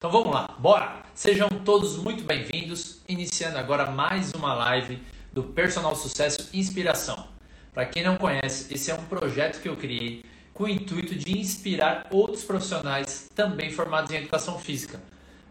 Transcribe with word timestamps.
Então 0.00 0.10
vamos 0.10 0.32
lá, 0.32 0.56
bora! 0.58 1.02
Sejam 1.14 1.46
todos 1.62 1.98
muito 1.98 2.24
bem-vindos, 2.24 3.02
iniciando 3.06 3.58
agora 3.58 3.90
mais 3.90 4.32
uma 4.32 4.54
live 4.54 4.98
do 5.30 5.42
Personal 5.42 5.94
Sucesso 5.94 6.48
Inspiração. 6.54 7.28
Para 7.74 7.84
quem 7.84 8.02
não 8.02 8.16
conhece, 8.16 8.72
esse 8.72 8.90
é 8.90 8.94
um 8.94 9.04
projeto 9.04 9.60
que 9.60 9.68
eu 9.68 9.76
criei 9.76 10.24
com 10.54 10.64
o 10.64 10.68
intuito 10.70 11.14
de 11.14 11.38
inspirar 11.38 12.06
outros 12.10 12.42
profissionais 12.42 13.28
também 13.34 13.70
formados 13.70 14.10
em 14.10 14.16
educação 14.16 14.58
física, 14.58 15.02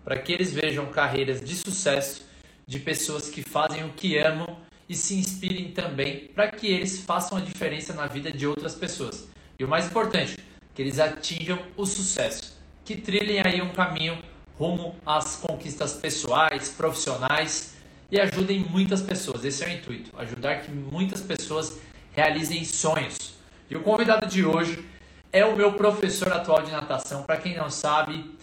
para 0.04 0.18
que 0.18 0.32
eles 0.32 0.52
vejam 0.52 0.88
carreiras 0.88 1.42
de 1.42 1.56
sucesso 1.56 2.26
de 2.66 2.80
pessoas 2.80 3.30
que 3.30 3.44
fazem 3.44 3.86
o 3.86 3.94
que 3.94 4.18
amam 4.18 4.58
e 4.90 4.96
se 4.96 5.14
inspirem 5.14 5.74
também 5.74 6.28
para 6.34 6.48
que 6.48 6.66
eles 6.66 7.00
façam 7.02 7.38
a 7.38 7.42
diferença 7.42 7.94
na 7.94 8.08
vida 8.08 8.32
de 8.32 8.48
outras 8.48 8.74
pessoas. 8.74 9.30
E 9.60 9.64
o 9.64 9.68
mais 9.68 9.86
importante, 9.86 10.40
que 10.74 10.82
eles 10.82 10.98
atinjam 11.00 11.60
o 11.78 11.86
sucesso, 11.86 12.58
que 12.84 12.96
trilhem 12.98 13.44
aí 13.46 13.62
um 13.62 13.70
caminho 13.70 14.18
rumo 14.60 14.94
às 15.06 15.38
conquistas 15.38 15.94
pessoais, 15.94 16.68
profissionais 16.70 17.76
e 18.12 18.20
ajudem 18.20 18.60
muitas 18.60 19.02
pessoas. 19.02 19.46
Esse 19.46 19.64
é 19.64 19.68
o 19.68 19.72
intuito, 19.72 20.12
ajudar 20.20 20.62
que 20.62 20.70
muitas 20.70 21.22
pessoas 21.22 21.80
realizem 22.12 22.66
sonhos. 22.66 23.36
E 23.70 23.78
o 23.78 23.82
convidado 23.82 24.28
de 24.28 24.44
hoje 24.46 24.84
é 25.32 25.46
o 25.46 25.56
meu 25.56 25.74
professor 25.74 26.34
atual 26.34 26.62
de 26.62 26.72
natação. 26.72 27.24
Para 27.24 27.38
quem 27.38 27.56
não 27.56 27.70
sabe, 27.70 28.38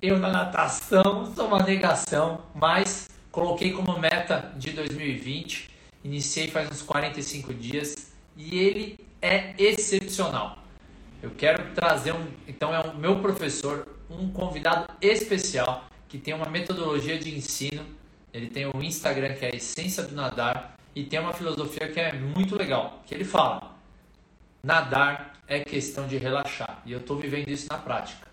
eu 0.00 0.18
na 0.18 0.30
natação 0.30 1.30
sou 1.34 1.48
uma 1.48 1.62
negação, 1.62 2.42
mas 2.54 3.10
coloquei 3.30 3.72
como 3.72 3.98
meta 3.98 4.52
de 4.56 4.70
2020. 4.70 5.70
Iniciei 6.02 6.48
faz 6.48 6.70
uns 6.70 6.80
45 6.80 7.52
dias 7.52 8.12
e 8.36 8.58
ele 8.58 8.98
é 9.20 9.52
excepcional. 9.58 10.58
Eu 11.22 11.30
quero 11.30 11.74
trazer 11.74 12.12
um, 12.12 12.26
então 12.48 12.74
é 12.74 12.80
o 12.80 12.96
meu 12.96 13.20
professor, 13.20 13.86
um 14.18 14.30
convidado 14.30 14.92
especial 15.00 15.84
que 16.08 16.18
tem 16.18 16.34
uma 16.34 16.46
metodologia 16.46 17.18
de 17.18 17.34
ensino. 17.34 17.84
Ele 18.32 18.48
tem 18.48 18.66
o 18.66 18.82
Instagram 18.82 19.34
que 19.34 19.44
é 19.44 19.50
a 19.52 19.56
essência 19.56 20.02
do 20.02 20.14
nadar 20.14 20.76
e 20.94 21.04
tem 21.04 21.18
uma 21.18 21.32
filosofia 21.32 21.88
que 21.88 22.00
é 22.00 22.12
muito 22.12 22.56
legal, 22.56 23.02
que 23.06 23.14
ele 23.14 23.24
fala: 23.24 23.74
nadar 24.62 25.40
é 25.46 25.60
questão 25.60 26.06
de 26.06 26.16
relaxar. 26.16 26.82
E 26.84 26.92
eu 26.92 26.98
estou 26.98 27.18
vivendo 27.18 27.48
isso 27.48 27.66
na 27.70 27.78
prática. 27.78 28.26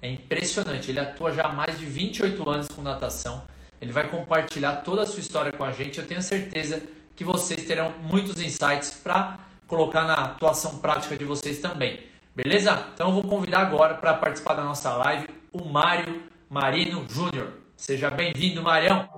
É 0.00 0.10
impressionante. 0.10 0.90
Ele 0.90 1.00
atua 1.00 1.32
já 1.32 1.44
há 1.44 1.52
mais 1.52 1.78
de 1.78 1.86
28 1.86 2.48
anos 2.48 2.68
com 2.68 2.82
natação. 2.82 3.42
Ele 3.80 3.92
vai 3.92 4.08
compartilhar 4.08 4.76
toda 4.76 5.02
a 5.02 5.06
sua 5.06 5.20
história 5.20 5.52
com 5.52 5.64
a 5.64 5.72
gente. 5.72 5.98
Eu 5.98 6.06
tenho 6.06 6.22
certeza 6.22 6.82
que 7.14 7.24
vocês 7.24 7.64
terão 7.64 7.92
muitos 8.02 8.40
insights 8.40 8.90
para 9.02 9.38
colocar 9.66 10.04
na 10.04 10.14
atuação 10.14 10.78
prática 10.78 11.16
de 11.16 11.24
vocês 11.24 11.58
também. 11.58 12.00
Beleza? 12.36 12.86
Então 12.92 13.08
eu 13.08 13.14
vou 13.14 13.22
convidar 13.22 13.60
agora 13.60 13.94
para 13.94 14.12
participar 14.12 14.52
da 14.52 14.62
nossa 14.62 14.94
live 14.94 15.26
o 15.50 15.64
Mário 15.64 16.24
Marino 16.50 17.08
Júnior. 17.08 17.54
Seja 17.74 18.10
bem-vindo, 18.10 18.62
Marião. 18.62 19.08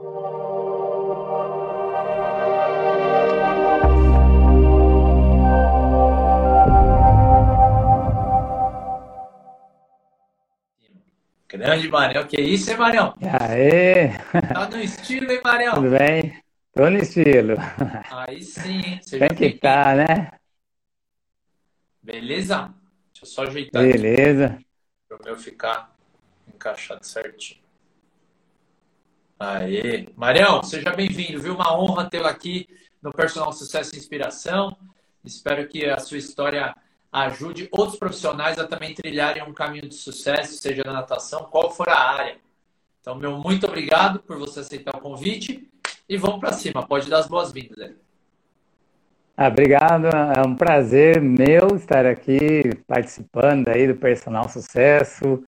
Grande 11.48 11.88
Marião, 11.88 12.24
que 12.24 12.40
isso, 12.40 12.70
hein, 12.70 12.76
Marião? 12.76 13.14
Aê! 13.40 14.10
Tá 14.54 14.68
no 14.68 14.78
estilo, 14.80 15.32
hein, 15.32 15.40
Marião? 15.42 15.74
Tudo 15.74 15.90
bem? 15.90 16.40
Tô 16.72 16.88
no 16.88 16.98
estilo. 16.98 17.56
Aí 18.12 18.44
sim, 18.44 19.00
seja 19.02 19.26
Tem 19.26 19.36
que 19.36 19.56
estar, 19.56 19.84
tá, 19.86 19.94
né? 19.96 20.30
Beleza? 22.00 22.77
Deixa 23.18 23.24
eu 23.24 23.26
só 23.26 23.42
ajeitar 23.42 23.82
Beleza. 23.82 24.58
Para 25.08 25.18
o 25.18 25.24
meu 25.24 25.36
ficar 25.36 25.92
encaixado 26.46 27.04
certinho. 27.04 27.60
Aê! 29.40 30.08
Marião, 30.14 30.62
seja 30.62 30.90
bem-vindo, 30.90 31.40
viu? 31.40 31.54
Uma 31.54 31.76
honra 31.76 32.08
tê-lo 32.08 32.28
aqui 32.28 32.68
no 33.02 33.12
Personal 33.12 33.52
Sucesso 33.52 33.94
e 33.94 33.98
Inspiração. 33.98 34.76
Espero 35.24 35.66
que 35.66 35.84
a 35.84 35.98
sua 35.98 36.18
história 36.18 36.72
ajude 37.10 37.68
outros 37.72 37.98
profissionais 37.98 38.56
a 38.56 38.68
também 38.68 38.94
trilharem 38.94 39.42
um 39.42 39.52
caminho 39.52 39.88
de 39.88 39.96
sucesso, 39.96 40.56
seja 40.56 40.84
na 40.84 40.92
natação, 40.92 41.44
qual 41.44 41.72
for 41.72 41.88
a 41.88 41.98
área. 41.98 42.38
Então, 43.00 43.16
meu 43.16 43.36
muito 43.38 43.66
obrigado 43.66 44.20
por 44.20 44.38
você 44.38 44.60
aceitar 44.60 44.94
o 44.94 45.00
convite 45.00 45.68
e 46.08 46.16
vamos 46.16 46.38
para 46.38 46.52
cima. 46.52 46.86
Pode 46.86 47.10
dar 47.10 47.18
as 47.18 47.26
boas-vindas. 47.26 47.96
Ah, 49.40 49.46
obrigado, 49.46 50.08
é 50.08 50.44
um 50.44 50.56
prazer 50.56 51.22
meu 51.22 51.76
estar 51.76 52.04
aqui 52.04 52.74
participando 52.88 53.68
aí 53.68 53.86
do 53.86 53.94
Personal 53.94 54.48
Sucesso, 54.48 55.44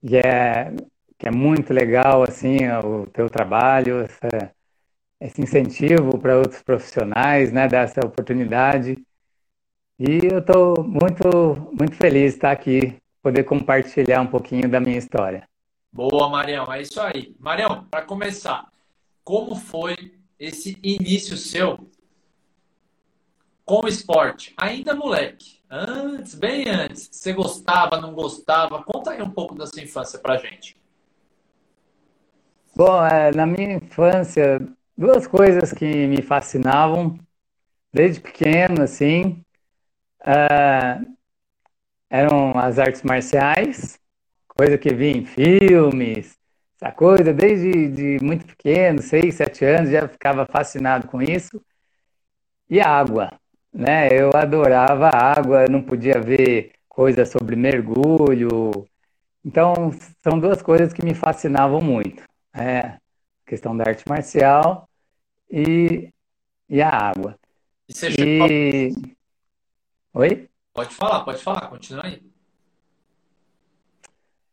que 0.00 0.16
é, 0.16 0.74
que 1.18 1.28
é 1.28 1.30
muito 1.30 1.74
legal 1.74 2.22
assim 2.22 2.66
o 2.82 3.06
teu 3.08 3.28
trabalho, 3.28 4.00
essa, 4.00 4.50
esse 5.20 5.42
incentivo 5.42 6.18
para 6.18 6.38
outros 6.38 6.62
profissionais, 6.62 7.52
né, 7.52 7.68
dessa 7.68 8.00
oportunidade. 8.00 8.96
E 9.98 10.20
eu 10.32 10.38
estou 10.38 10.82
muito, 10.82 11.70
muito 11.78 11.94
feliz 11.96 12.30
de 12.30 12.38
estar 12.38 12.50
aqui, 12.50 12.96
poder 13.22 13.44
compartilhar 13.44 14.22
um 14.22 14.26
pouquinho 14.26 14.70
da 14.70 14.80
minha 14.80 14.96
história. 14.96 15.46
Boa, 15.92 16.30
Marião, 16.30 16.72
é 16.72 16.80
isso 16.80 16.98
aí. 16.98 17.36
Marião, 17.38 17.84
para 17.90 18.06
começar, 18.06 18.72
como 19.22 19.54
foi 19.54 20.14
esse 20.38 20.78
início 20.82 21.36
seu 21.36 21.91
com 23.64 23.84
o 23.84 23.88
esporte? 23.88 24.54
Ainda 24.56 24.94
moleque, 24.94 25.60
antes, 25.70 26.34
bem 26.34 26.68
antes, 26.68 27.08
você 27.10 27.32
gostava, 27.32 28.00
não 28.00 28.12
gostava? 28.14 28.82
Conta 28.82 29.12
aí 29.12 29.22
um 29.22 29.30
pouco 29.30 29.54
da 29.54 29.66
sua 29.66 29.82
infância 29.82 30.18
pra 30.18 30.36
gente. 30.36 30.76
Bom, 32.74 33.04
é, 33.04 33.30
na 33.32 33.46
minha 33.46 33.74
infância, 33.74 34.60
duas 34.96 35.26
coisas 35.26 35.72
que 35.72 36.06
me 36.06 36.22
fascinavam 36.22 37.18
desde 37.92 38.20
pequeno, 38.20 38.82
assim, 38.82 39.44
uh, 40.22 41.16
eram 42.08 42.58
as 42.58 42.78
artes 42.78 43.02
marciais, 43.02 43.98
coisa 44.48 44.78
que 44.78 44.94
vi 44.94 45.10
em 45.10 45.24
filmes, 45.24 46.38
essa 46.80 46.90
coisa, 46.90 47.32
desde 47.32 47.88
de 47.88 48.24
muito 48.24 48.46
pequeno, 48.46 49.00
seis, 49.02 49.34
sete 49.34 49.64
anos, 49.64 49.90
já 49.90 50.08
ficava 50.08 50.46
fascinado 50.46 51.06
com 51.08 51.20
isso. 51.22 51.62
E 52.68 52.80
a 52.80 52.88
água 52.88 53.30
né? 53.72 54.08
Eu 54.12 54.30
adorava 54.34 55.08
a 55.08 55.32
água, 55.38 55.66
não 55.66 55.82
podia 55.82 56.20
ver 56.20 56.72
coisas 56.88 57.30
sobre 57.30 57.56
mergulho. 57.56 58.86
Então, 59.44 59.90
são 60.22 60.38
duas 60.38 60.60
coisas 60.60 60.92
que 60.92 61.04
me 61.04 61.14
fascinavam 61.14 61.80
muito. 61.80 62.22
É, 62.54 62.78
a 62.80 63.00
questão 63.46 63.76
da 63.76 63.84
arte 63.88 64.06
marcial 64.08 64.88
e, 65.50 66.10
e 66.68 66.82
a 66.82 66.90
água. 66.90 67.38
E 67.88 67.94
você 67.94 68.10
chegou... 68.10 68.46
e... 68.48 69.16
Oi? 70.14 70.48
Pode 70.74 70.94
falar, 70.94 71.24
pode 71.24 71.42
falar, 71.42 71.68
continua 71.68 72.06
aí. 72.06 72.22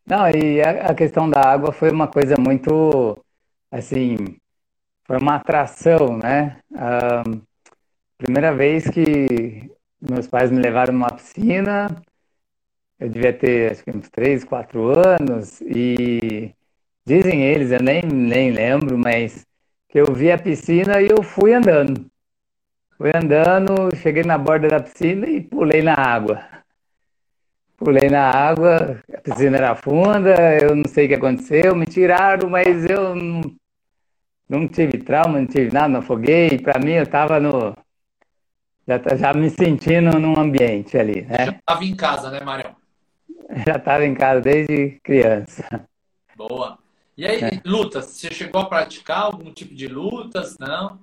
Não, 0.06 0.28
e 0.30 0.62
a, 0.62 0.88
a 0.88 0.96
questão 0.96 1.30
da 1.30 1.42
água 1.42 1.72
foi 1.72 1.92
uma 1.92 2.08
coisa 2.08 2.36
muito, 2.40 3.18
assim, 3.70 4.16
foi 5.06 5.18
uma 5.18 5.36
atração, 5.36 6.18
né? 6.18 6.60
Um, 6.72 7.42
Primeira 8.20 8.54
vez 8.54 8.84
que 8.90 9.72
meus 10.02 10.28
pais 10.28 10.52
me 10.52 10.60
levaram 10.60 10.92
numa 10.92 11.10
piscina, 11.10 11.88
eu 13.00 13.08
devia 13.08 13.32
ter 13.32 13.72
acho 13.72 13.82
que 13.82 13.92
uns 13.92 14.10
3, 14.10 14.44
4 14.44 14.92
anos, 15.00 15.62
e 15.62 16.54
dizem 17.06 17.44
eles, 17.44 17.72
eu 17.72 17.82
nem, 17.82 18.02
nem 18.04 18.52
lembro, 18.52 18.98
mas 18.98 19.46
que 19.88 20.02
eu 20.02 20.14
vi 20.14 20.34
a 20.34 20.38
piscina 20.38 21.02
e 21.02 21.08
eu 21.10 21.24
fui 21.24 21.54
andando. 21.54 22.12
Fui 22.98 23.10
andando, 23.16 23.96
cheguei 23.96 24.24
na 24.24 24.38
borda 24.38 24.68
da 24.68 24.82
piscina 24.82 25.26
e 25.26 25.40
pulei 25.40 25.82
na 25.82 25.94
água. 25.94 26.44
Pulei 27.78 28.10
na 28.10 28.30
água, 28.30 29.02
a 29.16 29.22
piscina 29.22 29.56
era 29.56 29.76
funda, 29.76 30.36
eu 30.62 30.76
não 30.76 30.84
sei 30.90 31.06
o 31.06 31.08
que 31.08 31.16
aconteceu, 31.16 31.74
me 31.74 31.86
tiraram, 31.86 32.50
mas 32.50 32.84
eu 32.84 33.16
não, 33.16 33.42
não 34.50 34.68
tive 34.68 34.98
trauma, 34.98 35.40
não 35.40 35.48
tive 35.48 35.72
nada, 35.74 35.88
não 35.88 36.00
afoguei. 36.02 36.60
Para 36.60 36.82
mim, 36.82 36.92
eu 36.92 37.04
estava 37.04 37.40
no, 37.40 37.74
já, 38.90 38.98
tá, 38.98 39.16
já 39.16 39.34
me 39.36 39.52
sentindo 39.52 40.20
num 40.20 40.40
ambiente 40.40 40.98
ali, 40.98 41.22
né? 41.22 41.46
Já 41.46 41.52
estava 41.52 41.86
em 41.86 41.96
casa, 41.96 42.32
né, 42.32 42.40
Marião? 42.42 42.76
Já 43.66 43.78
estava 43.78 44.06
em 44.06 44.14
casa 44.14 44.42
desde 44.42 45.00
criança. 45.04 45.88
Boa. 46.36 46.78
E 47.18 47.26
aí, 47.26 47.44
é. 47.44 47.62
lutas? 47.66 48.06
Você 48.06 48.32
chegou 48.32 48.62
a 48.62 48.66
praticar 48.66 49.24
algum 49.24 49.52
tipo 49.52 49.74
de 49.74 49.88
lutas? 49.88 50.56
Não? 50.60 51.00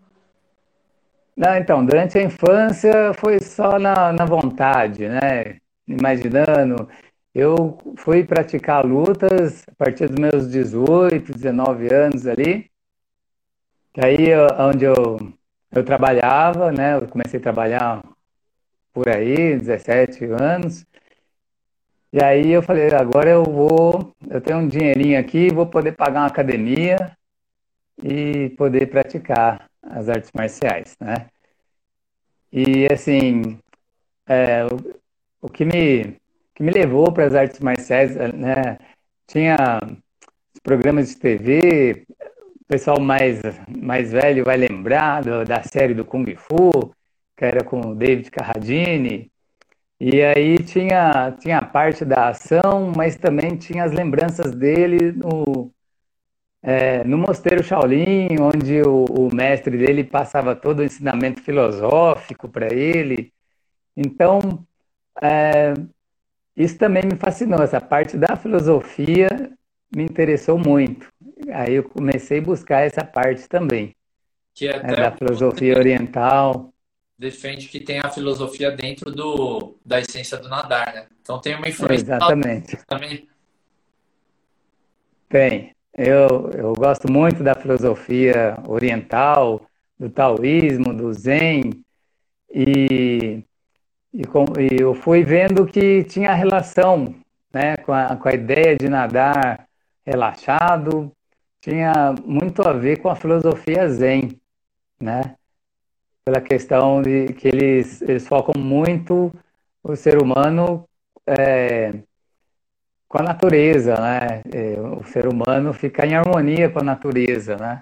Não, 1.37 1.56
então, 1.56 1.85
durante 1.85 2.19
a 2.19 2.23
infância 2.23 3.12
foi 3.15 3.41
só 3.41 3.79
na, 3.81 4.12
na 4.12 4.25
vontade, 4.25 5.09
né? 5.09 5.59
Imaginando. 5.87 6.89
Eu 7.35 7.79
fui 7.97 8.25
praticar 8.25 8.85
lutas 8.85 9.65
a 9.69 9.75
partir 9.75 10.09
dos 10.09 10.19
meus 10.19 10.49
18, 10.49 11.32
19 11.32 11.93
anos 11.93 12.27
ali. 12.27 12.71
Que 13.93 14.05
aí, 14.05 14.29
onde 14.59 14.85
eu 14.85 15.35
eu 15.71 15.85
trabalhava, 15.85 16.73
né? 16.73 16.97
Eu 16.97 17.09
comecei 17.09 17.39
a 17.39 17.43
trabalhar 17.43 18.03
por 18.93 19.09
aí, 19.09 19.57
17 19.59 20.25
anos. 20.25 20.87
E 22.13 22.23
aí 22.23 22.51
eu 22.51 22.63
falei, 22.63 22.89
agora 22.95 23.29
eu 23.31 23.45
vou, 23.45 24.15
eu 24.31 24.41
tenho 24.41 24.59
um 24.59 24.69
dinheirinho 24.69 25.19
aqui, 25.21 25.53
vou 25.53 25.67
poder 25.67 25.93
pagar 25.93 26.21
uma 26.21 26.27
academia 26.29 27.17
e 28.03 28.51
poder 28.57 28.87
praticar 28.87 29.69
as 29.83 30.09
artes 30.09 30.31
marciais, 30.35 30.97
né? 31.01 31.29
E 32.53 32.87
assim, 32.91 33.59
é, 34.27 34.65
o, 34.65 35.01
o, 35.43 35.49
que 35.49 35.65
me, 35.65 36.17
que 36.55 36.63
me 36.63 36.71
levou 36.71 37.13
para 37.13 37.27
as 37.27 37.35
artes 37.35 37.61
marciais, 37.61 38.17
né? 38.17 38.79
Tinha 39.27 39.79
programas 40.63 41.09
de 41.11 41.17
TV, 41.17 42.07
o 42.67 42.69
pessoal 42.69 43.01
mais, 43.01 43.41
mais 43.69 44.11
velho 44.11 44.45
vai 44.45 44.57
lembrar 44.57 45.23
do, 45.23 45.45
da 45.45 45.63
série 45.63 45.95
do 45.95 46.05
Kung 46.05 46.27
Fu, 46.37 46.93
que 47.37 47.45
era 47.45 47.63
com 47.63 47.81
o 47.81 47.95
David 47.95 48.31
Carradine, 48.31 49.31
e 50.01 50.21
aí 50.21 50.59
tinha, 50.59 51.33
tinha 51.41 51.59
a 51.59 51.65
parte 51.65 52.05
da 52.05 52.29
ação, 52.29 52.93
mas 52.95 53.17
também 53.17 53.57
tinha 53.57 53.85
as 53.85 53.93
lembranças 53.93 54.55
dele 54.55 55.13
no, 55.13 55.73
é, 56.63 57.05
no 57.05 57.17
Mosteiro 57.17 57.63
Shaolin, 57.63 58.37
onde 58.41 58.83
o, 58.83 59.05
o, 59.05 59.35
mestre 59.35 59.79
dele 59.79 60.05
passava 60.05 60.55
todo 60.57 60.81
o 60.81 60.85
ensinamento 60.85 61.43
filosófico 61.43 62.49
para 62.49 62.75
ele. 62.75 63.33
Então, 63.97 64.67
é, 65.23 65.73
isso 66.57 66.77
também 66.77 67.05
me 67.05 67.17
fascinou, 67.17 67.63
essa 67.63 67.81
parte 67.81 68.17
da 68.19 68.37
filosofia 68.37 69.29
me 69.95 70.05
interessou 70.05 70.59
muito. 70.59 71.09
Aí 71.53 71.75
eu 71.75 71.85
comecei 71.85 72.38
a 72.38 72.43
buscar 72.43 72.81
essa 72.81 73.05
parte 73.05 73.49
também, 73.49 73.94
que 74.55 74.67
é 74.69 74.83
né, 74.83 74.97
da 74.97 75.12
filosofia 75.12 75.77
oriental 75.77 76.73
defende 77.19 77.69
que 77.69 77.81
tem 77.81 77.99
a 77.99 78.11
filosofia 78.11 78.71
dentro 78.71 79.11
do, 79.11 79.77
da 79.85 80.00
essência 80.00 80.37
do 80.37 80.49
nadar, 80.49 80.93
né? 80.94 81.06
Então 81.23 81.41
tem 81.41 81.55
uma 81.55 81.69
influência. 81.69 82.05
Exatamente. 82.05 82.79
Também. 82.87 83.29
Tem. 85.29 85.75
Eu, 85.97 86.50
eu 86.55 86.73
gosto 86.75 87.11
muito 87.11 87.43
da 87.43 87.55
filosofia 87.55 88.59
oriental, 88.69 89.67
do 89.99 90.11
taoísmo, 90.11 90.93
do 90.93 91.12
zen, 91.15 91.82
e, 92.53 93.43
e, 94.12 94.25
com, 94.27 94.44
e 94.61 94.79
eu 94.79 94.94
fui 94.94 95.25
vendo 95.25 95.67
que 95.67 96.05
tinha 96.05 96.35
relação 96.35 97.15
né, 97.53 97.79
com, 97.79 97.94
a, 97.94 98.15
com 98.15 98.29
a 98.29 98.35
ideia 98.35 98.77
de 98.77 98.91
nadar 98.91 99.67
relaxado, 100.05 101.11
tinha 101.71 102.15
muito 102.25 102.63
a 102.63 102.73
ver 102.73 103.01
com 103.01 103.09
a 103.09 103.17
filosofia 103.17 103.89
zen, 103.89 104.41
né? 105.01 105.37
pela 106.27 106.41
questão 106.41 107.01
de 107.01 107.33
que 107.35 107.47
eles, 107.47 108.03
eles 108.03 108.27
focam 108.27 108.61
muito 108.61 109.33
o 109.81 109.95
ser 109.95 110.21
humano 110.21 110.85
é, 111.25 112.03
com 113.07 113.19
a 113.19 113.23
natureza, 113.23 113.95
né? 113.95 114.43
É, 114.53 114.81
o 114.81 115.05
ser 115.05 115.29
humano 115.29 115.73
ficar 115.73 116.05
em 116.05 116.17
harmonia 116.17 116.69
com 116.69 116.81
a 116.81 116.83
natureza, 116.83 117.57
né? 117.57 117.81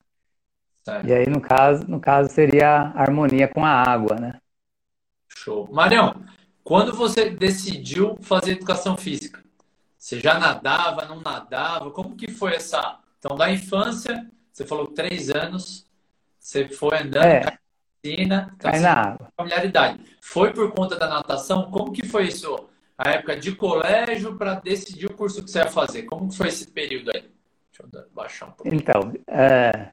Certo. 0.84 1.08
E 1.08 1.14
aí, 1.14 1.26
no 1.26 1.40
caso, 1.40 1.88
no 1.88 1.98
caso, 1.98 2.28
seria 2.28 2.92
a 2.94 3.00
harmonia 3.00 3.48
com 3.48 3.64
a 3.64 3.70
água, 3.70 4.16
né? 4.16 4.38
Show. 5.26 5.66
Marião, 5.72 6.22
quando 6.62 6.94
você 6.94 7.30
decidiu 7.30 8.18
fazer 8.20 8.52
educação 8.52 8.94
física? 8.94 9.42
Você 9.98 10.20
já 10.20 10.38
nadava, 10.38 11.06
não 11.06 11.22
nadava? 11.22 11.90
Como 11.90 12.14
que 12.14 12.30
foi 12.30 12.56
essa... 12.56 12.98
Então, 13.24 13.38
da 13.38 13.50
infância, 13.50 14.30
você 14.52 14.66
falou 14.66 14.88
três 14.88 15.30
anos, 15.30 15.86
você 16.38 16.68
foi 16.68 16.98
andando... 16.98 17.24
É 17.24 17.58
piscina, 18.02 18.54
cai 18.58 18.80
na 18.80 18.92
água. 18.92 19.32
Familiaridade. 19.34 19.98
Foi 20.20 20.52
por 20.52 20.70
conta 20.72 20.94
da 20.96 21.08
natação? 21.08 21.70
Como 21.70 21.90
que 21.90 22.06
foi 22.06 22.26
isso? 22.26 22.68
A 22.98 23.12
época 23.12 23.34
de 23.34 23.56
colégio 23.56 24.36
para 24.36 24.56
decidir 24.56 25.06
o 25.06 25.14
curso 25.14 25.42
que 25.42 25.50
você 25.50 25.60
ia 25.60 25.70
fazer? 25.70 26.02
Como 26.02 26.28
que 26.28 26.36
foi 26.36 26.48
esse 26.48 26.70
período 26.70 27.10
aí? 27.14 27.22
Deixa 27.72 27.82
eu 27.90 28.06
baixar 28.12 28.48
um 28.48 28.50
pouquinho. 28.50 28.74
Então, 28.74 29.14
é, 29.26 29.88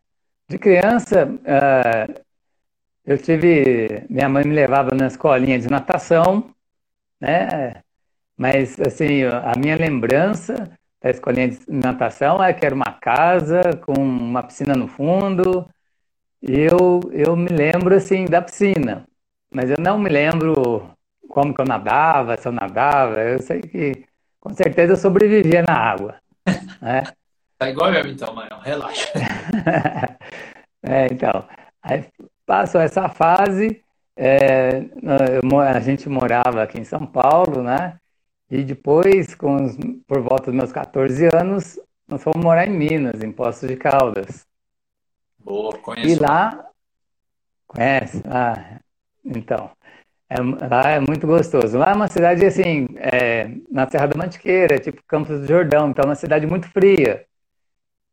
de 0.49 0.59
criança, 0.59 1.21
é, 1.45 2.21
eu 3.05 3.17
tive. 3.17 4.05
Minha 4.09 4.27
mãe 4.27 4.43
me 4.43 4.53
levava 4.53 4.93
na 4.93 5.07
escolinha 5.07 5.57
de 5.57 5.69
natação, 5.69 6.53
né? 7.17 7.81
Mas, 8.35 8.77
assim, 8.81 9.23
a 9.23 9.53
minha 9.57 9.77
lembrança 9.77 10.69
da 11.01 11.09
escolinha 11.09 11.49
de 11.49 11.59
natação 11.67 12.43
é 12.43 12.53
que 12.53 12.65
era 12.65 12.75
uma 12.75 12.93
casa 12.93 13.61
com 13.85 13.93
uma 13.93 14.43
piscina 14.43 14.75
no 14.75 14.87
fundo, 14.87 15.67
eu, 16.41 16.99
eu 17.11 17.35
me 17.35 17.49
lembro, 17.49 17.95
assim, 17.95 18.25
da 18.25 18.41
piscina, 18.41 19.05
mas 19.53 19.69
eu 19.69 19.77
não 19.79 19.99
me 19.99 20.09
lembro 20.09 20.89
como 21.29 21.53
que 21.53 21.61
eu 21.61 21.65
nadava, 21.65 22.35
se 22.37 22.47
eu 22.47 22.51
nadava. 22.51 23.19
Eu 23.21 23.41
sei 23.41 23.61
que, 23.61 24.05
com 24.39 24.53
certeza, 24.53 24.93
eu 24.93 24.97
sobrevivia 24.97 25.63
na 25.63 25.73
água. 25.73 26.15
Né? 26.81 27.03
Tá 27.59 27.69
igual 27.69 27.93
eu, 27.93 28.07
então, 28.07 28.33
mano. 28.33 28.59
Relaxa. 28.63 29.07
é, 30.81 31.05
então, 31.11 31.47
aí 31.83 32.05
passou 32.43 32.81
essa 32.81 33.07
fase, 33.07 33.83
é, 34.17 34.79
eu, 35.43 35.59
a 35.59 35.79
gente 35.79 36.09
morava 36.09 36.63
aqui 36.63 36.79
em 36.79 36.83
São 36.83 37.05
Paulo, 37.05 37.61
né? 37.61 37.99
E 38.51 38.65
depois, 38.65 39.33
com 39.33 39.63
os, 39.63 39.77
por 40.05 40.19
volta 40.19 40.51
dos 40.51 40.55
meus 40.55 40.73
14 40.73 41.29
anos, 41.33 41.79
nós 42.05 42.21
fomos 42.21 42.43
morar 42.43 42.67
em 42.67 42.77
Minas, 42.77 43.23
em 43.23 43.31
Poços 43.31 43.69
de 43.69 43.77
Caldas. 43.77 44.45
Boa, 45.39 45.77
conheço. 45.77 46.09
E 46.09 46.15
lá, 46.15 46.67
conhece? 47.65 48.21
Ah, 48.25 48.81
então, 49.23 49.71
é, 50.29 50.35
lá 50.69 50.89
é 50.89 50.99
muito 50.99 51.25
gostoso. 51.25 51.77
Lá 51.77 51.91
é 51.91 51.93
uma 51.93 52.09
cidade, 52.09 52.45
assim, 52.45 52.89
é, 52.97 53.49
na 53.71 53.89
Serra 53.89 54.07
da 54.07 54.17
Mantiqueira, 54.17 54.77
tipo 54.79 55.01
Campos 55.07 55.39
do 55.39 55.47
Jordão, 55.47 55.89
então 55.89 56.03
é 56.03 56.07
uma 56.09 56.15
cidade 56.15 56.45
muito 56.45 56.69
fria. 56.71 57.25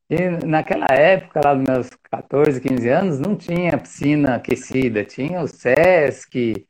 E 0.08 0.46
naquela 0.46 0.86
época, 0.86 1.40
lá 1.44 1.54
dos 1.54 1.64
meus 1.64 1.90
14, 2.10 2.60
15 2.60 2.88
anos, 2.88 3.18
não 3.18 3.34
tinha 3.34 3.76
piscina 3.76 4.36
aquecida, 4.36 5.04
tinha 5.04 5.40
o 5.40 5.48
Sesc, 5.48 6.64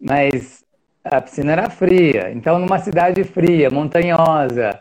mas 0.00 0.59
a 1.04 1.20
piscina 1.20 1.52
era 1.52 1.70
fria. 1.70 2.30
Então, 2.32 2.58
numa 2.58 2.78
cidade 2.78 3.22
fria, 3.24 3.70
montanhosa, 3.70 4.80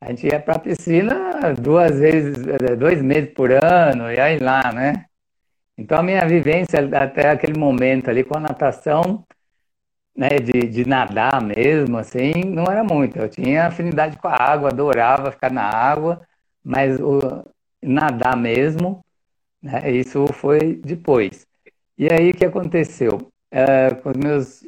a 0.00 0.10
gente 0.10 0.26
ia 0.26 0.40
para 0.40 0.56
a 0.56 0.58
piscina 0.58 1.54
duas 1.58 1.98
vezes, 1.98 2.46
eh, 2.46 2.76
dois 2.76 3.02
meses 3.02 3.32
por 3.32 3.50
ano, 3.52 4.12
e 4.12 4.20
aí 4.20 4.38
lá, 4.38 4.72
né? 4.72 5.06
Então 5.78 5.98
a 5.98 6.02
minha 6.02 6.26
vivência 6.26 6.80
até 6.98 7.30
aquele 7.30 7.58
momento 7.58 8.08
ali 8.08 8.24
com 8.24 8.36
a 8.36 8.40
natação, 8.40 9.24
né, 10.16 10.30
de, 10.38 10.68
de 10.68 10.86
nadar 10.88 11.42
mesmo, 11.42 11.98
assim, 11.98 12.32
não 12.46 12.64
era 12.64 12.82
muito. 12.82 13.18
Eu 13.18 13.28
tinha 13.28 13.66
afinidade 13.66 14.16
com 14.18 14.28
a 14.28 14.34
água, 14.34 14.70
adorava 14.70 15.30
ficar 15.30 15.52
na 15.52 15.64
água, 15.64 16.22
mas 16.64 16.98
o 17.00 17.20
nadar 17.82 18.36
mesmo, 18.36 19.04
né, 19.62 19.90
isso 19.90 20.26
foi 20.32 20.76
depois. 20.76 21.46
E 21.98 22.08
aí 22.12 22.30
o 22.30 22.34
que 22.34 22.44
aconteceu? 22.44 23.30
É, 23.50 23.94
com 23.94 24.10
os 24.10 24.16
meus 24.16 24.64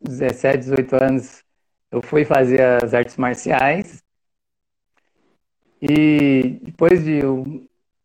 17, 0.00 0.58
18 0.58 1.02
anos, 1.02 1.44
eu 1.90 2.02
fui 2.02 2.24
fazer 2.24 2.60
as 2.60 2.94
artes 2.94 3.16
marciais, 3.16 4.02
e 5.80 6.58
depois 6.62 7.04
de 7.04 7.20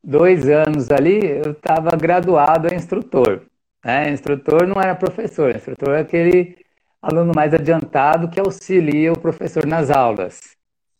dois 0.03 0.47
anos 0.47 0.91
ali, 0.91 1.19
eu 1.23 1.51
estava 1.51 1.95
graduado 1.95 2.67
a 2.67 2.75
instrutor. 2.75 3.45
Né? 3.83 4.12
Instrutor 4.12 4.67
não 4.67 4.81
era 4.81 4.95
professor, 4.95 5.55
instrutor 5.55 5.95
é 5.95 6.01
aquele 6.01 6.57
aluno 7.01 7.33
mais 7.35 7.53
adiantado 7.53 8.29
que 8.29 8.39
auxilia 8.39 9.12
o 9.12 9.19
professor 9.19 9.65
nas 9.65 9.89
aulas. 9.89 10.39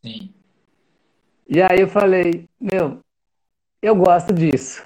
Sim. 0.02 0.34
E 1.48 1.62
aí 1.62 1.80
eu 1.80 1.88
falei, 1.88 2.48
meu, 2.60 3.00
eu 3.82 3.96
gosto 3.96 4.34
disso. 4.34 4.84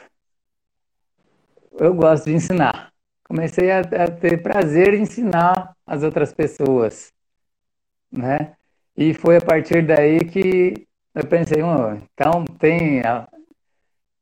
Eu 1.79 1.93
gosto 1.93 2.25
de 2.25 2.33
ensinar. 2.33 2.91
Comecei 3.27 3.71
a, 3.71 3.79
a 3.81 4.09
ter 4.09 4.41
prazer 4.41 4.93
em 4.93 5.01
ensinar 5.01 5.75
as 5.85 6.03
outras 6.03 6.33
pessoas, 6.33 7.11
né? 8.11 8.55
E 8.95 9.13
foi 9.13 9.37
a 9.37 9.41
partir 9.41 9.85
daí 9.85 10.19
que 10.25 10.87
eu 11.13 11.25
pensei, 11.27 11.61
oh, 11.61 11.93
então 11.93 12.45
tem 12.59 13.01
a, 13.01 13.27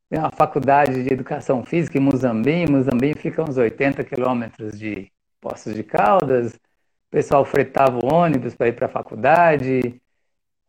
tem 0.08 0.18
uma 0.18 0.30
faculdade 0.30 1.02
de 1.02 1.12
educação 1.12 1.64
física 1.64 1.98
em 1.98 2.00
Muzambinho. 2.00 2.70
Muzambinho 2.70 3.16
fica 3.16 3.42
uns 3.42 3.56
80 3.56 4.02
quilômetros 4.04 4.78
de 4.78 5.10
Poços 5.40 5.74
de 5.74 5.82
Caldas. 5.82 6.54
O 6.54 7.10
pessoal 7.10 7.44
fretava 7.44 7.98
o 8.02 8.14
ônibus 8.14 8.54
para 8.54 8.68
ir 8.68 8.72
para 8.72 8.86
a 8.86 8.90
faculdade. 8.90 10.00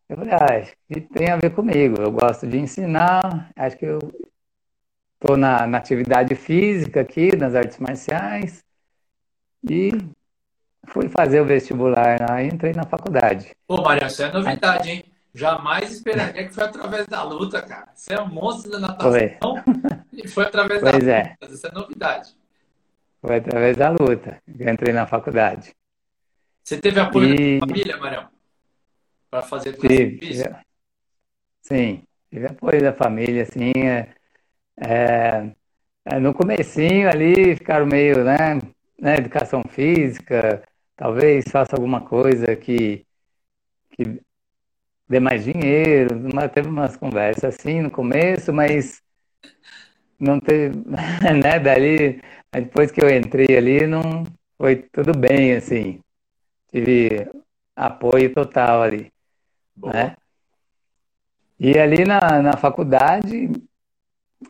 Eu 0.10 0.18
falei, 0.18 0.34
ah, 0.34 0.98
tem 1.14 1.30
a 1.30 1.38
ver 1.38 1.52
comigo. 1.52 2.02
Eu 2.02 2.12
gosto 2.12 2.48
de 2.48 2.58
ensinar. 2.58 3.52
Acho 3.56 3.78
que 3.78 3.86
eu 3.86 4.00
estou 5.28 5.36
na, 5.36 5.68
na 5.68 5.78
atividade 5.78 6.34
física 6.36 7.02
aqui, 7.02 7.36
nas 7.36 7.54
artes 7.54 7.78
marciais. 7.80 8.64
E 9.70 9.92
fui 10.88 11.10
fazer 11.10 11.42
o 11.42 11.46
vestibular 11.46 12.18
lá 12.22 12.42
e 12.42 12.48
entrei 12.48 12.72
na 12.72 12.86
faculdade. 12.86 13.54
Pô, 13.68 13.82
Maria, 13.82 14.08
isso 14.08 14.24
é 14.24 14.32
novidade, 14.32 14.90
hein? 14.90 15.04
Jamais 15.34 15.92
esperaria 15.92 16.48
que 16.48 16.54
foi 16.54 16.64
através 16.64 17.06
da 17.08 17.22
luta, 17.24 17.62
cara. 17.62 17.90
Você 17.94 18.14
é 18.14 18.22
um 18.22 18.28
monstro 18.28 18.72
da 18.72 18.80
natação 18.80 19.10
foi. 19.12 19.38
e 20.14 20.28
foi 20.28 20.46
através 20.46 20.80
pois 20.80 21.06
da 21.06 21.14
é. 21.14 21.38
luta. 21.42 21.54
Isso 21.54 21.68
é 21.68 21.72
novidade. 21.72 22.36
Foi 23.22 23.36
através 23.36 23.78
da 23.78 23.90
luta 23.90 24.42
que 24.46 24.64
eu 24.64 24.70
entrei 24.70 24.94
na 24.94 25.06
faculdade. 25.06 25.76
Você 26.64 26.80
teve 26.80 27.00
apoio 27.00 27.36
e... 27.36 27.60
da 27.60 27.68
família, 27.68 27.98
Marião? 27.98 28.30
para 29.30 29.42
fazer 29.42 29.74
física? 29.74 30.18
tive- 30.18 30.56
sim, 31.62 32.04
tive 32.30 32.46
apoio 32.46 32.82
da 32.82 32.94
família, 32.94 33.44
assim, 33.44 33.72
é, 33.76 34.16
é, 34.80 35.52
é, 36.06 36.20
no 36.20 36.34
comecinho 36.34 37.10
ali 37.10 37.56
ficaram 37.56 37.86
meio, 37.86 38.24
né, 38.24 38.60
né, 39.00 39.16
educação 39.18 39.64
física, 39.64 40.64
talvez 40.96 41.46
faça 41.50 41.76
alguma 41.76 42.02
coisa 42.02 42.56
que, 42.56 43.06
que 43.92 44.22
dê 45.08 45.20
mais 45.20 45.44
dinheiro, 45.44 46.16
mas 46.34 46.52
teve 46.52 46.68
umas 46.70 46.96
conversas 46.96 47.56
assim 47.56 47.82
no 47.82 47.92
começo, 47.92 48.54
mas 48.54 49.02
não 50.20 50.40
teve, 50.40 50.76
né, 51.44 51.60
dali, 51.60 52.22
depois 52.52 52.92
que 52.92 53.02
eu 53.02 53.10
entrei 53.10 53.58
ali, 53.58 53.86
não 53.88 54.24
foi 54.58 54.78
tudo 54.78 55.18
bem, 55.18 55.54
assim, 55.54 56.00
tive 56.72 57.28
apoio 57.76 58.34
total 58.34 58.82
ali, 58.84 59.12
Boa. 59.76 59.94
né? 59.94 60.16
E 61.60 61.78
ali 61.80 62.06
na, 62.06 62.42
na 62.42 62.58
faculdade, 62.58 63.50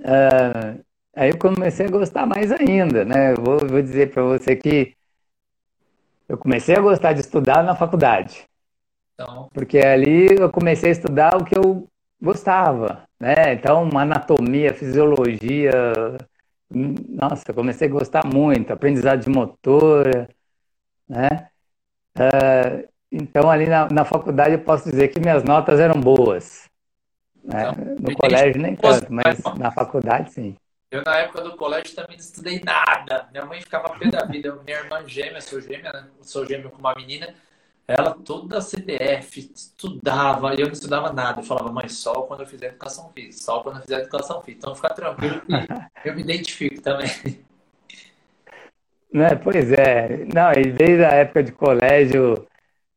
ah, 0.04 0.78
aí 1.16 1.30
eu 1.32 1.38
comecei 1.38 1.86
a 1.88 1.90
gostar 1.92 2.26
mais 2.26 2.52
ainda, 2.52 3.06
né? 3.06 3.32
Eu 3.34 3.44
vou, 3.44 3.60
vou 3.60 3.82
dizer 3.82 4.12
para 4.12 4.24
você 4.24 4.56
que 4.56 4.96
eu 6.28 6.38
comecei 6.38 6.76
a 6.76 6.82
gostar 6.82 7.14
de 7.14 7.22
estudar 7.22 7.64
na 7.64 7.76
faculdade, 7.76 8.46
Então, 9.16 9.50
porque 9.54 9.80
ali 9.80 10.28
eu 10.40 10.52
comecei 10.52 10.90
a 10.90 10.94
estudar 10.94 11.38
o 11.38 11.46
que 11.46 11.58
eu 11.58 11.88
gostava, 12.22 13.04
né? 13.20 13.54
Então, 13.54 13.90
anatomia, 13.98 14.74
fisiologia, 14.74 15.72
hum, 16.74 16.96
nossa, 17.10 17.54
comecei 17.54 17.88
a 17.88 17.92
gostar 17.92 18.26
muito, 18.26 18.72
aprendizado 18.74 19.22
de 19.22 19.30
motor, 19.30 20.08
né? 21.10 21.50
Ah, 22.16 22.84
Então, 23.12 23.50
ali 23.50 23.66
na, 23.68 23.88
na 23.90 24.06
faculdade, 24.06 24.54
eu 24.54 24.60
posso 24.64 24.90
dizer 24.90 25.08
que 25.10 25.20
minhas 25.20 25.44
notas 25.44 25.80
eram 25.80 26.00
boas, 26.00 26.67
né? 27.48 27.72
No 28.00 28.14
colégio 28.16 28.62
nem 28.62 28.76
tanto, 28.76 29.12
mas 29.12 29.40
na 29.58 29.72
faculdade 29.72 30.32
sim. 30.34 30.56
Eu, 30.90 31.04
na 31.04 31.18
época 31.18 31.42
do 31.42 31.58
colégio, 31.58 31.94
também 31.96 32.16
não 32.16 32.24
estudei 32.24 32.62
nada. 32.64 33.28
Minha 33.32 33.46
mãe 33.46 33.62
ficava 33.62 33.90
pé 33.98 34.10
da 34.10 34.24
vida. 34.26 34.50
Eu- 34.50 34.64
Minha 34.64 34.78
irmã 34.78 35.06
gêmea, 35.06 35.42
sou 35.42 35.60
gêmea, 35.60 35.92
né? 35.92 36.08
Sou 36.22 36.46
gêmea 36.46 36.70
com 36.70 36.78
uma 36.78 36.94
menina. 36.96 37.34
Ela 37.86 38.14
toda 38.14 38.62
CDF, 38.62 39.52
estudava, 39.54 40.54
e 40.54 40.60
eu 40.62 40.66
não 40.68 40.74
estudava 40.74 41.12
nada. 41.12 41.40
Eu 41.42 41.44
falava, 41.46 41.72
mãe, 41.72 41.88
só 41.90 42.14
quando 42.24 42.42
eu 42.42 42.48
fizer 42.48 42.68
educação 42.68 43.10
física, 43.14 43.44
só 43.44 43.62
quando 43.62 43.78
eu 43.78 43.82
fizer 43.82 44.00
educação 44.02 44.42
física. 44.42 44.60
Então 44.60 44.76
fica 44.76 44.90
tranquilo 44.94 45.42
que 45.42 45.54
eu 46.08 46.16
me 46.16 46.22
identifico 46.22 46.82
também. 46.82 47.10
Né? 49.12 49.36
Pois 49.36 49.72
é. 49.72 50.26
Não, 50.34 50.52
e 50.52 50.72
desde 50.72 51.04
a 51.04 51.12
época 51.12 51.44
de 51.44 51.52
colégio, 51.52 52.46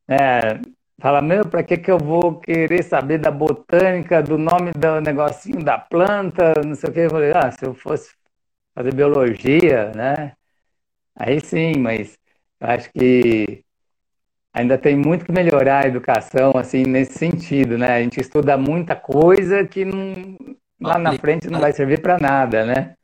né, 0.09 0.61
fala, 1.00 1.23
meu, 1.23 1.45
para 1.49 1.62
que 1.62 1.76
que 1.76 1.90
eu 1.90 1.99
vou 1.99 2.40
querer 2.40 2.83
saber 2.85 3.19
da 3.19 3.30
botânica, 3.30 4.23
do 4.23 4.38
nome 4.38 4.73
do 4.73 5.00
negocinho 5.00 5.64
da 5.64 5.78
planta, 5.78 6.54
não 6.64 6.75
sei 6.75 6.90
o 6.90 6.92
que. 6.92 7.00
Eu 7.00 7.11
falei, 7.11 7.33
ah, 7.33 7.50
se 7.50 7.64
eu 7.64 7.75
fosse 7.75 8.14
fazer 8.75 8.95
biologia, 8.95 9.92
né? 9.95 10.35
Aí 11.16 11.40
sim, 11.40 11.75
mas 11.78 12.19
eu 12.61 12.69
acho 12.69 12.90
que 12.92 13.64
ainda 14.52 14.78
tem 14.78 14.97
muito 14.97 15.25
que 15.25 15.33
melhorar 15.33 15.85
a 15.85 15.88
educação, 15.88 16.52
assim, 16.57 16.83
nesse 16.85 17.19
sentido, 17.19 17.78
né? 17.78 17.95
A 17.97 18.02
gente 18.02 18.21
estuda 18.21 18.57
muita 18.57 18.97
coisa 18.97 19.66
que 19.66 19.85
não, 19.85 20.37
lá 20.80 20.99
na 20.99 21.14
frente 21.14 21.49
não 21.49 21.61
vai 21.61 21.73
servir 21.73 22.00
para 22.02 22.19
nada, 22.19 22.64
né? 22.64 22.95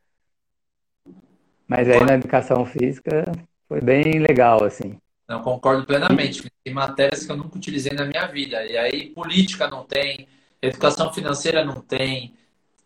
Mas 1.67 1.89
aí 1.89 1.99
na 2.03 2.13
educação 2.13 2.65
física 2.65 3.25
foi 3.67 3.81
bem 3.81 4.19
legal, 4.19 4.63
assim. 4.63 4.97
Não, 5.27 5.41
concordo 5.41 5.85
plenamente. 5.85 6.49
Tem 6.63 6.73
matérias 6.73 7.25
que 7.25 7.31
eu 7.31 7.37
nunca 7.37 7.57
utilizei 7.57 7.93
na 7.93 8.05
minha 8.05 8.25
vida. 8.27 8.63
E 8.65 8.77
aí, 8.77 9.09
política 9.09 9.67
não 9.67 9.83
tem, 9.83 10.27
educação 10.61 11.11
financeira 11.13 11.65
não 11.65 11.81
tem, 11.81 12.33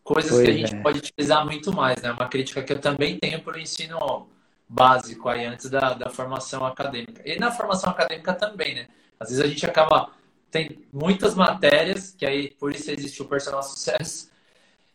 coisas 0.04 0.32
que 0.32 0.42
a 0.42 0.46
Pois 0.46 0.58
gente 0.58 0.76
é. 0.76 0.82
pode 0.82 1.00
utilizar 1.00 1.46
muito 1.46 1.72
mais, 1.74 2.02
né? 2.02 2.12
Uma 2.12 2.28
crítica 2.28 2.64
que 2.64 2.74
eu 2.74 2.80
também 2.80 3.18
tenho 3.20 3.42
para 3.42 3.58
o 3.58 3.60
ensino 3.60 4.28
básico 4.68 5.30
aí, 5.30 5.46
antes 5.46 5.70
da, 5.70 5.94
da 5.94 6.10
formação 6.10 6.66
acadêmica. 6.66 7.22
E 7.26 7.38
na 7.38 7.52
formação 7.52 7.92
acadêmica 7.92 8.34
também, 8.34 8.76
né? 8.76 8.88
Às 9.20 9.30
vezes 9.30 9.44
a 9.44 9.48
gente 9.48 9.66
acaba. 9.66 10.12
Tem 10.50 10.86
muitas 10.92 11.34
matérias, 11.34 12.12
que 12.12 12.26
aí 12.26 12.52
por 12.52 12.74
isso 12.76 12.92
existe 12.92 13.22
o 13.22 13.26
personal 13.26 13.64
sucesso, 13.64 14.30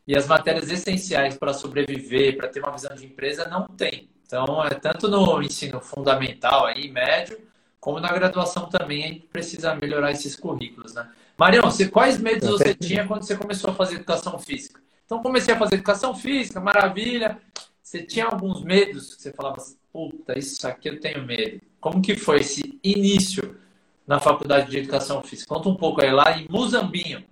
e 0.06 0.16
as 0.16 0.26
matérias 0.26 0.70
essenciais 0.70 1.36
para 1.36 1.54
sobreviver, 1.54 2.36
para 2.36 2.48
ter 2.48 2.60
uma 2.60 2.72
visão 2.72 2.94
de 2.94 3.06
empresa, 3.06 3.48
não 3.48 3.66
tem. 3.66 4.08
Então, 4.26 4.64
é 4.64 4.70
tanto 4.70 5.08
no 5.08 5.40
ensino 5.40 5.80
fundamental 5.80 6.66
aí, 6.66 6.90
médio, 6.90 7.38
como 7.78 8.00
na 8.00 8.12
graduação 8.12 8.68
também, 8.68 9.04
a 9.04 9.06
gente 9.08 9.20
precisa 9.28 9.74
melhorar 9.76 10.10
esses 10.10 10.34
currículos, 10.34 10.94
né? 10.94 11.08
Marião, 11.38 11.70
você, 11.70 11.88
quais 11.88 12.18
medos 12.18 12.48
você 12.48 12.74
tinha 12.74 13.06
quando 13.06 13.22
você 13.22 13.36
começou 13.36 13.70
a 13.70 13.74
fazer 13.74 13.96
educação 13.96 14.36
física? 14.38 14.80
Então, 15.04 15.22
comecei 15.22 15.54
a 15.54 15.58
fazer 15.58 15.76
educação 15.76 16.14
física, 16.14 16.58
maravilha. 16.58 17.38
Você 17.80 18.02
tinha 18.02 18.26
alguns 18.26 18.64
medos 18.64 19.14
que 19.14 19.22
você 19.22 19.32
falava 19.32 19.58
assim, 19.58 19.76
puta, 19.92 20.36
isso 20.36 20.66
aqui 20.66 20.88
eu 20.88 20.98
tenho 20.98 21.24
medo. 21.24 21.60
Como 21.80 22.02
que 22.02 22.16
foi 22.16 22.40
esse 22.40 22.80
início 22.82 23.56
na 24.04 24.18
faculdade 24.18 24.68
de 24.68 24.78
educação 24.78 25.22
física? 25.22 25.54
Conta 25.54 25.68
um 25.68 25.76
pouco 25.76 26.02
aí, 26.02 26.10
lá 26.10 26.36
em 26.36 26.48
Muzambinho. 26.50 27.22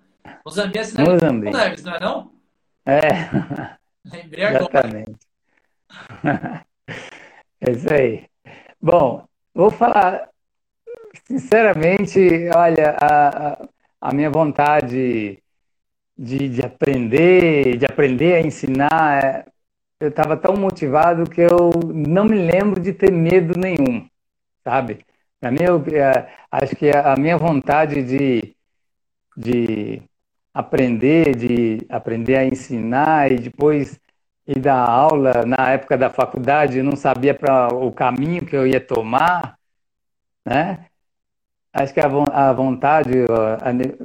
Muzambinho 0.47 0.81
é 0.81 0.85
cidade 0.85 1.09
de 1.09 1.19
Porto 1.19 1.25
Mozambique. 1.25 1.57
Neves, 1.57 1.83
não 1.83 1.95
é 1.95 2.01
não? 2.01 2.33
É, 2.87 3.09
Lembrei 4.05 4.45
agora. 4.45 4.63
exatamente. 4.63 5.19
É 7.67 7.71
isso 7.71 7.95
aí. 7.95 8.27
Bom, 8.81 9.27
vou 9.55 9.71
falar 9.71 10.29
sinceramente, 11.27 12.19
olha, 12.55 12.95
a, 13.01 13.67
a, 14.01 14.13
minha 14.15 14.29
vontade 14.29 15.43
de, 16.17 16.49
de 16.51 16.63
aprender, 16.63 17.79
de 17.79 17.87
aprender 17.87 18.35
a 18.35 18.41
ensinar, 18.47 19.25
é, 19.25 19.47
eu 19.99 20.09
estava 20.09 20.37
tão 20.37 20.57
motivado 20.57 21.25
que 21.31 21.41
eu 21.41 21.71
não 21.95 22.27
me 22.27 22.37
lembro 22.37 22.81
de 22.83 22.93
ter 22.93 23.11
medo 23.11 23.59
nenhum, 23.59 24.07
sabe? 24.63 25.05
Para 25.41 25.55
eu, 25.65 25.83
é, 25.97 26.29
acho 26.51 26.77
que 26.77 26.91
a 26.91 27.17
minha 27.17 27.39
vontade 27.39 28.03
de, 28.03 28.55
de 29.35 30.03
aprender, 30.53 31.35
de 31.35 31.79
aprender 31.89 32.37
a 32.37 32.45
ensinar 32.45 33.33
e 33.33 33.39
depois 33.39 33.99
ir 34.47 34.61
dar 34.61 34.89
aula 34.89 35.45
na 35.47 35.71
época 35.73 35.97
da 35.97 36.11
faculdade, 36.11 36.83
não 36.83 36.97
sabia 36.97 37.35
para 37.35 37.69
o 37.75 37.93
caminho 37.93 38.45
que 38.47 38.57
eu 38.57 38.67
ia 38.67 38.81
tomar, 38.81 39.57
né? 40.47 40.87
Acho 41.73 41.93
que 41.95 42.01
a, 42.01 42.07
a 42.33 42.53
vontade 42.53 43.11
a 43.63 43.73
ne- 43.73 43.97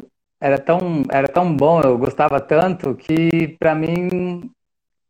era 0.41 0.57
tão, 0.59 1.03
era 1.11 1.27
tão 1.27 1.55
bom, 1.55 1.81
eu 1.81 1.97
gostava 1.97 2.39
tanto 2.41 2.95
que 2.95 3.49
para 3.59 3.75
mim 3.75 4.51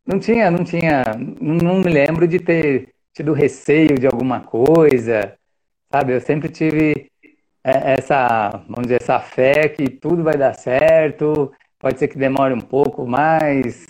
não 0.05 0.19
tinha, 0.19 0.50
não 0.51 0.63
tinha, 0.63 1.03
não, 1.41 1.79
me 1.79 1.91
lembro 1.91 2.27
de 2.27 2.39
ter 2.39 2.93
tido 3.13 3.33
receio 3.33 4.00
de 4.00 4.07
alguma 4.07 4.41
coisa, 4.41 5.38
sabe? 5.93 6.13
Eu 6.15 6.21
sempre 6.21 6.50
tive 6.50 7.12
essa, 7.63 8.50
vamos 8.69 8.83
dizer, 8.83 9.01
essa 9.01 9.19
fé 9.19 9.69
que 9.69 9.89
tudo 9.89 10.24
vai 10.24 10.38
dar 10.38 10.53
certo, 10.55 11.51
pode 11.79 12.00
ser 12.00 12.07
que 12.07 12.17
demore 12.17 12.53
um 12.53 12.62
pouco 12.62 13.07
mais, 13.07 13.86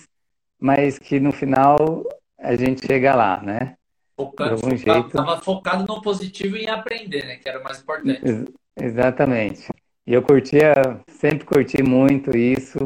mas 0.60 0.98
que 0.98 1.18
no 1.18 1.32
final 1.32 2.04
a 2.38 2.54
gente 2.54 2.86
chega 2.86 3.14
lá, 3.14 3.42
né? 3.42 3.76
De 4.16 4.24
Focando, 4.24 4.50
algum 4.50 4.76
focado, 4.76 5.00
jeito. 5.00 5.10
tava 5.12 5.40
focado 5.40 5.86
no 5.86 6.02
positivo 6.02 6.56
e 6.56 6.64
em 6.64 6.68
aprender, 6.68 7.24
né? 7.26 7.36
Que 7.36 7.48
era 7.48 7.58
o 7.58 7.64
mais 7.64 7.80
importante. 7.80 8.20
Ex- 8.22 8.44
exatamente. 8.76 9.68
E 10.06 10.12
eu 10.12 10.22
curtia, 10.22 10.74
sempre 11.08 11.46
curti 11.46 11.82
muito 11.82 12.36
isso, 12.36 12.78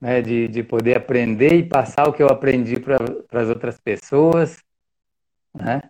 né? 0.00 0.22
De, 0.22 0.46
de 0.46 0.62
poder 0.62 0.96
aprender 0.96 1.54
e 1.54 1.68
passar 1.68 2.08
o 2.08 2.12
que 2.12 2.22
eu 2.22 2.28
aprendi 2.28 2.78
para 2.78 2.96
as 3.32 3.48
outras 3.48 3.80
pessoas, 3.80 4.62
né? 5.52 5.82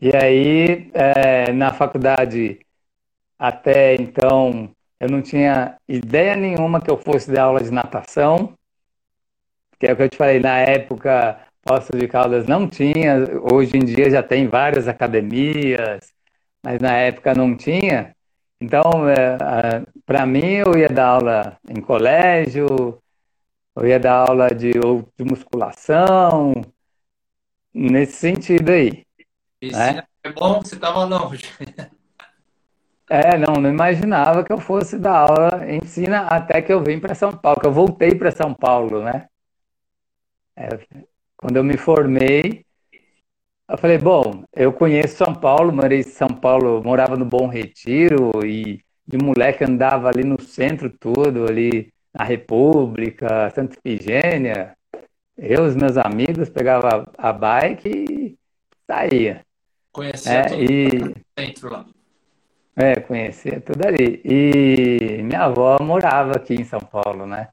E 0.00 0.10
aí, 0.16 0.90
é, 0.94 1.52
na 1.52 1.72
faculdade, 1.72 2.60
até 3.38 3.94
então, 3.94 4.70
eu 4.98 5.08
não 5.08 5.22
tinha 5.22 5.76
ideia 5.88 6.36
nenhuma 6.36 6.80
que 6.80 6.90
eu 6.90 6.96
fosse 6.96 7.30
dar 7.30 7.44
aula 7.44 7.62
de 7.62 7.70
natação, 7.70 8.54
que 9.82 9.88
é 9.88 9.92
o 9.92 9.96
que 9.96 10.02
eu 10.04 10.08
te 10.08 10.16
falei, 10.16 10.38
na 10.38 10.58
época, 10.58 11.40
Poços 11.60 11.98
de 11.98 12.06
Caldas 12.06 12.46
não 12.46 12.68
tinha, 12.68 13.16
hoje 13.52 13.76
em 13.76 13.84
dia 13.84 14.08
já 14.08 14.22
tem 14.22 14.46
várias 14.46 14.86
academias, 14.86 16.12
mas 16.62 16.78
na 16.78 16.92
época 16.92 17.34
não 17.34 17.56
tinha. 17.56 18.14
Então, 18.60 18.80
para 20.06 20.24
mim, 20.24 20.52
eu 20.52 20.78
ia 20.78 20.88
dar 20.88 21.06
aula 21.06 21.58
em 21.68 21.80
colégio, 21.80 23.02
eu 23.74 23.84
ia 23.84 23.98
dar 23.98 24.28
aula 24.28 24.54
de, 24.54 24.70
de 24.70 25.24
musculação, 25.24 26.52
nesse 27.74 28.12
sentido 28.12 28.70
aí, 28.70 29.04
né? 29.64 30.04
é 30.22 30.30
bom, 30.30 30.60
você 30.60 30.78
tava 30.78 31.02
longe. 31.02 31.42
É, 33.10 33.36
não, 33.36 33.60
não 33.60 33.68
imaginava 33.68 34.44
que 34.44 34.52
eu 34.52 34.58
fosse 34.58 34.96
dar 34.96 35.28
aula 35.28 35.68
em 35.68 35.80
piscina 35.80 36.28
até 36.28 36.62
que 36.62 36.72
eu 36.72 36.82
vim 36.82 37.00
para 37.00 37.16
São 37.16 37.32
Paulo, 37.32 37.60
que 37.60 37.66
eu 37.66 37.72
voltei 37.72 38.14
para 38.14 38.30
São 38.30 38.54
Paulo, 38.54 39.02
né? 39.02 39.26
É, 40.62 40.78
quando 41.36 41.56
eu 41.56 41.64
me 41.64 41.76
formei, 41.76 42.64
eu 43.68 43.76
falei, 43.76 43.98
bom, 43.98 44.44
eu 44.54 44.72
conheço 44.72 45.16
São 45.16 45.34
Paulo, 45.34 45.72
morei 45.72 46.00
em 46.00 46.04
São 46.04 46.28
Paulo, 46.28 46.80
morava 46.84 47.16
no 47.16 47.24
Bom 47.24 47.48
Retiro 47.48 48.30
e 48.46 48.80
de 49.04 49.18
moleque 49.18 49.64
andava 49.64 50.08
ali 50.08 50.22
no 50.22 50.40
centro 50.40 50.88
todo, 50.88 51.46
ali 51.48 51.92
na 52.16 52.24
República, 52.24 53.50
Santa 53.50 53.76
Ifigênia. 53.84 54.76
Eu 55.36 55.64
e 55.64 55.68
os 55.68 55.74
meus 55.74 55.96
amigos 55.96 56.48
pegava 56.48 57.10
a 57.18 57.32
bike 57.32 57.88
e 57.88 58.38
saía. 58.86 59.44
Conhecia 59.90 60.32
é, 60.32 60.48
todo 60.48 60.62
e... 60.62 61.14
centro 61.36 61.72
lá. 61.72 61.86
É, 62.76 63.00
conhecia 63.00 63.60
tudo 63.60 63.84
ali. 63.84 64.20
E 64.24 65.22
minha 65.24 65.42
avó 65.42 65.76
morava 65.82 66.36
aqui 66.36 66.54
em 66.54 66.64
São 66.64 66.80
Paulo, 66.80 67.26
né? 67.26 67.48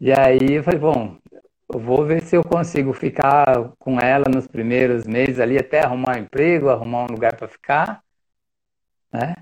E 0.00 0.12
aí 0.12 0.54
eu 0.54 0.64
falei, 0.64 0.80
bom, 0.80 1.18
eu 1.72 1.80
vou 1.80 2.04
ver 2.04 2.22
se 2.22 2.36
eu 2.36 2.42
consigo 2.44 2.92
ficar 2.92 3.72
com 3.78 4.00
ela 4.00 4.26
nos 4.28 4.46
primeiros 4.46 5.04
meses 5.04 5.40
ali, 5.40 5.58
até 5.58 5.80
arrumar 5.80 6.16
um 6.16 6.20
emprego, 6.20 6.68
arrumar 6.68 7.04
um 7.04 7.14
lugar 7.14 7.36
para 7.36 7.48
ficar, 7.48 8.02
né? 9.12 9.34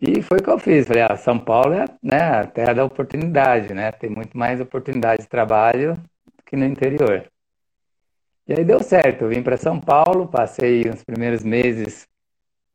E 0.00 0.22
foi 0.22 0.38
o 0.38 0.42
que 0.42 0.50
eu 0.50 0.58
fiz. 0.58 0.86
Falei, 0.86 1.02
ah, 1.02 1.16
São 1.16 1.38
Paulo 1.38 1.74
é 1.74 1.84
né, 2.02 2.20
a 2.40 2.46
terra 2.46 2.72
da 2.74 2.84
oportunidade, 2.84 3.74
né? 3.74 3.90
Tem 3.92 4.08
muito 4.08 4.36
mais 4.38 4.60
oportunidade 4.60 5.22
de 5.22 5.28
trabalho 5.28 6.00
que 6.46 6.56
no 6.56 6.64
interior. 6.64 7.28
E 8.46 8.54
aí 8.54 8.64
deu 8.64 8.82
certo. 8.82 9.22
Eu 9.22 9.28
vim 9.28 9.42
para 9.42 9.56
São 9.56 9.80
Paulo, 9.80 10.28
passei 10.28 10.88
os 10.88 11.02
primeiros 11.04 11.42
meses 11.42 12.06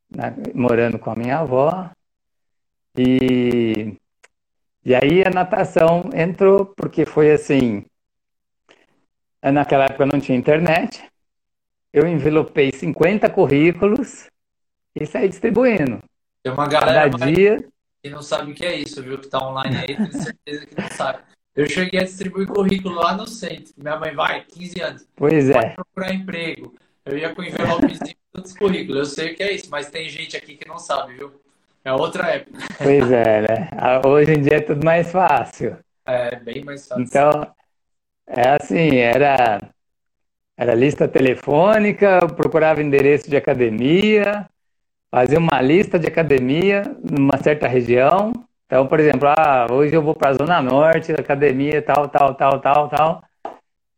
né, 0.10 0.36
morando 0.54 1.00
com 1.00 1.10
a 1.10 1.16
minha 1.16 1.40
avó. 1.40 1.90
E, 2.98 3.98
e 4.86 4.94
aí 4.94 5.24
a 5.26 5.32
natação 5.32 6.10
entrou, 6.14 6.66
porque 6.66 7.06
foi 7.06 7.32
assim. 7.32 7.86
Naquela 9.52 9.86
época 9.86 10.06
não 10.06 10.20
tinha 10.20 10.38
internet. 10.38 11.04
Eu 11.92 12.08
envelopei 12.08 12.72
50 12.72 13.30
currículos 13.30 14.28
e 14.96 15.06
saí 15.06 15.28
distribuindo. 15.28 16.00
Tem 16.42 16.52
uma 16.52 16.68
galera 16.68 17.10
dia... 17.10 17.64
que 18.02 18.10
não 18.10 18.22
sabe 18.22 18.52
o 18.52 18.56
que 18.56 18.66
é 18.66 18.76
isso, 18.76 19.02
viu? 19.04 19.18
Que 19.18 19.28
tá 19.28 19.40
online 19.40 19.78
aí, 19.78 19.96
tenho 19.96 20.12
certeza 20.12 20.66
que 20.66 20.82
não 20.82 20.90
sabe. 20.90 21.20
Eu 21.56 21.70
cheguei 21.70 22.00
a 22.00 22.04
distribuir 22.04 22.48
currículo 22.48 22.96
lá 22.96 23.16
no 23.16 23.28
centro. 23.28 23.74
Minha 23.78 23.98
mãe 23.98 24.16
vai, 24.16 24.44
15 24.44 24.82
anos. 24.82 25.08
Pois 25.16 25.50
é. 25.50 25.54
Vai 25.54 25.76
procurar 25.76 26.14
emprego. 26.14 26.74
Eu 27.06 27.18
ia 27.18 27.36
com 27.36 27.44
envelopezinho 27.44 28.16
todos 28.32 28.58
currículos. 28.58 28.98
Eu 28.98 29.06
sei 29.06 29.34
o 29.34 29.36
que 29.36 29.44
é 29.44 29.52
isso, 29.52 29.70
mas 29.70 29.90
tem 29.90 30.10
gente 30.10 30.36
aqui 30.36 30.56
que 30.56 30.68
não 30.68 30.80
sabe, 30.80 31.14
viu? 31.14 31.32
É 31.86 31.94
outra 31.94 32.28
época. 32.32 32.58
Pois 32.78 33.12
é, 33.12 33.42
né? 33.42 33.70
Ah, 33.74 34.02
hoje 34.08 34.34
em 34.34 34.42
dia 34.42 34.58
é 34.58 34.62
tudo 34.62 34.84
mais 34.84 35.12
fácil. 35.12 35.78
É, 36.06 36.36
bem 36.38 36.64
mais 36.64 36.88
fácil. 36.88 37.04
Então, 37.04 37.54
é 38.28 38.50
assim, 38.50 38.98
era, 38.98 39.60
era 40.58 40.74
lista 40.74 41.08
telefônica, 41.08 42.20
procurava 42.36 42.82
endereço 42.82 43.30
de 43.30 43.36
academia, 43.36 44.50
fazia 45.12 45.40
uma 45.40 45.62
lista 45.62 46.00
de 46.00 46.08
academia 46.08 46.84
numa 47.04 47.38
certa 47.38 47.68
região. 47.68 48.34
Então, 48.66 48.88
por 48.88 49.00
exemplo, 49.00 49.30
ah, 49.30 49.68
hoje 49.72 49.94
eu 49.94 50.02
vou 50.02 50.16
para 50.16 50.32
a 50.32 50.34
Zona 50.34 50.62
Norte, 50.62 51.12
academia 51.12 51.82
tal, 51.82 52.08
tal, 52.08 52.34
tal, 52.36 52.60
tal, 52.60 52.90
tal. 52.90 53.24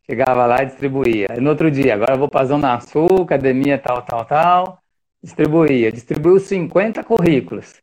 Chegava 0.05 0.45
lá 0.45 0.61
e 0.61 0.67
distribuía. 0.67 1.27
no 1.39 1.49
outro 1.49 1.71
dia, 1.71 1.95
agora 1.95 2.13
eu 2.13 2.19
vou 2.19 2.29
para 2.29 2.41
a 2.41 2.45
Zona 2.45 2.79
Sul, 2.79 3.23
academia 3.23 3.77
tal, 3.77 4.01
tal, 4.03 4.25
tal. 4.25 4.79
Distribuía. 5.23 5.91
Distribuiu 5.91 6.39
50 6.39 7.03
currículos. 7.03 7.81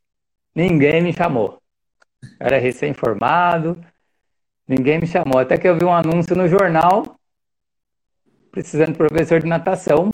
Ninguém 0.54 1.02
me 1.02 1.12
chamou. 1.12 1.58
Era 2.38 2.58
recém-formado, 2.58 3.76
ninguém 4.66 4.99
me 4.99 5.07
chamou. 5.07 5.38
Até 5.38 5.57
que 5.59 5.69
eu 5.69 5.76
vi 5.76 5.85
um 5.85 5.92
anúncio 5.92 6.37
no 6.37 6.49
jornal 6.49 7.19
precisando 8.52 8.92
de 8.92 8.99
professor 8.99 9.40
de 9.40 9.47
natação. 9.47 10.11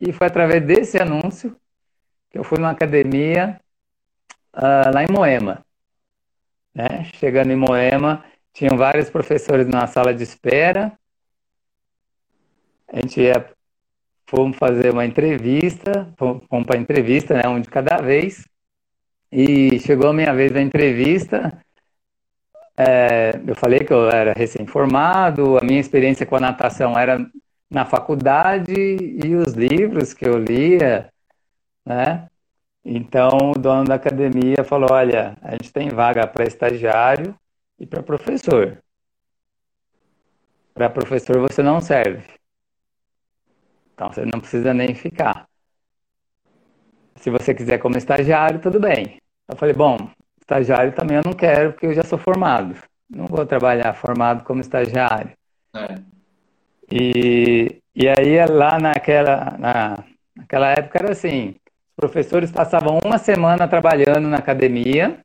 E 0.00 0.12
foi 0.12 0.28
através 0.28 0.64
desse 0.64 0.96
anúncio 0.96 1.56
que 2.30 2.38
eu 2.38 2.44
fui 2.44 2.56
numa 2.58 2.70
academia 2.70 3.60
uh, 4.54 4.94
lá 4.94 5.02
em 5.02 5.12
Moema. 5.12 5.64
Né? 6.72 7.04
Chegando 7.14 7.50
em 7.50 7.56
Moema, 7.56 8.24
tinham 8.52 8.76
vários 8.76 9.10
professores 9.10 9.66
na 9.66 9.88
sala 9.88 10.14
de 10.14 10.22
espera. 10.22 10.96
A 12.86 13.00
gente 13.00 13.20
ia, 13.20 13.52
fomos 14.26 14.56
fazer 14.56 14.92
uma 14.92 15.04
entrevista, 15.04 16.12
fomos 16.16 16.66
para 16.66 16.78
entrevista, 16.78 17.34
né, 17.34 17.48
um 17.48 17.60
de 17.60 17.68
cada 17.68 17.98
vez. 17.98 18.46
E 19.32 19.78
chegou 19.80 20.10
a 20.10 20.14
minha 20.14 20.32
vez 20.32 20.52
da 20.52 20.62
entrevista. 20.62 21.60
É, 22.78 23.32
eu 23.46 23.56
falei 23.56 23.80
que 23.80 23.92
eu 23.92 24.08
era 24.08 24.32
recém-formado, 24.32 25.58
a 25.58 25.64
minha 25.64 25.80
experiência 25.80 26.24
com 26.24 26.36
a 26.36 26.40
natação 26.40 26.96
era 26.96 27.18
na 27.68 27.84
faculdade 27.84 28.72
e 28.72 29.34
os 29.34 29.52
livros 29.54 30.14
que 30.14 30.24
eu 30.24 30.38
lia 30.38 31.10
né? 31.88 32.28
Então, 32.84 33.52
o 33.56 33.58
dono 33.58 33.84
da 33.84 33.94
academia 33.94 34.62
falou: 34.62 34.92
olha, 34.92 35.36
a 35.40 35.52
gente 35.52 35.72
tem 35.72 35.88
vaga 35.88 36.26
para 36.26 36.46
estagiário 36.46 37.34
e 37.78 37.86
para 37.86 38.02
professor. 38.02 38.82
Para 40.74 40.90
professor 40.90 41.38
você 41.38 41.62
não 41.62 41.80
serve. 41.80 42.22
Então, 43.94 44.12
você 44.12 44.24
não 44.24 44.38
precisa 44.38 44.74
nem 44.74 44.94
ficar. 44.94 45.48
Se 47.16 47.30
você 47.30 47.54
quiser 47.54 47.78
como 47.78 47.96
estagiário, 47.96 48.60
tudo 48.60 48.78
bem. 48.78 49.18
Eu 49.48 49.56
falei: 49.56 49.74
bom, 49.74 49.96
estagiário 50.48 50.92
também 50.92 51.18
eu 51.18 51.22
não 51.22 51.34
quero, 51.34 51.72
porque 51.72 51.86
eu 51.86 51.94
já 51.94 52.02
sou 52.02 52.18
formado. 52.18 52.74
Não 53.08 53.26
vou 53.26 53.44
trabalhar 53.44 53.92
formado 53.92 54.44
como 54.44 54.62
estagiário. 54.62 55.30
É. 55.74 55.98
E, 56.90 57.80
e 57.94 58.08
aí, 58.08 58.44
lá 58.46 58.78
naquela, 58.78 59.56
na, 59.58 60.04
naquela 60.34 60.70
época, 60.70 60.98
era 61.00 61.12
assim: 61.12 61.54
professores 61.94 62.50
passavam 62.50 62.98
uma 63.04 63.18
semana 63.18 63.68
trabalhando 63.68 64.26
na 64.28 64.38
academia 64.38 65.20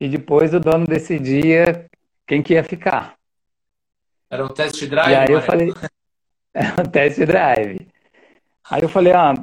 e 0.00 0.08
depois 0.08 0.54
o 0.54 0.60
dono 0.60 0.86
decidia 0.86 1.86
quem 2.24 2.42
que 2.42 2.54
ia 2.54 2.62
ficar. 2.62 3.14
Era 4.30 4.44
um 4.44 4.48
test 4.48 4.84
drive? 4.86 5.10
E 5.10 5.14
aí 5.16 5.30
eu 5.30 5.42
falei, 5.42 5.72
era 6.54 6.82
um 6.82 6.84
test 6.84 7.18
drive. 7.24 7.88
Aí 8.68 8.82
eu 8.82 8.88
falei, 8.88 9.12
ah, 9.12 9.34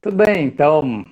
tudo 0.00 0.16
bem, 0.16 0.46
então 0.46 1.04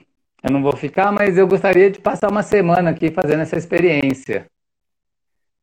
eu 0.49 0.53
não 0.53 0.63
vou 0.63 0.75
ficar, 0.75 1.13
mas 1.13 1.37
eu 1.37 1.47
gostaria 1.47 1.91
de 1.91 2.01
passar 2.01 2.31
uma 2.31 2.43
semana 2.43 2.91
aqui 2.91 3.11
fazendo 3.11 3.43
essa 3.43 3.57
experiência, 3.57 4.51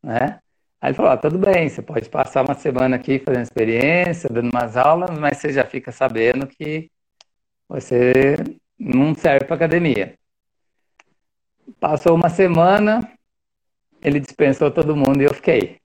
né? 0.01 0.39
Aí 0.79 0.89
ele 0.89 0.93
falou, 0.93 1.11
ah, 1.11 1.17
tudo 1.17 1.39
bem, 1.39 1.67
você 1.67 1.81
pode 1.81 2.07
passar 2.07 2.45
uma 2.45 2.53
semana 2.53 2.95
aqui 2.95 3.17
fazendo 3.17 3.41
experiência, 3.41 4.29
dando 4.29 4.51
umas 4.51 4.77
aulas, 4.77 5.09
mas 5.17 5.39
você 5.39 5.51
já 5.51 5.65
fica 5.65 5.91
sabendo 5.91 6.45
que 6.45 6.91
você 7.67 8.35
não 8.77 9.15
serve 9.15 9.45
para 9.45 9.55
academia. 9.55 10.15
Passou 11.79 12.13
uma 12.13 12.29
semana, 12.29 13.11
ele 14.03 14.19
dispensou 14.19 14.69
todo 14.69 14.95
mundo 14.95 15.19
e 15.19 15.25
eu 15.25 15.33
fiquei. 15.33 15.79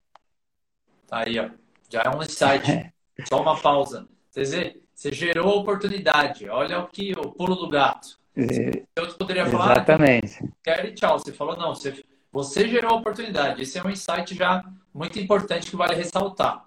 Tá 1.06 1.24
aí, 1.26 1.38
ó. 1.40 1.48
Já 1.88 2.02
é 2.02 2.10
um 2.10 2.22
insight. 2.22 2.92
Só 3.26 3.40
uma 3.40 3.58
pausa. 3.58 4.06
Você, 4.30 4.78
você 4.94 5.10
gerou 5.10 5.58
oportunidade. 5.58 6.50
Olha 6.50 6.80
o 6.80 6.88
que 6.88 7.12
o 7.12 7.32
pulo 7.32 7.56
do 7.56 7.68
gato. 7.68 8.19
Eu 8.36 9.14
poderia 9.14 9.46
falar. 9.46 9.72
Exatamente. 9.72 10.44
Quero 10.62 10.88
e 10.88 10.94
tchau. 10.94 11.18
Você 11.18 11.32
falou, 11.32 11.56
não, 11.56 11.74
você, 11.74 12.04
você 12.32 12.68
gerou 12.68 12.98
oportunidade. 12.98 13.62
Esse 13.62 13.78
é 13.78 13.82
um 13.82 13.90
insight 13.90 14.34
já 14.34 14.64
muito 14.94 15.18
importante 15.18 15.70
que 15.70 15.76
vale 15.76 15.94
ressaltar. 15.94 16.64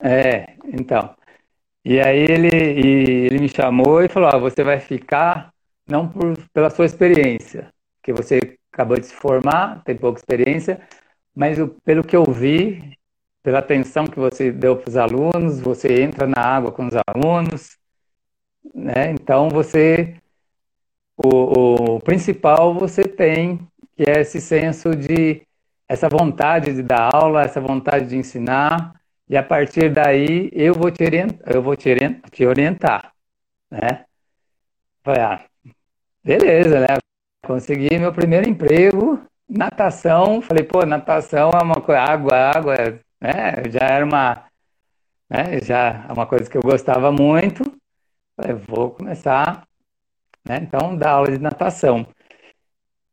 É, 0.00 0.54
então. 0.64 1.14
E 1.84 2.00
aí 2.00 2.18
ele, 2.18 2.48
e 2.48 3.26
ele 3.26 3.38
me 3.38 3.48
chamou 3.48 4.02
e 4.02 4.08
falou: 4.08 4.28
ah, 4.28 4.38
você 4.38 4.62
vai 4.62 4.78
ficar 4.80 5.52
não 5.86 6.08
por, 6.08 6.36
pela 6.52 6.70
sua 6.70 6.86
experiência, 6.86 7.72
que 8.02 8.12
você 8.12 8.56
acabou 8.72 8.98
de 8.98 9.06
se 9.06 9.14
formar, 9.14 9.82
tem 9.84 9.96
pouca 9.96 10.18
experiência, 10.18 10.80
mas 11.34 11.58
o, 11.58 11.68
pelo 11.84 12.02
que 12.02 12.16
eu 12.16 12.24
vi, 12.24 12.96
pela 13.42 13.58
atenção 13.58 14.06
que 14.06 14.18
você 14.18 14.50
deu 14.52 14.76
para 14.76 14.88
os 14.88 14.96
alunos, 14.96 15.60
você 15.60 16.02
entra 16.02 16.26
na 16.26 16.40
água 16.40 16.72
com 16.72 16.86
os 16.86 16.94
alunos, 17.08 17.76
né? 18.74 19.10
Então 19.10 19.48
você 19.48 20.16
o, 21.16 21.96
o 21.96 22.00
principal 22.00 22.74
você 22.74 23.04
tem, 23.04 23.58
que 23.96 24.04
é 24.08 24.20
esse 24.20 24.40
senso 24.40 24.94
de 24.96 25.42
essa 25.88 26.08
vontade 26.08 26.72
de 26.74 26.82
dar 26.82 27.14
aula, 27.14 27.42
essa 27.42 27.60
vontade 27.60 28.06
de 28.06 28.16
ensinar 28.16 28.94
e 29.28 29.36
a 29.36 29.42
partir 29.42 29.90
daí 29.90 30.50
eu 30.52 30.74
vou 30.74 30.90
te 30.90 31.04
orientar, 31.04 31.54
eu 31.54 31.62
vou 31.62 31.76
te 31.76 31.88
orientar, 31.88 32.30
te 32.30 32.46
orientar 32.46 33.12
né? 33.72 34.04
Falei, 35.02 35.22
ah, 35.22 35.44
beleza, 36.22 36.80
né? 36.80 36.98
Consegui 37.44 37.98
meu 37.98 38.12
primeiro 38.12 38.48
emprego, 38.48 39.20
natação. 39.48 40.42
Falei, 40.42 40.62
pô, 40.62 40.84
natação 40.84 41.50
é 41.50 41.62
uma 41.62 41.80
coisa, 41.80 42.00
água, 42.00 42.36
água, 42.36 42.74
né? 43.20 43.62
Já 43.70 43.80
era 43.80 44.04
uma, 44.04 44.44
né? 45.28 45.60
Já 45.62 46.06
é 46.08 46.12
uma 46.12 46.26
coisa 46.26 46.48
que 46.50 46.56
eu 46.56 46.62
gostava 46.62 47.10
muito. 47.10 47.64
Falei, 48.42 48.56
vou 48.66 48.90
começar, 48.90 49.66
né? 50.44 50.58
Então, 50.62 50.96
dar 50.96 51.12
aula 51.12 51.30
de 51.30 51.38
natação. 51.38 52.04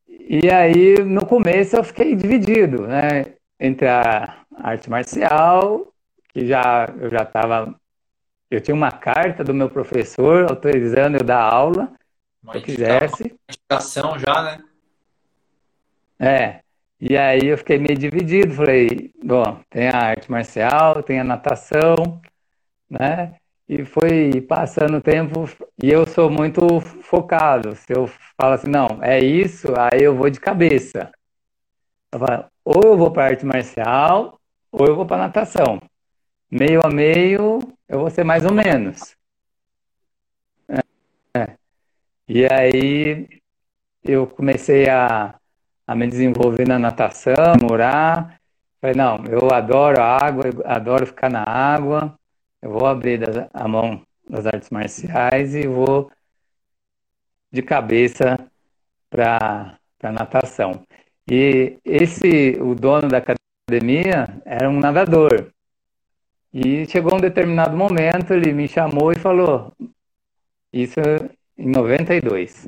E 0.08 0.50
aí, 0.50 0.96
no 1.04 1.24
começo, 1.26 1.76
eu 1.76 1.84
fiquei 1.84 2.16
dividido, 2.16 2.88
né? 2.88 3.36
Entre 3.60 3.88
a 3.88 4.44
arte 4.56 4.90
marcial 4.90 5.94
que 6.30 6.46
já 6.46 6.88
eu 7.00 7.10
já 7.10 7.24
estava 7.24 7.76
eu 8.50 8.62
tinha 8.62 8.74
uma 8.74 8.92
carta 8.92 9.44
do 9.44 9.54
meu 9.54 9.70
professor 9.70 10.50
autorizando 10.50 11.18
eu 11.18 11.24
dar 11.24 11.42
aula 11.42 11.92
se 12.52 12.58
eu 12.58 12.62
quisesse 12.62 13.40
ação 13.70 14.18
já, 14.18 14.42
né? 14.42 14.64
É. 16.20 16.60
E 17.00 17.16
aí 17.16 17.46
eu 17.46 17.58
fiquei 17.58 17.78
meio 17.78 17.98
dividido. 17.98 18.56
Falei, 18.56 19.12
bom, 19.24 19.62
tem 19.70 19.88
a 19.90 19.98
arte 19.98 20.30
marcial, 20.32 21.04
tem 21.04 21.20
a 21.20 21.24
natação, 21.24 22.20
né? 22.90 23.39
E 23.70 23.86
foi 23.86 24.42
passando 24.42 24.98
o 24.98 25.02
tempo 25.02 25.48
e 25.82 25.92
eu 25.92 26.04
sou 26.08 26.28
muito 26.28 26.82
focado. 27.04 27.76
Se 27.76 27.94
eu 27.94 28.08
falo 28.36 28.56
assim, 28.56 28.68
não, 28.68 28.98
é 29.04 29.20
isso, 29.20 29.68
aí 29.78 30.02
eu 30.02 30.16
vou 30.16 30.28
de 30.28 30.40
cabeça. 30.40 31.12
Eu 32.12 32.18
falo, 32.20 32.46
ou 32.66 32.82
eu 32.84 32.98
vou 32.98 33.12
para 33.12 33.26
arte 33.26 33.46
marcial, 33.46 34.40
ou 34.72 34.88
eu 34.88 34.96
vou 34.96 35.06
para 35.06 35.18
natação. 35.18 35.80
Meio 36.50 36.82
a 36.84 36.90
meio, 36.90 37.60
eu 37.88 38.00
vou 38.00 38.10
ser 38.10 38.24
mais 38.24 38.44
ou 38.44 38.52
menos. 38.52 39.16
É. 40.68 41.40
é. 41.40 41.58
E 42.28 42.48
aí 42.52 43.28
eu 44.04 44.26
comecei 44.26 44.90
a, 44.90 45.36
a 45.86 45.96
me 45.96 46.08
desenvolver 46.08 46.68
na 46.68 46.80
natação, 46.80 47.36
morar. 47.62 48.40
Falei, 48.82 48.96
não, 48.96 49.24
eu 49.26 49.54
adoro 49.54 50.02
a 50.02 50.26
água, 50.26 50.46
adoro 50.66 51.06
ficar 51.06 51.30
na 51.30 51.44
água. 51.44 52.18
Eu 52.62 52.72
vou 52.72 52.86
abrir 52.86 53.22
a 53.54 53.68
mão 53.68 54.06
das 54.30 54.46
artes 54.46 54.70
marciais 54.70 55.56
e 55.56 55.68
vou 55.68 56.12
de 57.52 57.62
cabeça 57.62 58.38
para 59.10 59.78
a 60.04 60.12
natação. 60.12 60.86
E 61.30 61.78
esse, 61.86 62.58
o 62.62 62.76
dono 62.76 63.08
da 63.08 63.18
academia 63.20 64.28
era 64.46 64.70
um 64.70 64.80
nadador. 64.80 65.52
E 66.54 66.86
chegou 66.88 67.16
um 67.16 67.22
determinado 67.22 67.78
momento, 67.78 68.34
ele 68.34 68.52
me 68.52 68.68
chamou 68.68 69.12
e 69.12 69.16
falou, 69.16 69.72
isso 70.74 71.00
em 71.58 71.70
92, 71.70 72.68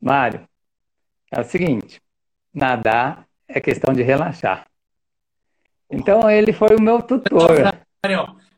Mário, 0.00 0.48
é 1.30 1.40
o 1.40 1.44
seguinte, 1.44 2.00
nadar 2.54 3.26
é 3.48 3.60
questão 3.60 3.92
de 3.92 4.02
relaxar. 4.02 4.66
Então 5.90 6.30
ele 6.30 6.52
foi 6.52 6.76
o 6.76 6.80
meu 6.80 7.02
tutor. 7.02 7.48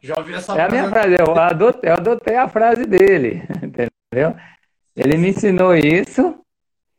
Já 0.01 0.15
ouvi 0.17 0.35
essa 0.35 0.57
é 0.57 0.63
a 0.63 0.69
minha 0.69 0.89
frase, 0.89 1.17
eu 1.19 1.37
adotei, 1.37 1.91
eu 1.91 1.95
adotei 1.95 2.37
a 2.37 2.49
frase 2.49 2.85
dele, 2.85 3.43
entendeu? 3.63 4.37
Ele 4.95 5.17
me 5.17 5.31
ensinou 5.31 5.75
isso 5.75 6.39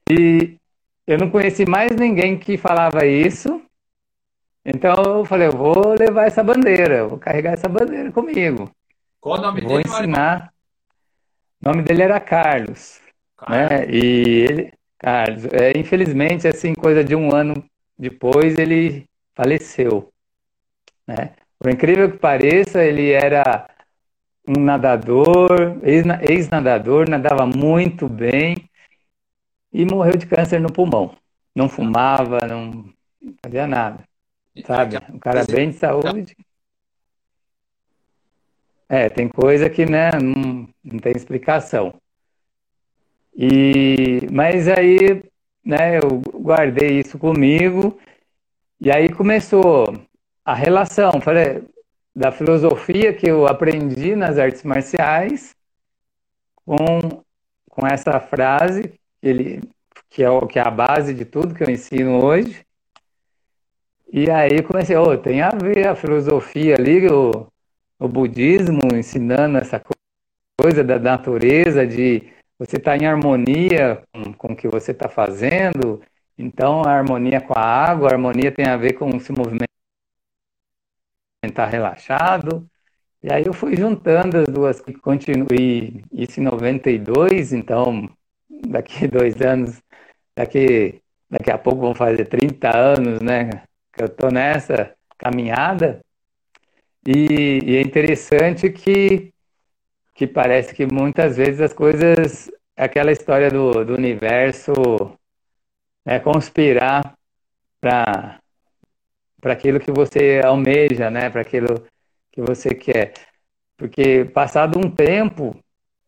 e 0.09 0.57
eu 1.07 1.17
não 1.17 1.29
conheci 1.29 1.65
mais 1.65 1.95
ninguém 1.95 2.37
que 2.37 2.57
falava 2.57 3.05
isso. 3.05 3.61
Então 4.65 4.93
eu 5.03 5.25
falei, 5.25 5.47
eu 5.47 5.53
vou 5.53 5.95
levar 5.97 6.25
essa 6.25 6.43
bandeira, 6.43 7.07
vou 7.07 7.17
carregar 7.17 7.53
essa 7.53 7.69
bandeira 7.69 8.11
comigo. 8.11 8.69
Qual 9.19 9.39
o 9.39 9.41
nome 9.41 9.61
vou 9.61 9.77
dele? 9.77 9.83
Vou 9.87 9.97
ensinar. 9.97 10.53
O 11.61 11.69
nome 11.69 11.81
dele 11.83 12.03
era 12.03 12.19
Carlos, 12.19 13.01
Carlos. 13.37 13.57
né? 13.57 13.89
E 13.89 14.47
ele, 14.49 14.73
Carlos, 14.97 15.45
é, 15.45 15.77
infelizmente, 15.77 16.47
assim, 16.47 16.73
coisa 16.73 17.03
de 17.03 17.15
um 17.15 17.33
ano 17.33 17.63
depois, 17.97 18.57
ele 18.57 19.05
faleceu, 19.35 20.09
né? 21.07 21.33
Por 21.59 21.69
incrível 21.69 22.09
que 22.09 22.17
pareça, 22.17 22.81
ele 22.81 23.11
era 23.11 23.69
um 24.47 24.61
nadador, 24.61 25.77
ex-nadador, 25.83 27.09
nadava 27.09 27.45
muito 27.45 28.07
bem 28.07 28.55
e 29.71 29.85
morreu 29.85 30.15
de 30.15 30.25
câncer 30.25 30.61
no 30.61 30.71
pulmão. 30.71 31.15
Não 31.53 31.67
fumava, 31.67 32.39
não 32.47 32.85
fazia 33.43 33.67
nada, 33.67 34.03
sabe? 34.65 34.97
Um 35.13 35.19
cara 35.19 35.43
bem 35.45 35.69
de 35.69 35.75
saúde. 35.75 36.35
É, 38.87 39.09
tem 39.09 39.27
coisa 39.27 39.69
que 39.69 39.85
né, 39.85 40.11
não, 40.13 40.67
não 40.81 40.97
tem 40.97 41.11
explicação. 41.13 41.93
E, 43.35 44.21
mas 44.31 44.67
aí, 44.69 45.23
né, 45.63 45.97
eu 45.97 46.21
guardei 46.41 46.99
isso 46.99 47.19
comigo 47.19 47.99
e 48.81 48.89
aí 48.89 49.09
começou 49.13 49.93
a 50.49 50.53
relação, 50.55 51.11
da 52.15 52.31
filosofia 52.31 53.13
que 53.13 53.29
eu 53.29 53.45
aprendi 53.45 54.15
nas 54.15 54.39
artes 54.39 54.63
marciais 54.63 55.55
com, 56.65 57.21
com 57.69 57.85
essa 57.85 58.19
frase 58.19 58.93
que, 59.21 59.27
ele, 59.27 59.61
que, 60.09 60.23
é, 60.23 60.47
que 60.47 60.57
é 60.57 60.63
a 60.63 60.71
base 60.71 61.13
de 61.13 61.23
tudo 61.23 61.53
que 61.53 61.63
eu 61.63 61.69
ensino 61.69 62.25
hoje. 62.25 62.65
E 64.11 64.27
aí 64.31 64.63
comecei, 64.63 64.95
oh, 64.97 65.15
tem 65.15 65.41
a 65.41 65.51
ver 65.51 65.87
a 65.87 65.95
filosofia 65.95 66.73
ali, 66.73 67.07
o, 67.07 67.45
o 67.99 68.07
budismo 68.07 68.81
ensinando 68.95 69.59
essa 69.59 69.79
coisa 70.59 70.83
da 70.83 70.97
natureza, 70.97 71.85
de 71.85 72.23
você 72.57 72.77
estar 72.77 72.97
tá 72.97 73.03
em 73.03 73.05
harmonia 73.05 74.01
com, 74.11 74.33
com 74.33 74.53
o 74.53 74.55
que 74.55 74.67
você 74.67 74.93
está 74.93 75.07
fazendo. 75.07 76.01
Então, 76.35 76.81
a 76.83 76.89
harmonia 76.89 77.39
com 77.39 77.53
a 77.55 77.61
água, 77.61 78.09
a 78.09 78.13
harmonia 78.13 78.51
tem 78.51 78.65
a 78.65 78.77
ver 78.77 78.93
com 78.93 79.19
se 79.19 79.31
movimentar 79.31 79.69
estar 81.59 81.65
relaxado. 81.65 82.65
E 83.21 83.31
aí 83.31 83.45
eu 83.45 83.53
fui 83.53 83.75
juntando 83.75 84.37
as 84.37 84.47
duas 84.47 84.79
que 84.79 84.93
continuei 84.93 86.03
isso 86.11 86.39
em 86.39 86.43
92, 86.43 87.51
então 87.51 88.09
daqui 88.67 89.07
dois 89.07 89.41
anos, 89.41 89.81
daqui, 90.35 91.01
daqui 91.29 91.51
a 91.51 91.57
pouco 91.57 91.81
vão 91.81 91.93
fazer 91.93 92.25
30 92.25 92.75
anos, 92.75 93.19
né? 93.19 93.49
Que 93.91 94.03
eu 94.03 94.07
estou 94.07 94.31
nessa 94.31 94.95
caminhada. 95.17 95.99
E, 97.05 97.59
e, 97.65 97.75
é 97.77 97.81
interessante 97.81 98.69
que, 98.69 99.33
que 100.13 100.27
parece 100.27 100.73
que 100.73 100.85
muitas 100.85 101.37
vezes 101.37 101.61
as 101.61 101.73
coisas, 101.73 102.49
aquela 102.75 103.11
história 103.11 103.49
do, 103.49 103.83
do 103.83 103.93
universo 103.93 104.73
é 106.05 106.19
conspirar 106.19 107.13
para 107.81 108.39
para 109.41 109.53
aquilo 109.53 109.79
que 109.79 109.91
você 109.91 110.41
almeja, 110.43 111.09
né? 111.09 111.29
Para 111.29 111.41
aquilo 111.41 111.83
que 112.31 112.41
você 112.41 112.69
quer. 112.69 113.13
Porque 113.77 114.25
passado 114.25 114.77
um 114.79 114.89
tempo, 114.89 115.55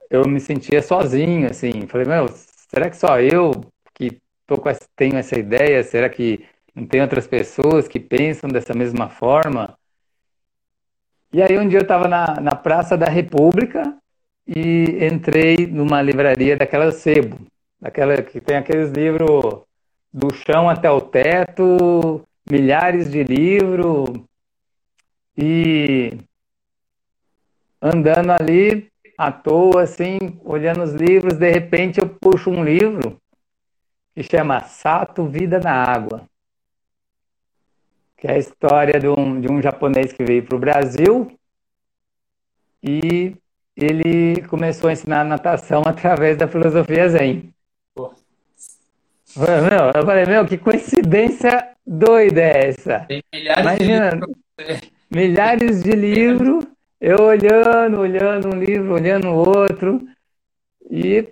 eu 0.09 0.27
me 0.27 0.39
sentia 0.39 0.81
sozinho, 0.81 1.49
assim. 1.49 1.87
Falei, 1.87 2.07
meu, 2.07 2.27
será 2.27 2.89
que 2.89 2.97
só 2.97 3.19
eu 3.19 3.51
que 3.93 4.19
tô 4.45 4.57
com 4.57 4.69
essa, 4.69 4.85
tenho 4.95 5.17
essa 5.17 5.37
ideia? 5.39 5.83
Será 5.83 6.09
que 6.09 6.45
não 6.75 6.85
tem 6.85 7.01
outras 7.01 7.27
pessoas 7.27 7.87
que 7.87 7.99
pensam 7.99 8.49
dessa 8.49 8.73
mesma 8.73 9.09
forma? 9.09 9.77
E 11.33 11.41
aí 11.41 11.57
um 11.57 11.67
dia 11.67 11.79
eu 11.79 11.83
estava 11.83 12.09
na, 12.09 12.41
na 12.41 12.55
Praça 12.55 12.97
da 12.97 13.07
República 13.07 13.95
e 14.45 15.05
entrei 15.05 15.65
numa 15.65 16.01
livraria 16.01 16.57
daquela 16.57 16.91
sebo, 16.91 17.37
daquela 17.79 18.21
que 18.21 18.41
tem 18.41 18.57
aqueles 18.57 18.91
livros 18.91 19.61
do 20.13 20.33
chão 20.33 20.69
até 20.69 20.91
o 20.91 20.99
teto, 20.99 22.27
milhares 22.51 23.09
de 23.09 23.23
livros 23.23 24.09
e 25.37 26.17
andando 27.81 28.31
ali 28.31 28.91
à 29.17 29.31
toa, 29.31 29.83
assim, 29.83 30.17
olhando 30.43 30.83
os 30.83 30.93
livros, 30.93 31.37
de 31.37 31.49
repente 31.49 32.01
eu 32.01 32.09
puxo 32.09 32.49
um 32.49 32.61
livro 32.61 33.17
que 34.13 34.21
chama 34.21 34.59
Sato 34.65 35.25
Vida 35.25 35.59
na 35.59 35.71
Água, 35.71 36.27
que 38.17 38.27
é 38.27 38.33
a 38.33 38.37
história 38.37 38.99
de 38.99 39.07
um, 39.07 39.39
de 39.39 39.49
um 39.49 39.61
japonês 39.61 40.11
que 40.11 40.25
veio 40.25 40.43
para 40.43 40.57
o 40.57 40.59
Brasil 40.59 41.39
e 42.83 43.33
ele 43.77 44.41
começou 44.49 44.89
a 44.89 44.93
ensinar 44.93 45.23
natação 45.23 45.83
através 45.87 46.35
da 46.35 46.49
filosofia 46.49 47.07
Zen. 47.07 47.53
Meu, 49.35 49.91
eu 49.95 50.05
falei, 50.05 50.25
meu, 50.25 50.45
que 50.45 50.57
coincidência 50.57 51.69
doida 51.85 52.41
é 52.41 52.67
essa? 52.69 52.99
Tem 53.07 53.23
milhares 53.33 53.61
Imagina, 53.61 54.11
de 54.11 54.91
milhares 55.09 55.83
de 55.83 55.91
livros, 55.91 56.65
eu 56.99 57.17
olhando, 57.21 57.99
olhando 57.99 58.49
um 58.49 58.59
livro, 58.59 58.93
olhando 58.93 59.29
o 59.29 59.35
outro, 59.35 60.01
e 60.89 61.29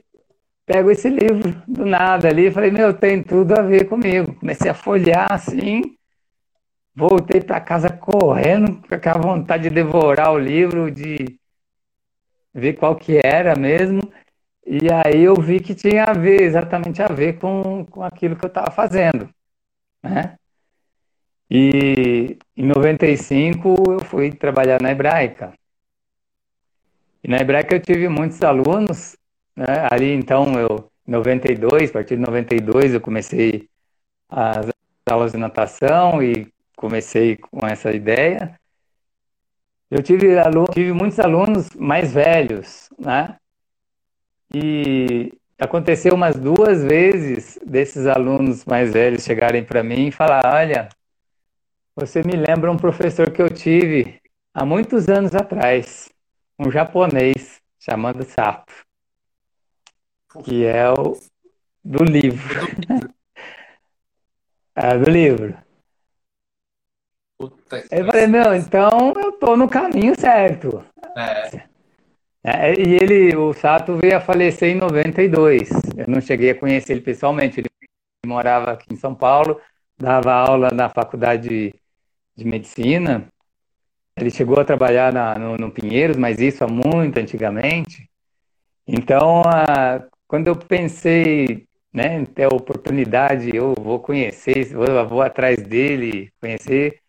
pego 0.65 0.91
esse 0.91 1.09
livro 1.09 1.62
do 1.67 1.85
nada 1.85 2.29
ali 2.29 2.51
falei, 2.51 2.71
meu, 2.71 2.93
tem 2.93 3.21
tudo 3.21 3.53
a 3.53 3.62
ver 3.62 3.85
comigo. 3.85 4.35
Comecei 4.35 4.69
a 4.69 4.73
folhear 4.73 5.33
assim, 5.33 5.81
voltei 6.95 7.41
para 7.41 7.59
casa 7.59 7.89
correndo, 7.89 8.81
com 8.88 8.95
aquela 8.95 9.19
vontade 9.19 9.63
de 9.63 9.69
devorar 9.69 10.31
o 10.31 10.39
livro, 10.39 10.89
de 10.89 11.39
ver 12.53 12.73
qual 12.73 12.95
que 12.95 13.19
era 13.23 13.55
mesmo. 13.55 14.01
E 14.71 14.88
aí 14.93 15.23
eu 15.23 15.34
vi 15.34 15.60
que 15.60 15.73
tinha 15.73 16.03
a 16.03 16.13
ver, 16.13 16.43
exatamente 16.43 17.01
a 17.01 17.08
ver 17.08 17.39
com, 17.39 17.84
com 17.86 18.03
aquilo 18.03 18.36
que 18.36 18.45
eu 18.45 18.49
estava 18.49 18.69
fazendo. 18.69 19.27
Né? 20.03 20.38
E 21.49 22.38
em 22.55 22.67
95 22.67 23.73
eu 23.93 23.99
fui 24.05 24.32
trabalhar 24.32 24.79
na 24.79 24.91
Hebraica. 24.91 25.53
E 27.23 27.27
na 27.27 27.38
Hebraica 27.38 27.73
eu 27.75 27.79
tive 27.79 28.08
muitos 28.10 28.43
alunos, 28.43 29.17
né? 29.55 29.88
ali 29.91 30.13
então 30.13 30.53
eu, 30.60 30.88
em 31.08 31.12
92, 31.13 31.89
a 31.89 31.93
partir 31.93 32.17
de 32.17 32.21
92 32.21 32.93
eu 32.93 33.01
comecei 33.01 33.67
as 34.29 34.69
aulas 35.10 35.32
de 35.32 35.39
natação 35.39 36.21
e 36.21 36.47
comecei 36.75 37.38
com 37.38 37.65
essa 37.65 37.91
ideia. 37.91 38.55
Eu 39.89 40.03
tive, 40.03 40.38
aluno, 40.38 40.67
tive 40.71 40.93
muitos 40.93 41.19
alunos 41.19 41.71
mais 41.71 42.13
velhos, 42.13 42.88
né? 42.99 43.36
E 44.53 45.31
aconteceu 45.59 46.15
umas 46.15 46.35
duas 46.35 46.83
vezes 46.83 47.59
desses 47.65 48.07
alunos 48.07 48.65
mais 48.65 48.91
velhos 48.91 49.23
chegarem 49.23 49.63
para 49.63 49.83
mim 49.83 50.07
e 50.07 50.12
falar: 50.12 50.55
Olha, 50.55 50.89
você 51.95 52.23
me 52.23 52.33
lembra 52.33 52.71
um 52.71 52.77
professor 52.77 53.31
que 53.31 53.41
eu 53.41 53.49
tive 53.49 54.19
há 54.53 54.65
muitos 54.65 55.07
anos 55.07 55.35
atrás, 55.35 56.09
um 56.57 56.71
japonês 56.71 57.62
chamado 57.79 58.23
Sato, 58.23 58.73
que 60.43 60.65
é 60.65 60.89
o 60.89 61.17
do 61.83 62.03
livro. 62.03 62.59
é, 64.75 64.97
do 64.97 65.09
livro. 65.09 65.57
Puta 67.38 67.85
Eu 67.89 68.05
falei, 68.05 68.27
meu, 68.27 68.53
então 68.53 69.13
eu 69.15 69.31
tô 69.33 69.55
no 69.55 69.69
caminho 69.69 70.13
certo. 70.19 70.83
É, 71.15 71.68
É, 72.51 72.73
e 72.73 72.95
ele, 72.95 73.35
o 73.35 73.53
Sato 73.53 73.95
veio 73.97 74.17
a 74.17 74.21
falecer 74.21 74.69
em 74.69 74.75
92. 74.75 75.69
Eu 75.95 76.07
não 76.07 76.19
cheguei 76.19 76.49
a 76.51 76.55
conhecer 76.59 76.93
ele 76.93 77.01
pessoalmente. 77.01 77.59
Ele 77.59 77.69
morava 78.25 78.71
aqui 78.71 78.93
em 78.93 78.97
São 78.97 79.15
Paulo, 79.15 79.62
dava 79.97 80.33
aula 80.33 80.71
na 80.71 80.89
faculdade 80.89 81.73
de, 82.35 82.45
medicina. 82.45 83.27
Ele 84.17 84.31
chegou 84.31 84.59
a 84.59 84.65
trabalhar 84.65 85.13
na- 85.13 85.35
no, 85.39 85.57
no 85.57 85.71
Pinheiros, 85.71 86.17
mas 86.17 86.39
isso 86.41 86.63
há 86.63 86.67
muito 86.67 87.19
antigamente. 87.19 88.09
Então, 88.88 89.41
a- 89.45 90.03
quando 90.27 90.47
eu 90.47 90.55
pensei, 90.57 91.65
né, 91.93 92.17
em 92.19 92.25
ter 92.25 92.45
a 92.45 92.49
oportunidade, 92.49 93.55
eu 93.55 93.75
vou 93.75 93.99
conhecer, 93.99 94.73
vou, 94.73 95.07
vou 95.07 95.21
atrás 95.21 95.57
dele, 95.62 96.31
conhecer. 96.41 96.99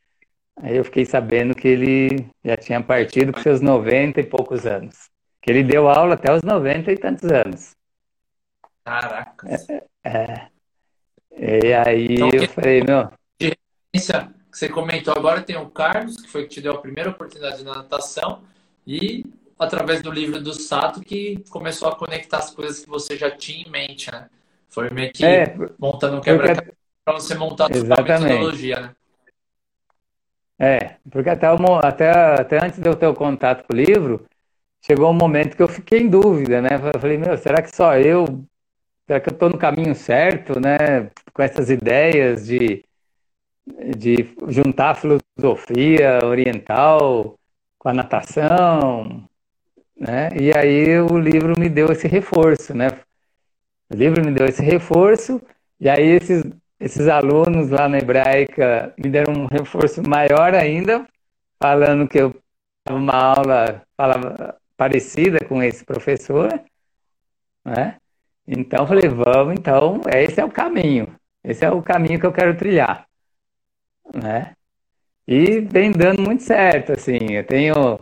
Aí 0.58 0.76
eu 0.76 0.84
fiquei 0.84 1.04
sabendo 1.06 1.54
que 1.54 1.68
ele 1.68 2.26
já 2.44 2.56
tinha 2.56 2.82
partido 2.82 3.32
com 3.32 3.40
seus 3.40 3.60
90 3.60 4.20
e 4.20 4.24
poucos 4.26 4.66
anos. 4.66 5.10
Que 5.40 5.50
ele 5.50 5.64
deu 5.64 5.88
aula 5.88 6.14
até 6.14 6.32
os 6.32 6.42
90 6.42 6.92
e 6.92 6.96
tantos 6.96 7.30
anos. 7.30 7.74
caracas. 8.84 9.66
E 11.32 11.72
aí 11.72 12.06
Então, 12.10 12.30
eu 12.32 12.48
falei, 12.48 12.82
meu, 12.82 13.10
que 13.38 13.56
você 14.52 14.68
comentou 14.68 15.14
agora 15.16 15.42
tem 15.42 15.56
o 15.56 15.70
Carlos, 15.70 16.16
que 16.16 16.28
foi 16.28 16.42
que 16.42 16.50
te 16.50 16.60
deu 16.60 16.72
a 16.72 16.80
primeira 16.80 17.10
oportunidade 17.10 17.64
na 17.64 17.76
natação, 17.76 18.42
e 18.86 19.24
através 19.58 20.02
do 20.02 20.10
livro 20.10 20.42
do 20.42 20.52
Sato 20.52 21.00
que 21.00 21.42
começou 21.50 21.88
a 21.88 21.96
conectar 21.96 22.38
as 22.38 22.50
coisas 22.50 22.80
que 22.80 22.88
você 22.88 23.16
já 23.16 23.30
tinha 23.30 23.64
em 23.66 23.70
mente, 23.70 24.10
né? 24.10 24.28
Foi 24.68 24.90
meio 24.90 25.12
que 25.12 25.24
é, 25.24 25.54
montando 25.78 26.16
um 26.16 26.20
porque, 26.20 26.30
quebra-cabeça 26.30 26.76
para 27.04 27.14
você 27.14 27.34
montar 27.34 27.70
a 27.70 27.74
sua 27.74 28.02
metodologia, 28.02 28.80
né? 28.80 28.94
É, 30.58 30.96
porque 31.10 31.30
até, 31.30 31.50
o 31.50 31.76
até, 31.76 32.10
até 32.10 32.64
antes 32.64 32.78
de 32.78 32.88
eu 32.88 32.94
ter 32.94 33.06
o 33.06 33.14
contato 33.14 33.66
com 33.66 33.72
o 33.72 33.76
livro, 33.76 34.26
chegou 34.82 35.10
um 35.10 35.14
momento 35.14 35.56
que 35.56 35.62
eu 35.62 35.68
fiquei 35.68 36.00
em 36.00 36.08
dúvida, 36.08 36.60
né? 36.60 36.70
Falei, 37.00 37.18
meu, 37.18 37.36
será 37.36 37.62
que 37.62 37.74
só 37.74 37.96
eu, 37.96 38.44
será 39.06 39.20
que 39.20 39.28
eu 39.28 39.34
estou 39.34 39.50
no 39.50 39.58
caminho 39.58 39.94
certo, 39.94 40.58
né? 40.60 41.10
Com 41.32 41.42
essas 41.42 41.70
ideias 41.70 42.46
de, 42.46 42.84
de 43.96 44.34
juntar 44.48 44.90
a 44.90 44.94
filosofia 44.94 46.24
oriental 46.24 47.38
com 47.78 47.88
a 47.88 47.94
natação, 47.94 49.28
né? 49.96 50.30
E 50.38 50.52
aí 50.56 51.00
o 51.00 51.18
livro 51.18 51.58
me 51.58 51.68
deu 51.68 51.92
esse 51.92 52.08
reforço, 52.08 52.74
né? 52.74 52.88
O 53.90 53.96
livro 53.96 54.24
me 54.24 54.32
deu 54.32 54.46
esse 54.46 54.62
reforço, 54.62 55.42
e 55.78 55.88
aí 55.88 56.10
esses, 56.10 56.44
esses 56.78 57.08
alunos 57.08 57.70
lá 57.70 57.88
na 57.88 57.98
Hebraica 57.98 58.94
me 58.96 59.10
deram 59.10 59.32
um 59.34 59.46
reforço 59.46 60.02
maior 60.08 60.54
ainda, 60.54 61.06
falando 61.60 62.08
que 62.08 62.18
eu 62.18 62.34
dava 62.86 62.98
uma 62.98 63.12
aula 63.14 63.82
falava, 63.96 64.59
parecida 64.80 65.44
com 65.44 65.62
esse 65.62 65.84
professor, 65.84 66.48
né? 67.62 67.98
Então 68.48 68.80
eu 68.80 68.86
falei, 68.86 69.08
vamos, 69.10 69.52
então, 69.52 70.00
esse 70.10 70.40
é 70.40 70.44
o 70.44 70.50
caminho, 70.50 71.14
esse 71.44 71.62
é 71.62 71.70
o 71.70 71.82
caminho 71.82 72.18
que 72.18 72.24
eu 72.24 72.32
quero 72.32 72.56
trilhar, 72.56 73.06
né? 74.14 74.54
E 75.28 75.60
vem 75.60 75.92
dando 75.92 76.22
muito 76.22 76.42
certo, 76.42 76.92
assim, 76.92 77.18
eu 77.30 77.46
tenho 77.46 78.00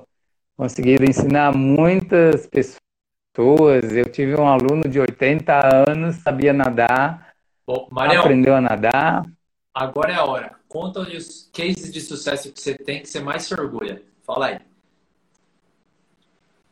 conseguido 0.57 1.05
ensinar 1.05 1.53
muitas 1.53 2.47
pessoas. 2.47 3.93
Eu 3.93 4.11
tive 4.11 4.41
um 4.41 4.47
aluno 4.47 4.88
de 4.88 5.01
80 5.01 5.88
anos, 5.88 6.14
sabia 6.17 6.53
nadar, 6.53 7.35
Bom, 7.67 7.88
Marião, 7.91 8.21
aprendeu 8.21 8.55
a 8.55 8.61
nadar. 8.61 9.27
agora 9.75 10.12
é 10.12 10.14
a 10.14 10.25
hora. 10.25 10.55
Conta 10.69 11.01
os 11.01 11.51
cases 11.53 11.93
de 11.93 12.01
sucesso 12.01 12.53
que 12.53 12.61
você 12.61 12.77
tem 12.77 13.03
que 13.03 13.09
você 13.09 13.21
mais 13.21 13.43
se 13.43 13.55
orgulha. 13.55 14.01
Fala 14.25 14.47
aí. 14.47 14.59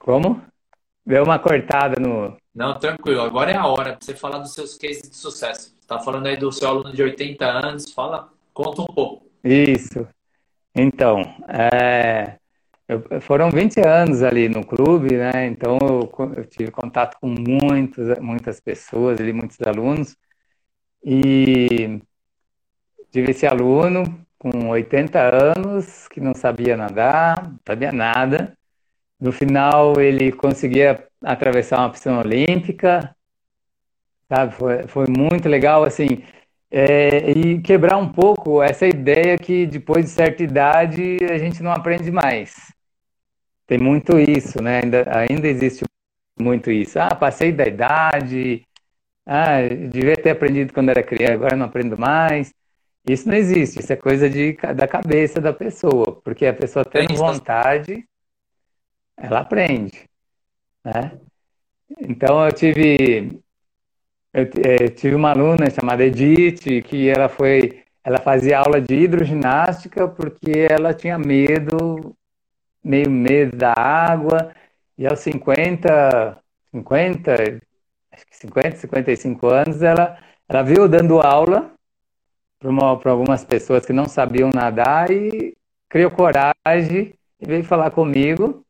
Como? 0.06 0.40
Deu 1.04 1.24
uma 1.24 1.36
cortada 1.36 2.00
no. 2.00 2.36
Não, 2.54 2.78
tranquilo. 2.78 3.22
Agora 3.22 3.50
é 3.50 3.56
a 3.56 3.66
hora 3.66 3.96
para 3.96 3.98
você 4.00 4.14
falar 4.14 4.38
dos 4.38 4.54
seus 4.54 4.78
cases 4.78 5.02
de 5.10 5.16
sucesso. 5.16 5.74
Você 5.80 5.86
tá 5.88 5.98
falando 5.98 6.26
aí 6.28 6.36
do 6.36 6.52
seu 6.52 6.68
aluno 6.68 6.92
de 6.92 7.02
80 7.02 7.44
anos. 7.44 7.92
Fala, 7.92 8.28
conta 8.54 8.82
um 8.82 8.86
pouco. 8.86 9.26
Isso. 9.42 10.06
Então, 10.72 11.22
é, 11.48 12.36
eu- 12.86 13.20
foram 13.20 13.50
20 13.50 13.80
anos 13.80 14.22
ali 14.22 14.48
no 14.48 14.64
clube, 14.64 15.16
né? 15.16 15.44
Então 15.46 15.76
eu, 15.82 16.08
eu 16.36 16.44
tive 16.44 16.70
contato 16.70 17.16
com 17.20 17.26
muitos, 17.26 18.16
muitas 18.20 18.60
pessoas 18.60 19.20
ali, 19.20 19.32
muitos 19.32 19.60
alunos. 19.62 20.16
E 21.04 22.00
tive 23.10 23.32
esse 23.32 23.44
aluno 23.44 24.24
com 24.38 24.68
80 24.68 25.18
anos 25.20 26.06
que 26.06 26.20
não 26.20 26.32
sabia 26.32 26.76
nadar, 26.76 27.42
não 27.42 27.58
sabia 27.66 27.90
nada. 27.90 28.55
No 29.18 29.32
final, 29.32 30.00
ele 30.00 30.30
conseguia 30.32 31.06
atravessar 31.22 31.78
uma 31.78 31.90
piscina 31.90 32.20
olímpica, 32.20 33.14
sabe? 34.28 34.54
Foi, 34.54 34.86
foi 34.86 35.06
muito 35.08 35.48
legal, 35.48 35.84
assim, 35.84 36.22
é, 36.70 37.30
e 37.30 37.60
quebrar 37.62 37.96
um 37.96 38.12
pouco 38.12 38.62
essa 38.62 38.86
ideia 38.86 39.38
que 39.38 39.66
depois 39.66 40.04
de 40.04 40.10
certa 40.10 40.42
idade 40.42 41.18
a 41.30 41.38
gente 41.38 41.62
não 41.62 41.72
aprende 41.72 42.10
mais. 42.10 42.54
Tem 43.66 43.78
muito 43.78 44.18
isso, 44.18 44.62
né? 44.62 44.80
Ainda, 44.82 45.04
ainda 45.18 45.48
existe 45.48 45.84
muito 46.38 46.70
isso. 46.70 46.98
Ah, 46.98 47.14
passei 47.14 47.50
da 47.52 47.66
idade, 47.66 48.62
ah, 49.24 49.62
devia 49.90 50.16
ter 50.16 50.30
aprendido 50.30 50.72
quando 50.72 50.90
era 50.90 51.02
criança, 51.02 51.34
agora 51.34 51.56
não 51.56 51.66
aprendo 51.66 51.98
mais. 51.98 52.52
Isso 53.08 53.28
não 53.28 53.36
existe, 53.36 53.80
isso 53.80 53.92
é 53.92 53.96
coisa 53.96 54.28
de, 54.28 54.56
da 54.74 54.86
cabeça 54.86 55.40
da 55.40 55.52
pessoa, 55.52 56.20
porque 56.24 56.44
a 56.44 56.52
pessoa 56.52 56.84
Tem 56.84 57.06
vontade, 57.08 58.04
ela 59.16 59.40
aprende, 59.40 60.08
né? 60.84 61.18
Então 62.00 62.44
eu 62.44 62.52
tive 62.52 63.40
eu, 64.32 64.42
eh, 64.42 64.88
tive 64.90 65.14
uma 65.14 65.30
aluna 65.30 65.70
chamada 65.70 66.04
Edith 66.04 66.82
que 66.82 67.08
ela 67.08 67.28
foi 67.28 67.84
ela 68.04 68.18
fazia 68.18 68.58
aula 68.58 68.80
de 68.80 68.94
hidroginástica 68.94 70.06
porque 70.08 70.66
ela 70.70 70.94
tinha 70.94 71.18
medo, 71.18 72.14
meio 72.84 73.10
medo 73.10 73.56
da 73.56 73.72
água, 73.76 74.54
e 74.96 75.06
aos 75.06 75.20
50, 75.20 76.38
50, 76.70 77.32
acho 78.12 78.26
que 78.26 78.36
50, 78.36 78.76
55 78.76 79.46
anos, 79.48 79.82
ela 79.82 80.18
ela 80.48 80.62
veio 80.62 80.88
dando 80.88 81.20
aula 81.20 81.72
para 82.58 83.10
algumas 83.10 83.44
pessoas 83.44 83.84
que 83.84 83.92
não 83.92 84.06
sabiam 84.06 84.50
nadar 84.54 85.10
e 85.10 85.56
criou 85.88 86.10
coragem 86.10 87.14
e 87.40 87.46
veio 87.46 87.64
falar 87.64 87.90
comigo. 87.90 88.64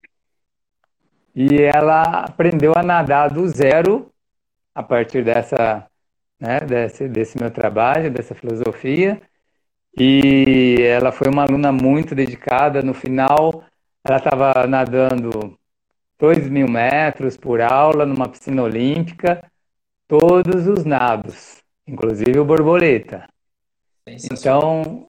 E 1.36 1.60
ela 1.62 2.24
aprendeu 2.24 2.72
a 2.74 2.82
nadar 2.82 3.28
do 3.30 3.46
zero 3.46 4.10
a 4.74 4.82
partir 4.82 5.22
dessa, 5.22 5.86
né, 6.40 6.60
desse, 6.60 7.06
desse 7.06 7.38
meu 7.38 7.50
trabalho, 7.50 8.10
dessa 8.10 8.34
filosofia. 8.34 9.20
E 9.98 10.76
ela 10.80 11.12
foi 11.12 11.28
uma 11.28 11.42
aluna 11.42 11.70
muito 11.70 12.14
dedicada. 12.14 12.80
No 12.80 12.94
final, 12.94 13.62
ela 14.02 14.16
estava 14.16 14.66
nadando 14.66 15.58
2 16.18 16.48
mil 16.48 16.68
metros 16.68 17.36
por 17.36 17.60
aula 17.60 18.06
numa 18.06 18.30
piscina 18.30 18.62
olímpica, 18.62 19.42
todos 20.08 20.66
os 20.66 20.86
nados, 20.86 21.62
inclusive 21.86 22.38
o 22.38 22.46
borboleta. 22.46 23.28
Então, 24.06 25.06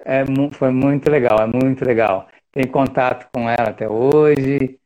é, 0.00 0.24
foi 0.52 0.70
muito 0.70 1.10
legal, 1.10 1.38
é 1.38 1.46
muito 1.46 1.84
legal. 1.84 2.28
Tenho 2.50 2.70
contato 2.70 3.28
com 3.30 3.50
ela 3.50 3.68
até 3.68 3.86
hoje, 3.86 4.78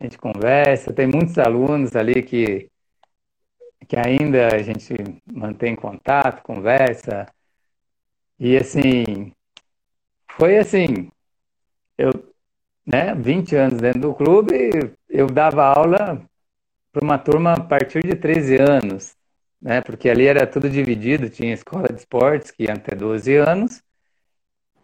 a 0.00 0.04
gente 0.04 0.18
conversa, 0.18 0.92
tem 0.92 1.06
muitos 1.06 1.38
alunos 1.38 1.96
ali 1.96 2.22
que, 2.22 2.70
que 3.88 3.96
ainda 3.96 4.54
a 4.54 4.62
gente 4.62 4.94
mantém 5.26 5.74
contato, 5.74 6.42
conversa. 6.42 7.26
E 8.38 8.56
assim, 8.56 9.32
foi 10.32 10.56
assim, 10.58 11.10
eu, 11.96 12.12
né, 12.86 13.14
20 13.14 13.56
anos 13.56 13.80
dentro 13.80 14.00
do 14.00 14.14
clube, 14.14 14.94
eu 15.08 15.26
dava 15.26 15.64
aula 15.64 16.22
para 16.92 17.04
uma 17.04 17.18
turma 17.18 17.54
a 17.54 17.60
partir 17.60 18.02
de 18.02 18.14
13 18.14 18.56
anos, 18.56 19.16
né? 19.60 19.80
Porque 19.80 20.08
ali 20.08 20.26
era 20.26 20.46
tudo 20.46 20.70
dividido, 20.70 21.28
tinha 21.28 21.52
escola 21.52 21.88
de 21.88 22.00
esportes, 22.00 22.50
que 22.50 22.64
ia 22.64 22.74
até 22.74 22.94
12 22.94 23.36
anos, 23.36 23.82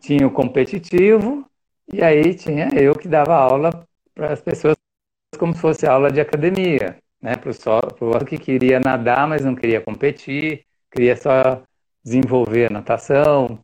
tinha 0.00 0.26
o 0.26 0.30
competitivo, 0.30 1.48
e 1.92 2.02
aí 2.02 2.34
tinha 2.34 2.68
eu 2.74 2.94
que 2.94 3.08
dava 3.08 3.34
aula 3.36 3.86
para 4.14 4.32
as 4.32 4.40
pessoas 4.40 4.76
como 5.36 5.54
se 5.54 5.60
fosse 5.60 5.86
aula 5.86 6.10
de 6.10 6.20
academia, 6.20 6.96
né? 7.20 7.36
Para 7.36 7.50
o 8.00 8.06
outro 8.06 8.26
que 8.26 8.38
queria 8.38 8.80
nadar, 8.80 9.26
mas 9.26 9.44
não 9.44 9.54
queria 9.54 9.80
competir, 9.80 10.64
queria 10.90 11.16
só 11.16 11.62
desenvolver 12.02 12.66
a 12.66 12.70
natação. 12.70 13.58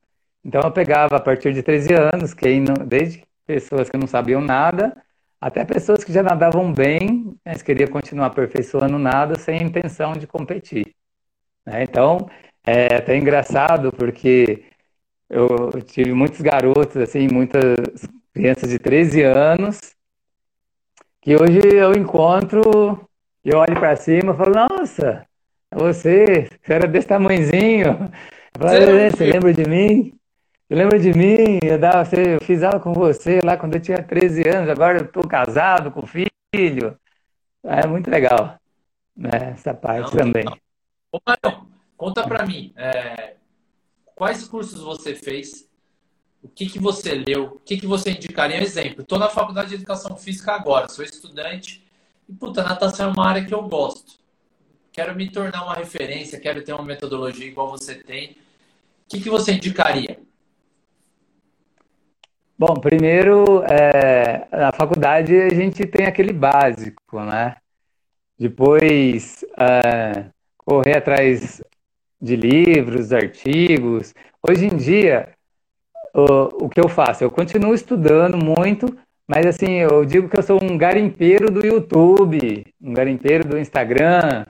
Então 0.45 0.63
eu 0.63 0.73
pegava 0.73 1.17
a 1.17 1.21
partir 1.21 1.53
de 1.53 1.63
13 1.63 1.89
anos, 1.95 2.35
quem 2.35 2.61
não, 2.61 2.75
desde 2.87 3.25
pessoas 3.47 3.91
que 3.91 3.97
não 3.97 4.07
sabiam 4.07 4.41
nada, 4.41 4.97
até 5.41 5.65
pessoas 5.65 6.05
que 6.05 6.13
já 6.13 6.23
nadavam 6.23 6.73
bem, 6.73 7.35
mas 7.45 7.63
queriam 7.63 7.89
continuar 7.91 8.27
aperfeiçoando 8.27 8.99
nada 8.99 9.39
sem 9.39 9.63
intenção 9.63 10.13
de 10.13 10.27
competir. 10.27 10.95
Né? 11.67 11.83
Então 11.83 12.29
é 12.67 12.97
até 12.97 13.17
engraçado 13.17 13.93
porque 13.93 14.65
eu 15.29 15.71
tive 15.85 16.13
muitos 16.13 16.41
garotos, 16.41 16.97
assim, 16.97 17.29
muitas 17.29 17.77
crianças 18.33 18.71
de 18.71 18.79
13 18.79 19.23
anos, 19.23 19.79
que 21.21 21.37
hoje 21.37 21.61
eu 21.65 21.93
encontro, 21.93 23.07
eu 23.45 23.59
olho 23.59 23.75
para 23.75 23.97
cima 23.97 24.33
e 24.33 24.37
falo, 24.37 24.55
nossa, 24.55 25.27
é 25.71 25.77
você, 25.77 26.49
você 26.63 26.73
era 26.73 26.89
desse 26.89 27.09
tamanhozinho. 27.09 28.11
Eu 28.55 28.61
falo, 28.61 28.75
é, 28.75 29.11
você 29.11 29.27
lembra 29.27 29.53
de 29.53 29.69
mim? 29.69 30.19
Você 30.67 30.75
lembra 30.75 30.99
de 30.99 31.13
mim? 31.13 31.59
Eu, 31.63 31.79
dava, 31.79 32.09
eu 32.17 32.41
fiz 32.41 32.63
aula 32.63 32.81
com 32.81 32.93
você 32.93 33.41
lá 33.43 33.57
quando 33.57 33.75
eu 33.75 33.81
tinha 33.81 34.03
13 34.03 34.49
anos, 34.49 34.71
agora 34.71 34.99
eu 34.99 35.05
estou 35.05 35.27
casado 35.27 35.91
com 35.91 36.07
filho. 36.07 36.99
É 37.63 37.87
muito 37.87 38.11
legal, 38.11 38.59
né? 39.17 39.53
Essa 39.53 39.75
parte 39.75 40.17
não, 40.17 40.25
também. 40.25 40.45
Não. 40.45 40.57
Ô, 41.13 41.19
Marão, 41.27 41.67
conta 41.97 42.27
para 42.27 42.47
mim, 42.47 42.73
é, 42.77 43.35
quais 44.15 44.49
cursos 44.49 44.81
você 44.81 45.15
fez 45.15 45.70
o 46.43 46.49
que, 46.49 46.67
que 46.67 46.79
você 46.79 47.15
leu, 47.15 47.45
o 47.45 47.61
que, 47.61 47.77
que 47.77 47.87
você 47.87 48.11
indicaria? 48.11 48.59
Um 48.59 48.63
exemplo, 48.63 49.03
estou 49.03 49.19
na 49.19 49.29
faculdade 49.29 49.71
de 49.71 49.75
educação 49.77 50.17
física 50.17 50.53
agora, 50.53 50.89
sou 50.89 51.05
estudante 51.05 51.85
e, 52.29 52.33
puta, 52.33 52.63
natação 52.63 53.11
é 53.11 53.13
uma 53.13 53.29
área 53.29 53.45
que 53.45 53.53
eu 53.53 53.63
gosto. 53.63 54.19
Quero 54.93 55.15
me 55.15 55.31
tornar 55.31 55.65
uma 55.65 55.75
referência, 55.75 56.41
quero 56.41 56.63
ter 56.63 56.73
uma 56.73 56.85
metodologia 56.85 57.47
igual 57.47 57.71
você 57.71 57.95
tem. 57.95 58.31
O 58.31 58.37
que, 59.09 59.21
que 59.21 59.31
você 59.31 59.53
indicaria? 59.53 60.19
Bom, 62.59 62.75
primeiro, 62.75 63.63
é, 63.65 64.47
na 64.51 64.73
faculdade 64.73 65.35
a 65.35 65.49
gente 65.49 65.87
tem 65.87 66.07
aquele 66.07 66.33
básico, 66.33 67.21
né? 67.23 67.57
Depois, 68.39 69.45
é, 69.59 70.27
correr 70.59 70.99
atrás 70.99 71.63
de 72.21 72.37
livros, 72.37 73.13
artigos. 73.13 74.13
Hoje 74.47 74.67
em 74.67 74.77
dia, 74.77 75.35
o, 76.15 76.67
o 76.67 76.69
que 76.69 76.81
eu 76.81 76.89
faço? 76.89 77.25
Eu 77.25 77.31
continuo 77.31 77.75
estudando 77.75 78.37
muito, 78.37 78.87
mas 79.27 79.47
assim, 79.47 79.75
eu 79.75 80.05
digo 80.05 80.29
que 80.29 80.39
eu 80.39 80.43
sou 80.43 80.63
um 80.63 80.77
garimpeiro 80.77 81.51
do 81.51 81.65
YouTube, 81.65 82.67
um 82.81 82.93
garimpeiro 82.93 83.47
do 83.47 83.59
Instagram, 83.59 84.45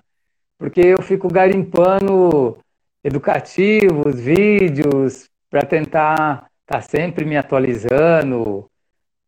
porque 0.58 0.80
eu 0.80 1.02
fico 1.02 1.28
garimpando 1.28 2.58
educativos, 3.02 4.18
vídeos, 4.20 5.28
para 5.48 5.62
tentar 5.62 6.50
estar 6.62 6.78
tá 6.78 6.80
sempre 6.80 7.24
me 7.24 7.36
atualizando, 7.36 8.70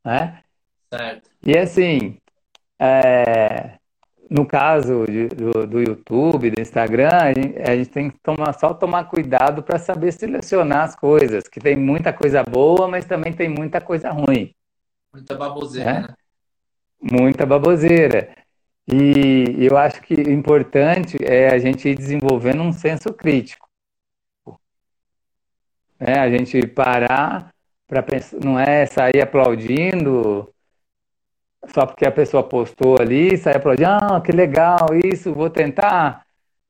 né? 0.05 0.41
Certo. 0.93 1.31
E 1.45 1.57
assim, 1.57 2.17
é, 2.79 3.79
no 4.33 4.47
caso 4.47 5.05
de, 5.07 5.29
do, 5.29 5.67
do, 5.67 5.81
YouTube, 5.81 6.51
do 6.51 6.61
Instagram, 6.61 7.11
a 7.11 7.33
gente, 7.35 7.59
a 7.61 7.77
gente, 7.77 7.91
tem 7.91 8.11
que 8.11 8.19
tomar, 8.21 8.55
só 8.55 8.73
tomar 8.73 9.05
cuidado 9.05 9.63
para 9.63 9.79
saber 9.79 10.11
selecionar 10.11 10.85
as 10.85 10.97
coisas, 10.97 11.45
que 11.47 11.61
tem 11.61 11.77
muita 11.77 12.15
coisa 12.15 12.43
boa, 12.43 12.89
mas 12.89 13.05
também 13.05 13.35
tem 13.35 13.51
muita 13.51 13.79
coisa 13.79 14.11
ruim. 14.11 14.55
Muita 15.13 15.35
baboseira, 15.35 15.93
né? 15.93 16.01
né? 16.09 16.15
Muita 16.99 17.45
baboseira. 17.45 18.35
E 18.91 19.55
eu 19.59 19.77
acho 19.77 20.01
que 20.01 20.15
o 20.15 20.33
importante 20.33 21.19
é 21.23 21.51
a 21.51 21.59
gente 21.59 21.87
ir 21.89 21.95
desenvolvendo 21.95 22.63
um 22.63 22.73
senso 22.73 23.13
crítico. 23.13 23.69
É, 26.01 26.19
a 26.19 26.31
gente 26.31 26.67
parar 26.67 27.53
para 27.87 28.03
pensar, 28.03 28.39
não 28.43 28.59
é 28.59 28.87
sair 28.87 29.21
aplaudindo 29.21 30.52
só 31.69 31.87
porque 31.87 32.07
a 32.07 32.13
pessoa 32.13 32.43
postou 32.43 32.97
ali, 33.01 33.37
sai 33.37 33.57
aplaudindo, 33.57 33.91
ah, 33.91 34.21
que 34.21 34.33
legal, 34.33 34.89
isso, 35.05 35.33
vou 35.33 35.49
tentar. 35.51 36.25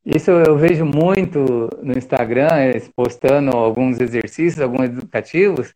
Isso 0.04 0.30
eu 0.30 0.56
vejo 0.56 0.84
muito 0.84 1.70
no 1.82 1.96
Instagram, 1.96 2.48
postando 2.94 3.56
alguns 3.56 4.00
exercícios, 4.00 4.60
alguns 4.60 4.86
educativos, 4.86 5.74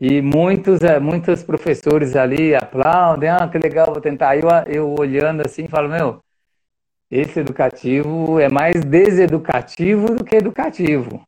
e 0.00 0.20
muitos, 0.20 0.82
eh, 0.82 0.98
muitos 0.98 1.42
professores 1.42 2.16
ali 2.16 2.54
aplaudem, 2.54 3.30
ah, 3.30 3.48
que 3.48 3.58
legal, 3.58 3.86
vou 3.92 4.00
tentar. 4.00 4.30
Aí 4.30 4.40
eu, 4.40 4.48
eu 4.66 4.94
olhando 4.98 5.42
assim, 5.42 5.68
falo, 5.68 5.88
meu, 5.88 6.20
esse 7.10 7.40
educativo 7.40 8.38
é 8.40 8.48
mais 8.48 8.84
deseducativo 8.84 10.14
do 10.14 10.24
que 10.24 10.36
educativo. 10.36 11.22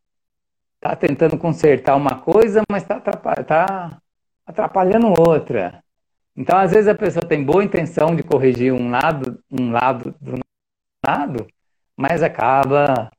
Tá 0.81 0.95
tentando 0.97 1.37
consertar 1.39 1.97
uma 1.97 2.17
coisa, 2.21 2.63
mas 2.71 2.83
está 2.83 3.01
tá 3.01 3.99
atrapalhando 4.47 5.13
outra. 5.19 5.83
Então, 6.39 6.57
às 6.57 6.71
vezes 6.71 6.87
a 6.87 6.95
pessoa 6.95 7.27
tem 7.27 7.43
boa 7.43 7.65
intenção 7.65 8.15
de 8.15 8.23
corrigir 8.23 8.73
um 8.73 8.93
lado, 8.93 9.43
um 9.51 9.73
lado 9.73 10.15
do 10.21 10.39
lado, 11.05 11.49
mas 11.97 12.23
acaba 12.23 13.11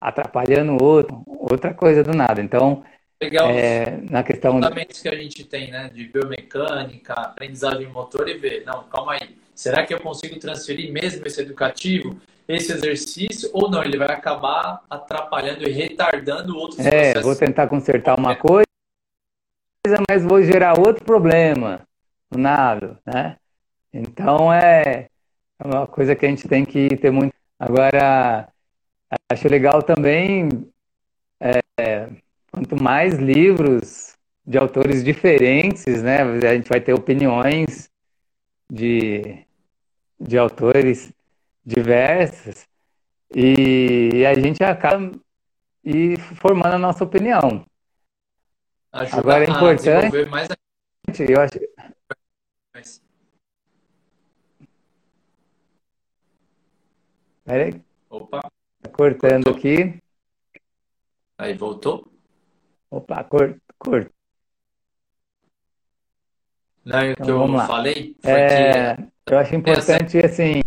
atrapalhando 0.00 0.82
outro, 0.82 1.22
outra 1.26 1.74
coisa 1.74 2.02
do 2.02 2.14
nada. 2.14 2.40
Então, 2.40 2.82
Legal. 3.20 3.50
É, 3.50 3.98
na 4.10 4.22
questão 4.22 4.52
fundamentos 4.54 5.02
que 5.02 5.08
a 5.08 5.14
gente 5.14 5.44
tem, 5.44 5.70
né, 5.70 5.90
de 5.92 6.04
biomecânica, 6.04 7.12
aprendizagem 7.12 7.86
motor 7.88 8.26
e 8.26 8.38
ver, 8.38 8.64
não, 8.64 8.84
calma 8.84 9.12
aí, 9.12 9.36
será 9.54 9.84
que 9.84 9.92
eu 9.92 10.00
consigo 10.00 10.40
transferir 10.40 10.90
mesmo 10.90 11.26
esse 11.26 11.42
educativo, 11.42 12.18
esse 12.48 12.72
exercício, 12.72 13.50
ou 13.52 13.70
não? 13.70 13.84
Ele 13.84 13.98
vai 13.98 14.10
acabar 14.10 14.82
atrapalhando 14.88 15.68
e 15.68 15.70
retardando 15.70 16.56
outros 16.56 16.80
é, 16.80 16.90
processos. 16.90 17.20
É, 17.20 17.22
vou 17.22 17.36
tentar 17.36 17.68
consertar 17.68 18.18
uma 18.18 18.34
coisa, 18.34 18.64
mas 20.10 20.24
vou 20.24 20.42
gerar 20.42 20.80
outro 20.80 21.04
problema 21.04 21.86
no 22.32 22.38
nado, 22.38 22.98
né? 23.04 23.36
Então 23.92 24.52
é 24.52 25.08
uma 25.62 25.86
coisa 25.86 26.16
que 26.16 26.24
a 26.24 26.28
gente 26.28 26.48
tem 26.48 26.64
que 26.64 26.96
ter 26.96 27.10
muito. 27.10 27.34
Agora, 27.58 28.48
acho 29.30 29.48
legal 29.48 29.82
também, 29.82 30.48
é, 31.38 32.08
quanto 32.50 32.82
mais 32.82 33.14
livros 33.14 34.16
de 34.44 34.58
autores 34.58 35.04
diferentes, 35.04 36.02
né? 36.02 36.22
A 36.22 36.54
gente 36.54 36.68
vai 36.68 36.80
ter 36.80 36.94
opiniões 36.94 37.90
de, 38.70 39.46
de 40.18 40.38
autores 40.38 41.12
diversos 41.64 42.66
e 43.34 44.24
a 44.26 44.34
gente 44.34 44.64
acaba 44.64 45.12
e 45.84 46.16
formando 46.36 46.74
a 46.74 46.78
nossa 46.78 47.04
opinião. 47.04 47.64
Ajuda 48.92 49.18
Agora 49.18 49.44
é 49.44 49.50
importante. 49.50 50.24
Mais... 50.26 50.48
Eu 51.18 51.40
acho, 51.40 51.58
Peraí. 57.44 57.82
Opa. 58.08 58.40
Tá 58.80 58.88
cortando 58.90 59.44
cortou. 59.44 59.58
aqui. 59.58 60.02
Aí, 61.38 61.54
voltou? 61.54 62.10
Opa, 62.90 63.24
cort. 63.24 63.58
Não, 66.84 66.98
o 66.98 67.04
então, 67.04 67.24
que 67.24 67.30
eu 67.30 67.46
lá. 67.46 67.66
falei 67.66 68.16
foi 68.20 68.30
é, 68.32 68.96
que... 68.96 69.02
Eu 69.26 69.38
acho 69.38 69.54
importante, 69.54 70.18
essa... 70.18 70.42
assim, 70.42 70.60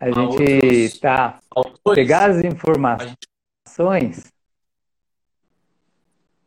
a 0.00 0.10
gente 0.10 1.00
tá, 1.00 1.40
pegar 1.94 2.30
as 2.30 2.44
informações, 2.44 4.32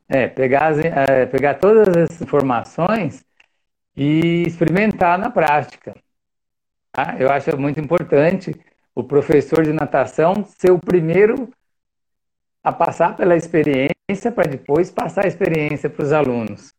é, 0.08 0.28
pegar, 0.28 0.68
as, 0.68 0.80
é, 0.80 1.26
pegar 1.26 1.56
todas 1.56 1.96
as 1.96 2.22
informações 2.22 3.24
e 3.96 4.44
experimentar 4.48 5.18
na 5.18 5.30
prática. 5.30 5.96
Tá? 6.92 7.16
Eu 7.20 7.30
acho 7.30 7.58
muito 7.58 7.80
importante 7.80 8.54
o 8.96 9.04
professor 9.04 9.64
de 9.64 9.72
natação 9.72 10.44
ser 10.44 10.72
o 10.72 10.80
primeiro 10.80 11.52
a 12.64 12.72
passar 12.72 13.16
pela 13.16 13.36
experiência 13.36 14.32
para 14.34 14.50
depois 14.50 14.92
passar 14.92 15.26
a 15.26 15.28
experiência 15.28 15.90
para 15.90 16.04
os 16.04 16.12
alunos. 16.12 16.74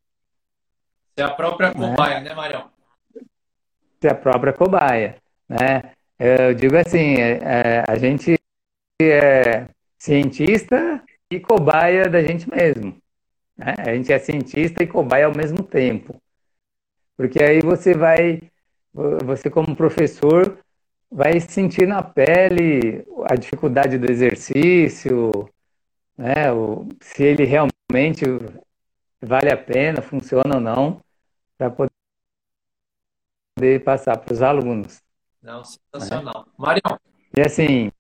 Ser 1.19 1.25
a 1.25 1.31
própria 1.31 1.69
né? 1.69 1.75
cobaia, 1.75 2.21
né, 2.21 2.29
né 2.29 2.35
Marião? 2.35 2.71
Ser 4.01 4.13
a 4.13 4.15
própria 4.15 4.53
cobaia, 4.53 5.17
né? 5.49 5.93
Eu 6.19 6.55
digo 6.55 6.77
assim, 6.77 7.15
é, 7.15 7.39
é, 7.43 7.85
a 7.89 7.97
gente 7.97 8.39
é 9.01 9.67
cientista 9.99 11.03
e 11.31 11.41
cobaia 11.41 12.11
da 12.11 12.23
gente 12.23 12.49
mesmo. 12.51 13.01
Né? 13.57 13.75
A 13.79 13.95
gente 13.95 14.13
é 14.13 14.19
cientista 14.19 14.83
e 14.83 14.87
cobaia 14.87 15.27
ao 15.27 15.35
mesmo 15.35 15.63
tempo. 15.63 16.21
Porque 17.17 17.43
aí 17.43 17.61
você 17.61 17.95
vai 17.95 18.50
você 18.93 19.49
como 19.51 19.77
professor 19.77 20.59
vai 21.11 21.41
sentir 21.41 21.87
na 21.87 22.03
pele 22.03 23.05
a 23.29 23.35
dificuldade 23.35 23.99
do 23.99 24.11
exercício, 24.11 25.49
né? 26.17 26.53
O, 26.53 26.89
se 27.01 27.23
ele 27.23 27.45
realmente 27.45 28.25
vale 29.21 29.53
a 29.53 29.57
pena, 29.57 30.01
funciona 30.03 30.55
ou 30.55 30.61
não, 30.61 31.01
para 31.59 31.71
poder 31.71 31.91
passar 33.85 34.17
para 34.19 34.33
os 34.33 34.43
alunos. 34.43 35.03
Não, 35.43 35.63
sensacional. 35.65 36.47
Né? 36.47 36.53
Marião. 36.57 36.99
E 37.37 37.41
assim. 37.41 37.91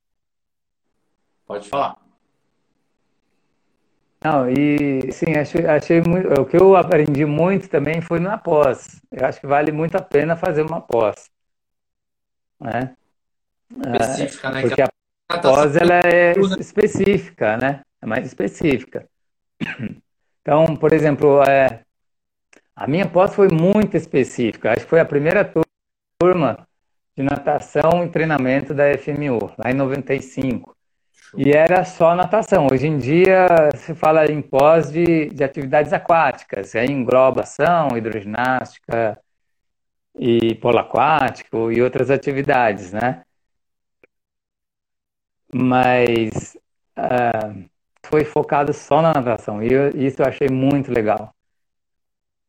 Pode 1.46 1.68
falar. 1.68 1.98
Não, 4.22 4.50
e 4.50 5.10
sim, 5.12 5.32
achei, 5.34 5.66
achei 5.66 6.02
muito, 6.02 6.28
o 6.40 6.44
que 6.44 6.56
eu 6.56 6.76
aprendi 6.76 7.24
muito 7.24 7.68
também 7.68 8.02
foi 8.02 8.20
na 8.20 8.36
pós. 8.36 9.00
Eu 9.10 9.26
acho 9.26 9.40
que 9.40 9.46
vale 9.46 9.72
muito 9.72 9.96
a 9.96 10.02
pena 10.02 10.36
fazer 10.36 10.62
uma 10.62 10.80
pós. 10.80 11.30
Né? 12.60 12.94
Específica, 13.70 14.50
né? 14.50 14.60
Porque 14.60 14.82
a 14.82 14.88
pós 15.38 15.74
ela 15.74 16.00
é 16.00 16.32
específica, 16.58 17.56
né? 17.56 17.80
É 18.02 18.06
mais 18.06 18.26
específica. 18.26 19.06
Então, 20.42 20.74
por 20.74 20.94
exemplo, 20.94 21.42
é, 21.42 21.84
a 22.74 22.86
minha 22.86 23.06
pós 23.06 23.34
foi 23.34 23.48
muito 23.48 23.94
específica. 23.94 24.72
Acho 24.72 24.84
que 24.84 24.90
foi 24.90 25.00
a 25.00 25.04
primeira 25.04 25.44
turma 26.18 26.66
de 27.14 27.22
natação 27.22 28.02
e 28.02 28.08
treinamento 28.08 28.72
da 28.72 28.84
FMU, 28.96 29.52
lá 29.58 29.70
em 29.70 29.74
95. 29.74 30.74
E 31.36 31.52
era 31.52 31.84
só 31.84 32.14
natação. 32.14 32.66
Hoje 32.70 32.86
em 32.86 32.98
dia 32.98 33.46
se 33.76 33.94
fala 33.94 34.30
em 34.30 34.42
pós 34.42 34.90
de, 34.90 35.26
de 35.30 35.44
atividades 35.44 35.92
aquáticas, 35.92 36.74
aí 36.74 36.90
engloba 36.90 37.42
ação, 37.42 37.96
hidroginástica 37.96 39.18
e 40.18 40.54
polo 40.56 40.78
aquático 40.78 41.70
e 41.70 41.80
outras 41.80 42.10
atividades, 42.10 42.92
né? 42.92 43.22
Mas 45.52 46.56
uh, 46.98 47.64
foi 48.04 48.24
focado 48.24 48.72
só 48.72 49.00
na 49.00 49.12
natação 49.12 49.62
e 49.62 49.72
eu, 49.72 49.88
isso 49.90 50.22
eu 50.22 50.26
achei 50.26 50.48
muito 50.48 50.92
legal. 50.92 51.32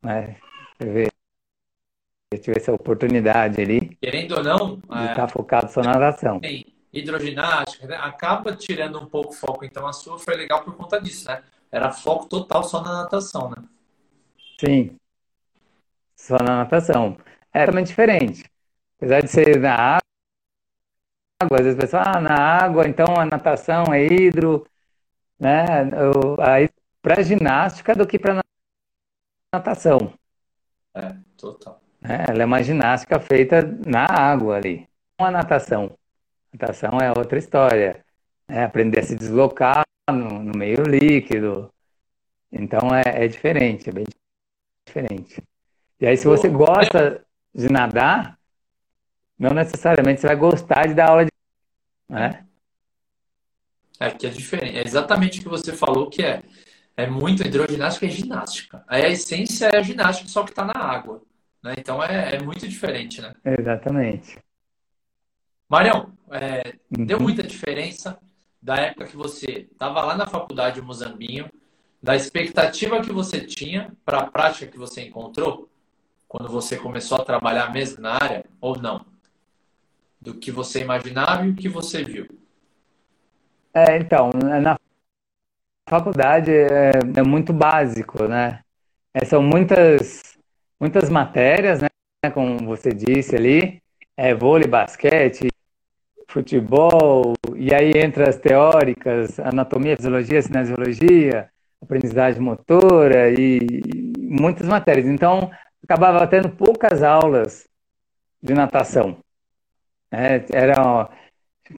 Né? 0.01 0.37
Eu 0.79 2.39
tive 2.39 2.57
essa 2.57 2.73
oportunidade 2.73 3.61
ali. 3.61 3.95
Querendo 4.01 4.37
ou 4.37 4.43
não, 4.43 4.75
de 4.77 5.07
é... 5.07 5.11
estar 5.11 5.27
focado 5.27 5.71
só 5.71 5.81
na 5.81 5.93
natação. 5.93 6.39
Sim 6.43 6.70
hidroginástica, 6.93 7.87
né? 7.87 7.95
acaba 7.95 8.55
tirando 8.55 8.99
um 8.99 9.05
pouco 9.05 9.29
o 9.29 9.35
foco. 9.35 9.65
Então 9.65 9.87
a 9.87 9.93
sua 9.93 10.19
foi 10.19 10.35
legal 10.35 10.63
por 10.63 10.75
conta 10.75 10.99
disso, 10.99 11.27
né? 11.27 11.43
Era 11.71 11.91
foco 11.91 12.27
total 12.27 12.63
só 12.63 12.81
na 12.81 13.03
natação, 13.03 13.49
né? 13.49 13.63
Sim, 14.59 14.97
só 16.15 16.37
na 16.37 16.57
natação. 16.57 17.17
É 17.53 17.65
também 17.65 17.83
diferente. 17.83 18.43
Apesar 18.97 19.21
de 19.21 19.27
ser 19.27 19.59
na 19.59 19.99
água, 21.41 21.57
às 21.59 21.65
vezes 21.65 21.77
a 21.77 21.81
pessoa, 21.81 22.03
ah, 22.05 22.21
na 22.21 22.35
água, 22.35 22.87
então 22.87 23.15
a 23.17 23.25
natação 23.25 23.93
é 23.93 24.05
hidro, 24.05 24.67
né? 25.39 25.65
Aí 26.39 26.69
para 27.01 27.23
ginástica 27.23 27.95
do 27.95 28.05
que 28.05 28.19
para 28.19 28.41
natação. 29.53 30.13
É, 30.93 31.15
total. 31.37 31.81
É, 32.03 32.31
ela 32.31 32.43
é 32.43 32.45
uma 32.45 32.61
ginástica 32.61 33.19
feita 33.19 33.61
na 33.85 34.05
água 34.05 34.55
ali, 34.55 34.87
não 35.19 35.27
a 35.27 35.31
natação. 35.31 35.97
Natação 36.53 36.99
é 36.99 37.09
outra 37.09 37.37
história. 37.37 38.03
É 38.47 38.63
aprender 38.63 38.99
a 38.99 39.03
se 39.03 39.15
deslocar 39.15 39.83
no, 40.09 40.43
no 40.43 40.57
meio 40.57 40.83
líquido. 40.83 41.71
Então 42.51 42.89
é, 42.93 43.23
é, 43.23 43.27
diferente, 43.27 43.89
é 43.89 43.93
bem 43.93 44.05
diferente. 44.85 45.41
E 45.99 46.05
aí, 46.05 46.17
se 46.17 46.27
você 46.27 46.49
gosta 46.49 47.23
de 47.53 47.71
nadar, 47.71 48.37
não 49.37 49.51
necessariamente 49.51 50.19
você 50.19 50.27
vai 50.27 50.35
gostar 50.35 50.87
de 50.87 50.93
dar 50.93 51.09
aula 51.09 51.25
de. 51.25 51.31
Né? 52.09 52.45
É 53.99 54.09
que 54.09 54.27
é 54.27 54.29
diferente. 54.29 54.77
É 54.77 54.85
exatamente 54.85 55.39
o 55.39 55.43
que 55.43 55.49
você 55.49 55.73
falou, 55.73 56.09
que 56.09 56.23
é, 56.23 56.41
é 56.97 57.07
muito 57.07 57.45
hidroginástica 57.45 58.05
e 58.05 58.11
ginástica. 58.11 58.83
Aí 58.87 59.05
a 59.05 59.09
essência 59.09 59.67
é 59.67 59.77
a 59.77 59.83
ginástica, 59.83 60.27
só 60.27 60.43
que 60.43 60.49
está 60.49 60.65
na 60.65 60.73
água. 60.75 61.21
Né? 61.63 61.75
Então 61.77 62.03
é, 62.03 62.35
é 62.35 62.39
muito 62.41 62.67
diferente, 62.67 63.21
né? 63.21 63.33
Exatamente. 63.45 64.37
Marião, 65.71 66.11
é, 66.29 66.75
uhum. 66.97 67.05
deu 67.05 67.17
muita 67.17 67.41
diferença 67.41 68.19
da 68.61 68.75
época 68.75 69.05
que 69.05 69.15
você 69.15 69.69
estava 69.71 70.01
lá 70.01 70.17
na 70.17 70.27
faculdade 70.27 70.75
de 70.75 70.81
Mozambinho, 70.81 71.49
da 72.03 72.13
expectativa 72.13 72.99
que 72.99 73.13
você 73.13 73.39
tinha 73.39 73.89
para 74.03 74.19
a 74.19 74.29
prática 74.29 74.69
que 74.69 74.77
você 74.77 75.07
encontrou 75.07 75.69
quando 76.27 76.49
você 76.49 76.75
começou 76.75 77.19
a 77.19 77.23
trabalhar 77.23 77.71
mesmo 77.71 78.01
na 78.01 78.15
área, 78.15 78.43
ou 78.59 78.77
não? 78.77 79.05
Do 80.19 80.33
que 80.33 80.51
você 80.51 80.81
imaginava 80.81 81.45
e 81.45 81.51
o 81.51 81.55
que 81.55 81.69
você 81.69 82.03
viu? 82.03 82.27
É, 83.73 83.95
então, 83.95 84.29
na 84.61 84.77
faculdade 85.87 86.51
é, 86.51 86.91
é 87.15 87.23
muito 87.23 87.53
básico, 87.53 88.25
né? 88.25 88.59
É, 89.13 89.23
são 89.23 89.41
muitas, 89.41 90.37
muitas 90.77 91.09
matérias, 91.09 91.79
né? 91.79 91.87
Como 92.33 92.57
você 92.59 92.93
disse 92.93 93.37
ali, 93.37 93.81
é 94.17 94.35
vôlei, 94.35 94.67
basquete, 94.67 95.47
futebol, 96.31 97.33
e 97.55 97.73
aí 97.73 97.91
entra 97.95 98.29
as 98.29 98.37
teóricas, 98.37 99.39
anatomia, 99.39 99.97
fisiologia, 99.97 100.41
cinesiologia, 100.41 101.51
aprendizagem 101.81 102.41
motora 102.41 103.29
e 103.29 103.59
muitas 104.17 104.67
matérias. 104.67 105.07
Então, 105.07 105.51
acabava 105.83 106.25
tendo 106.27 106.49
poucas 106.49 107.03
aulas 107.03 107.67
de 108.41 108.53
natação. 108.53 109.17
É, 110.09 110.43
era 110.51 111.09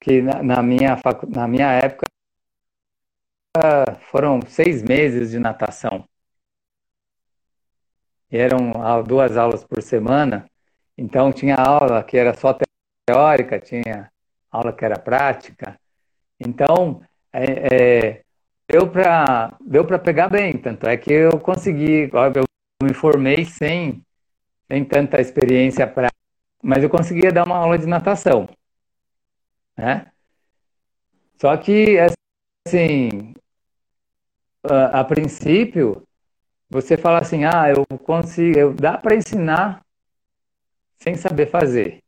que 0.00 0.22
na, 0.22 0.42
na, 0.42 0.62
minha 0.62 0.96
facu, 0.96 1.28
na 1.28 1.46
minha 1.48 1.70
época 1.72 2.06
foram 4.10 4.40
seis 4.46 4.82
meses 4.82 5.30
de 5.30 5.38
natação. 5.38 6.04
E 8.30 8.36
eram 8.36 8.72
duas 9.06 9.36
aulas 9.36 9.64
por 9.64 9.82
semana. 9.82 10.46
Então 10.96 11.32
tinha 11.32 11.56
aula 11.56 12.02
que 12.02 12.16
era 12.16 12.34
só 12.34 12.56
teórica, 13.06 13.60
tinha 13.60 14.10
aula 14.56 14.72
que 14.72 14.84
era 14.84 14.98
prática. 14.98 15.78
Então, 16.38 17.02
é, 17.32 17.74
é, 17.74 18.22
deu 18.68 18.88
para 18.88 19.56
deu 19.60 19.84
pegar 19.98 20.28
bem, 20.28 20.56
tanto 20.56 20.86
é 20.86 20.96
que 20.96 21.12
eu 21.12 21.38
consegui, 21.40 22.10
eu 22.12 22.44
me 22.82 22.94
formei 22.94 23.44
sem, 23.44 24.02
sem 24.68 24.84
tanta 24.84 25.20
experiência 25.20 25.86
prática, 25.86 26.16
mas 26.62 26.82
eu 26.82 26.90
conseguia 26.90 27.32
dar 27.32 27.46
uma 27.46 27.56
aula 27.56 27.78
de 27.78 27.86
natação, 27.86 28.48
né? 29.76 30.10
Só 31.40 31.56
que, 31.56 31.98
assim, 32.66 33.34
a, 34.62 35.00
a 35.00 35.04
princípio, 35.04 36.06
você 36.70 36.96
fala 36.96 37.18
assim, 37.18 37.44
ah, 37.44 37.70
eu 37.70 37.84
consigo, 37.98 38.58
eu, 38.58 38.72
dá 38.74 38.96
para 38.96 39.16
ensinar 39.16 39.84
sem 40.96 41.16
saber 41.16 41.46
fazer 41.50 42.03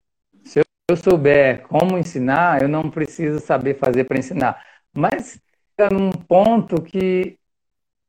eu 0.89 0.97
souber 0.97 1.63
como 1.63 1.99
ensinar, 1.99 2.63
eu 2.63 2.69
não 2.69 2.89
preciso 2.89 3.41
saber 3.41 3.77
fazer 3.77 4.05
para 4.05 4.19
ensinar. 4.19 4.65
Mas 4.95 5.41
é 5.77 5.91
num 5.93 6.13
ponto 6.13 6.81
que 6.81 7.37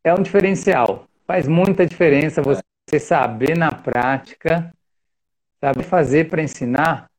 é 0.04 0.14
um 0.14 0.22
diferencial. 0.22 1.08
Faz 1.26 1.48
muita 1.48 1.88
diferença 1.88 2.42
você 2.42 3.00
saber 3.00 3.58
na 3.58 3.72
prática, 3.72 4.72
saber 5.60 5.84
fazer 5.84 6.30
para 6.30 6.44
ensinar. 6.44 7.10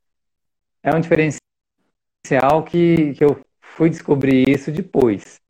É 0.80 0.94
um 0.94 1.00
diferencial 1.00 2.62
que, 2.64 3.14
que 3.14 3.24
eu 3.24 3.44
fui 3.60 3.90
descobrir 3.90 4.48
isso 4.48 4.70
depois. 4.70 5.40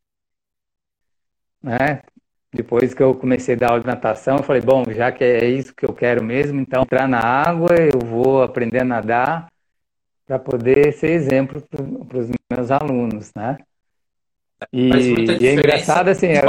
Né? 1.63 2.03
Depois 2.51 2.95
que 2.95 3.03
eu 3.03 3.15
comecei 3.15 3.55
a 3.55 3.59
dar 3.59 3.71
aula 3.73 3.81
de 3.81 3.87
natação, 3.87 4.39
eu 4.39 4.43
falei, 4.43 4.63
bom, 4.63 4.85
já 4.91 5.13
que 5.13 5.23
é 5.23 5.45
isso 5.45 5.75
que 5.75 5.85
eu 5.85 5.93
quero 5.93 6.25
mesmo, 6.25 6.59
então 6.59 6.83
entrar 6.83 7.07
na 7.07 7.21
água, 7.21 7.75
eu 7.77 8.01
vou 8.07 8.43
aprender 8.43 8.81
a 8.81 8.85
nadar 8.85 9.49
para 10.29 10.39
poder 10.39 10.93
ser 10.93 11.13
exemplo 11.13 11.67
para 12.07 12.19
os 12.19 12.29
meus 12.53 12.71
alunos, 12.71 13.33
né? 13.35 13.57
E, 14.71 14.91
e 15.41 15.47
é 15.47 15.55
engraçado 15.55 16.09
assim, 16.09 16.27
é... 16.27 16.43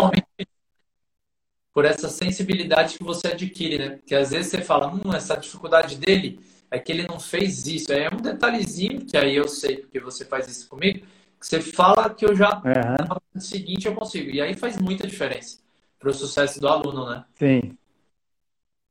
por 1.74 1.86
essa 1.86 2.10
sensibilidade 2.10 2.98
que 2.98 3.04
você 3.04 3.30
adquire, 3.30 3.78
né? 3.78 3.90
Porque 3.92 4.14
às 4.14 4.32
vezes 4.32 4.52
você 4.52 4.62
fala, 4.62 4.94
hum, 4.94 5.14
essa 5.16 5.38
dificuldade 5.38 5.98
dele 5.98 6.42
é 6.70 6.78
que 6.78 6.92
ele 6.92 7.08
não 7.08 7.22
fez 7.22 7.66
isso. 7.68 7.94
É 7.94 8.10
um 8.14 8.18
detalhezinho 8.18 9.06
que 9.06 9.16
aí 9.16 9.38
eu 9.38 9.48
sei 9.48 9.78
porque 9.78 10.02
você 10.02 10.26
faz 10.26 10.50
isso 10.50 10.68
comigo, 10.68 11.06
que 11.40 11.48
você 11.48 11.62
fala 11.62 12.14
que 12.14 12.26
eu 12.26 12.36
já 12.36 12.58
uhum. 12.58 13.18
no 13.34 13.40
seguinte 13.40 13.88
eu 13.88 13.96
consigo. 13.96 14.30
E 14.30 14.42
aí 14.42 14.56
faz 14.56 14.78
muita 14.78 15.08
diferença 15.08 15.60
para 15.98 16.10
o 16.10 16.14
sucesso 16.14 16.60
do 16.60 16.68
aluno, 16.68 17.10
né? 17.10 17.24
Sim. 17.36 17.78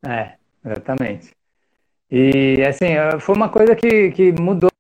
É, 0.07 0.37
exatamente. 0.65 1.37
E 2.11 2.63
assim, 2.67 2.87
foi 3.21 3.35
uma 3.35 3.51
coisa 3.51 3.77
que, 3.77 4.13
que 4.13 4.33
mudou 4.33 4.71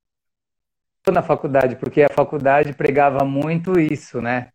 na 1.13 1.23
faculdade, 1.23 1.77
porque 1.77 2.03
a 2.03 2.09
faculdade 2.09 2.73
pregava 2.75 3.25
muito 3.25 3.79
isso, 3.79 4.21
né? 4.21 4.49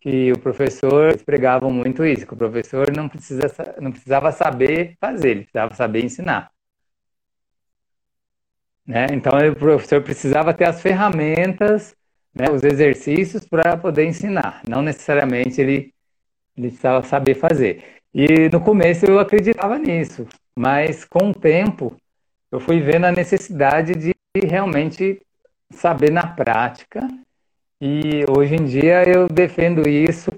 Que 0.00 0.32
o 0.32 0.38
professor 0.38 1.16
pregava 1.24 1.68
muito 1.70 2.04
isso, 2.04 2.26
que 2.26 2.34
o 2.34 2.36
professor 2.36 2.90
não, 2.94 3.08
precisa, 3.08 3.48
não 3.80 3.90
precisava 3.90 4.30
saber 4.32 4.96
fazer, 5.00 5.30
ele 5.30 5.40
precisava 5.42 5.74
saber 5.74 6.04
ensinar. 6.04 6.50
Né? 8.86 9.06
Então, 9.10 9.32
o 9.50 9.56
professor 9.56 10.00
precisava 10.02 10.54
ter 10.54 10.64
as 10.64 10.80
ferramentas, 10.80 11.96
né, 12.32 12.50
os 12.50 12.62
exercícios 12.62 13.44
para 13.44 13.76
poder 13.76 14.06
ensinar. 14.06 14.62
Não 14.68 14.82
necessariamente 14.82 15.60
ele, 15.60 15.92
ele 16.56 16.68
precisava 16.68 17.02
saber 17.02 17.34
fazer. 17.34 17.82
E 18.14 18.48
no 18.50 18.60
começo 18.60 19.04
eu 19.06 19.18
acreditava 19.18 19.78
nisso, 19.78 20.26
mas 20.56 21.04
com 21.04 21.30
o 21.30 21.34
tempo 21.34 21.96
eu 22.50 22.60
fui 22.60 22.80
vendo 22.80 23.06
a 23.06 23.12
necessidade 23.12 23.94
de 23.94 24.14
realmente 24.44 25.20
saber 25.70 26.10
na 26.10 26.26
prática. 26.26 27.00
E 27.80 28.24
hoje 28.30 28.54
em 28.54 28.64
dia 28.64 29.02
eu 29.06 29.28
defendo 29.28 29.88
isso 29.88 30.30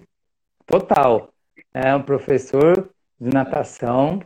total. 0.66 1.30
É 1.72 1.94
um 1.94 2.02
professor 2.02 2.90
de 3.20 3.30
natação 3.30 4.20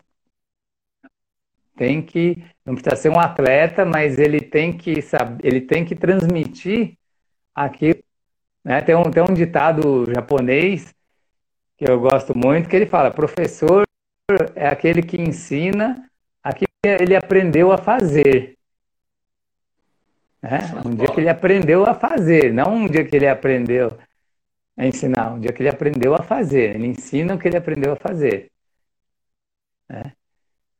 tem 1.77 2.03
que 2.03 2.45
não 2.65 2.75
precisa 2.75 2.97
ser 2.97 3.09
um 3.09 3.19
atleta, 3.19 3.85
mas 3.85 4.19
ele 4.19 4.41
tem 4.41 4.77
que 4.77 5.03
saber, 5.03 5.45
ele 5.45 5.61
tem 5.61 5.85
que 5.85 5.97
transmitir 5.97 6.97
aquilo. 7.55 7.99
Né? 8.65 8.81
Tem, 8.83 8.95
um, 8.95 9.03
tem 9.03 9.23
um 9.23 9.35
ditado 9.35 10.05
japonês 10.15 10.95
que 11.77 11.91
eu 11.91 11.99
gosto 11.99 12.37
muito 12.37 12.69
que 12.69 12.77
ele 12.77 12.87
fala: 12.87 13.11
professor 13.11 13.83
é 14.55 14.69
aquele 14.69 15.03
que 15.03 15.21
ensina 15.21 16.09
aquilo 16.43 16.71
que 16.83 16.89
ele 16.89 17.17
aprendeu 17.17 17.73
a 17.73 17.79
fazer. 17.79 18.57
Né? 20.43 20.59
Um 20.85 20.95
dia 20.95 21.09
que 21.09 21.21
ele 21.21 21.29
aprendeu 21.29 21.87
a 21.87 21.95
fazer, 21.95 22.53
não 22.53 22.75
um 22.75 22.89
dia 22.89 23.05
que 23.05 23.15
ele 23.15 23.29
aprendeu 23.29 23.97
a 24.77 24.87
ensinar, 24.87 25.33
um 25.33 25.41
dia 25.41 25.53
que 25.53 25.63
ele 25.63 25.69
aprendeu 25.69 26.15
a 26.15 26.23
fazer. 26.23 26.75
Ele 26.75 26.89
ensina 26.89 27.35
o 27.35 27.39
que 27.39 27.47
ele 27.49 27.57
aprendeu 27.57 27.93
a 27.93 27.97
fazer. 27.97 28.51
Né? 29.89 30.13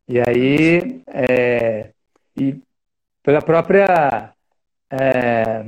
E 0.09 0.19
aí, 0.21 1.03
é, 1.07 1.93
e 2.37 2.61
pela 3.23 3.41
própria 3.41 4.35
é, 4.91 5.65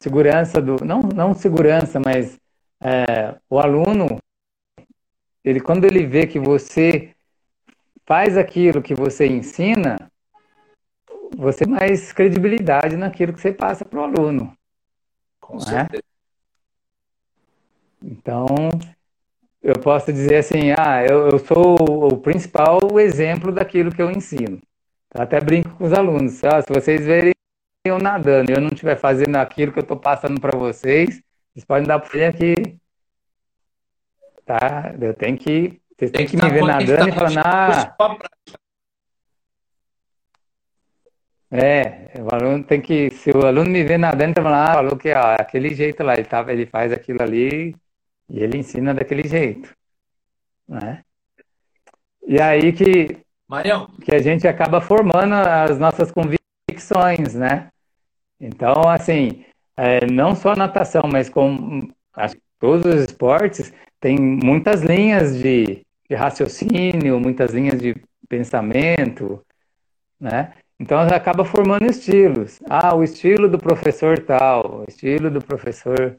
segurança 0.00 0.60
do, 0.60 0.84
não, 0.84 1.00
não 1.02 1.34
segurança, 1.34 1.98
mas 1.98 2.38
é, 2.80 3.34
o 3.48 3.58
aluno, 3.58 4.18
ele 5.42 5.60
quando 5.60 5.84
ele 5.84 6.06
vê 6.06 6.26
que 6.26 6.38
você 6.38 7.14
faz 8.04 8.36
aquilo 8.36 8.82
que 8.82 8.94
você 8.94 9.26
ensina, 9.26 10.07
você 11.36 11.64
tem 11.64 11.72
mais 11.72 12.12
credibilidade 12.12 12.96
naquilo 12.96 13.32
que 13.32 13.40
você 13.40 13.52
passa 13.52 13.84
para 13.84 14.00
o 14.00 14.04
aluno. 14.04 14.56
Com 15.40 15.56
é? 15.56 15.60
certeza. 15.60 16.02
Então, 18.02 18.46
eu 19.62 19.74
posso 19.74 20.12
dizer 20.12 20.36
assim, 20.36 20.72
ah, 20.78 21.04
eu, 21.04 21.28
eu 21.28 21.38
sou 21.38 21.76
o 22.12 22.16
principal 22.18 22.78
exemplo 23.00 23.50
daquilo 23.50 23.92
que 23.92 24.00
eu 24.00 24.10
ensino. 24.10 24.60
Eu 25.14 25.22
até 25.22 25.40
brinco 25.40 25.70
com 25.76 25.84
os 25.84 25.92
alunos, 25.92 26.42
ah, 26.44 26.62
se 26.62 26.72
vocês 26.72 27.04
verem 27.04 27.32
eu 27.84 27.98
nadando 27.98 28.50
e 28.50 28.54
eu 28.54 28.60
não 28.60 28.68
estiver 28.68 28.96
fazendo 28.96 29.36
aquilo 29.36 29.72
que 29.72 29.78
eu 29.78 29.82
estou 29.82 29.96
passando 29.96 30.40
para 30.40 30.56
vocês, 30.56 31.22
vocês 31.52 31.64
podem 31.64 31.86
dar 31.86 31.98
para 31.98 32.28
aqui. 32.28 32.54
Tá? 34.44 34.94
Eu 35.00 35.14
tenho 35.14 35.36
que. 35.36 35.80
Vocês 35.96 36.10
têm 36.10 36.26
que, 36.26 36.36
que 36.36 36.44
me 36.44 36.50
ver 36.50 36.64
nadando 36.64 37.08
e 37.08 37.12
falando, 37.12 37.38
ah. 37.38 37.96
É, 41.50 42.10
o 42.20 42.34
aluno 42.34 42.62
tem 42.64 42.80
que. 42.80 43.10
Se 43.10 43.30
o 43.30 43.46
aluno 43.46 43.70
me 43.70 43.82
vê 43.82 43.96
nadando, 43.96 44.34
tá 44.34 44.42
falando, 44.42 44.68
ah, 44.68 44.74
falou 44.74 44.96
que 44.96 45.12
ó, 45.12 45.34
aquele 45.38 45.74
jeito 45.74 46.02
lá, 46.02 46.14
ele, 46.14 46.24
tá, 46.24 46.44
ele 46.52 46.66
faz 46.66 46.92
aquilo 46.92 47.22
ali 47.22 47.74
e 48.28 48.40
ele 48.40 48.58
ensina 48.58 48.92
daquele 48.94 49.26
jeito. 49.26 49.74
Né? 50.68 51.02
E 52.26 52.40
aí 52.40 52.72
que, 52.72 53.22
Marião. 53.48 53.86
que 54.04 54.14
a 54.14 54.18
gente 54.20 54.46
acaba 54.46 54.80
formando 54.80 55.34
as 55.34 55.78
nossas 55.78 56.12
convicções, 56.12 57.34
né? 57.34 57.70
Então, 58.38 58.86
assim, 58.86 59.44
é, 59.76 60.06
não 60.06 60.36
só 60.36 60.54
natação, 60.54 61.02
mas 61.10 61.30
com 61.30 61.88
acho, 62.12 62.36
todos 62.58 62.84
os 62.84 63.02
esportes, 63.04 63.72
tem 63.98 64.18
muitas 64.18 64.82
linhas 64.82 65.38
de, 65.38 65.82
de 66.08 66.14
raciocínio, 66.14 67.18
muitas 67.18 67.52
linhas 67.52 67.80
de 67.80 67.96
pensamento, 68.28 69.42
né? 70.20 70.52
Então 70.80 71.00
acaba 71.00 71.44
formando 71.44 71.86
estilos. 71.86 72.60
Ah, 72.68 72.94
o 72.94 73.02
estilo 73.02 73.48
do 73.48 73.58
professor 73.58 74.18
tal, 74.20 74.82
o 74.82 74.84
estilo 74.86 75.30
do 75.30 75.42
professor 75.42 76.16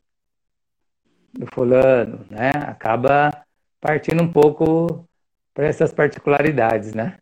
do 1.33 1.45
fulano, 1.47 2.25
né? 2.29 2.51
Acaba 2.67 3.45
partindo 3.79 4.21
um 4.21 4.31
pouco 4.31 5.07
para 5.53 5.67
essas 5.67 5.93
particularidades, 5.93 6.93
né? 6.93 7.17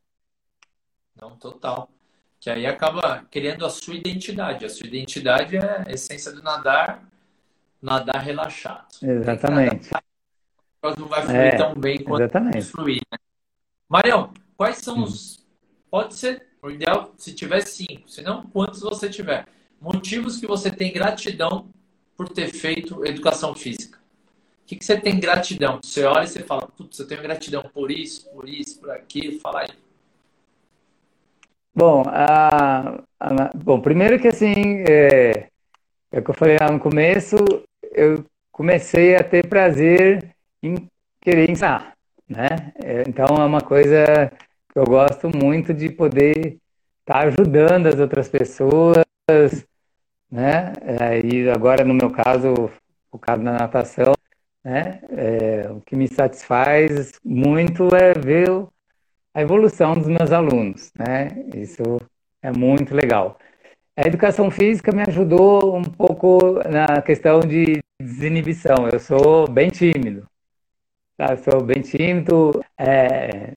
Não, 1.19 1.35
total. 1.37 1.89
Que 2.39 2.49
aí 2.49 2.65
acaba 2.65 3.25
criando 3.29 3.65
a 3.65 3.69
sua 3.69 3.95
identidade. 3.95 4.65
A 4.65 4.69
sua 4.69 4.87
identidade 4.87 5.57
é 5.57 5.83
a 5.87 5.91
essência 5.91 6.31
do 6.31 6.41
nadar, 6.41 7.03
nadar 7.81 8.21
relaxado. 8.21 8.87
Exatamente. 9.01 9.91
Nadar, 9.91 10.99
não 10.99 11.07
vai 11.07 11.21
fluir 11.23 11.37
é, 11.37 11.57
tão 11.57 11.73
bem 11.75 12.03
quanto 12.03 12.21
exatamente. 12.21 12.65
fluir. 12.65 13.01
Né? 13.11 13.17
Marião, 13.89 14.33
quais 14.55 14.77
são 14.77 15.03
os. 15.03 15.45
Pode 15.89 16.15
ser, 16.15 16.46
o 16.61 16.69
ideal, 16.69 17.13
se 17.17 17.33
tiver 17.33 17.61
cinco, 17.61 18.09
se 18.09 18.21
não, 18.21 18.43
quantos 18.47 18.81
você 18.81 19.09
tiver. 19.09 19.45
Motivos 19.79 20.37
que 20.37 20.47
você 20.47 20.71
tem 20.71 20.91
gratidão 20.91 21.69
por 22.15 22.29
ter 22.29 22.47
feito 22.47 23.05
educação 23.05 23.53
física? 23.53 23.99
O 24.63 24.67
que, 24.67 24.75
que 24.75 24.83
você 24.83 24.99
tem 24.99 25.19
gratidão? 25.19 25.79
Você 25.81 26.03
olha 26.03 26.25
e 26.25 26.27
você 26.27 26.43
fala, 26.43 26.67
putz, 26.67 26.99
eu 26.99 27.07
tenho 27.07 27.21
gratidão 27.21 27.63
por 27.73 27.91
isso, 27.91 28.29
por 28.31 28.49
isso, 28.49 28.79
por 28.79 28.91
aquilo, 28.91 29.39
fala 29.39 29.61
aí. 29.61 29.69
Bom, 31.73 32.03
a, 32.07 33.03
a, 33.19 33.51
bom, 33.55 33.79
primeiro 33.79 34.19
que 34.19 34.27
assim, 34.27 34.83
é, 34.89 35.47
é 36.11 36.19
o 36.19 36.23
que 36.23 36.31
eu 36.31 36.33
falei 36.33 36.57
lá 36.59 36.71
no 36.71 36.79
começo, 36.79 37.35
eu 37.91 38.25
comecei 38.51 39.15
a 39.15 39.23
ter 39.23 39.47
prazer 39.47 40.35
em 40.63 40.87
querer 41.21 41.49
ensinar, 41.49 41.93
né? 42.27 42.73
É, 42.83 43.03
então 43.07 43.27
é 43.37 43.45
uma 43.45 43.61
coisa 43.61 44.31
eu 44.79 44.85
gosto 44.85 45.29
muito 45.35 45.73
de 45.73 45.89
poder 45.89 46.59
estar 46.99 47.21
tá 47.21 47.27
ajudando 47.27 47.87
as 47.87 47.99
outras 47.99 48.29
pessoas, 48.29 49.03
né? 50.29 50.73
É, 50.81 51.19
e 51.25 51.49
agora, 51.49 51.83
no 51.83 51.93
meu 51.93 52.11
caso, 52.11 52.69
focado 53.09 53.41
na 53.41 53.53
natação, 53.53 54.13
né? 54.63 55.01
É, 55.09 55.71
o 55.71 55.81
que 55.81 55.95
me 55.95 56.07
satisfaz 56.07 57.13
muito 57.23 57.95
é 57.95 58.13
ver 58.13 58.49
a 59.33 59.41
evolução 59.41 59.95
dos 59.95 60.07
meus 60.07 60.31
alunos, 60.31 60.91
né? 60.97 61.29
Isso 61.55 61.99
é 62.41 62.51
muito 62.51 62.93
legal. 62.93 63.39
A 63.95 64.07
educação 64.07 64.51
física 64.51 64.91
me 64.91 65.03
ajudou 65.07 65.75
um 65.75 65.83
pouco 65.83 66.59
na 66.69 67.01
questão 67.01 67.39
de 67.39 67.79
desinibição. 67.99 68.87
Eu 68.91 68.99
sou 68.99 69.49
bem 69.49 69.69
tímido, 69.69 70.27
tá? 71.17 71.35
sou 71.37 71.63
bem 71.63 71.81
tímido, 71.81 72.63
é, 72.77 73.55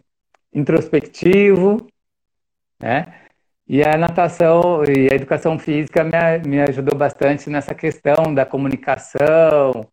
introspectivo, 0.52 1.86
né? 2.80 3.20
E 3.68 3.82
a 3.82 3.96
natação 3.96 4.82
e 4.84 5.12
a 5.12 5.14
educação 5.14 5.58
física 5.58 6.02
me, 6.02 6.10
me 6.48 6.60
ajudou 6.62 6.98
bastante 6.98 7.48
nessa 7.48 7.74
questão 7.74 8.34
da 8.34 8.44
comunicação, 8.44 9.86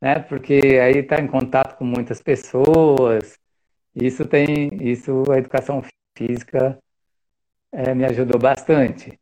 né? 0.00 0.18
Porque 0.20 0.54
aí 0.82 0.98
está 0.98 1.20
em 1.20 1.26
contato 1.26 1.76
com 1.78 1.84
muitas 1.84 2.20
pessoas. 2.22 3.38
Isso 3.94 4.26
tem, 4.26 4.68
isso 4.80 5.24
a 5.30 5.38
educação 5.38 5.82
física 6.16 6.78
é, 7.72 7.94
me 7.94 8.04
ajudou 8.04 8.38
bastante. 8.38 9.18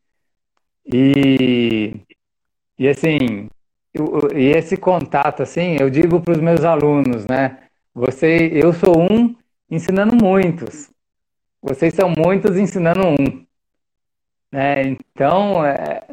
E, 0.93 2.01
e 2.79 2.89
assim, 2.89 3.49
eu, 3.95 4.29
e 4.35 4.47
esse 4.51 4.77
contato, 4.77 5.43
assim, 5.43 5.77
eu 5.81 5.91
digo 5.91 6.21
para 6.21 6.33
os 6.33 6.41
meus 6.41 6.65
alunos, 6.65 7.27
né? 7.27 7.59
Você, 7.95 8.51
eu 8.53 8.73
sou 8.73 9.01
um 9.01 9.37
ensinando 9.71 10.15
muitos. 10.17 10.91
Vocês 11.63 11.95
são 11.95 12.11
muitos 12.11 12.57
ensinando 12.57 13.01
um. 13.07 13.47
Né? 14.53 14.83
Então, 14.83 15.65
é, 15.65 16.05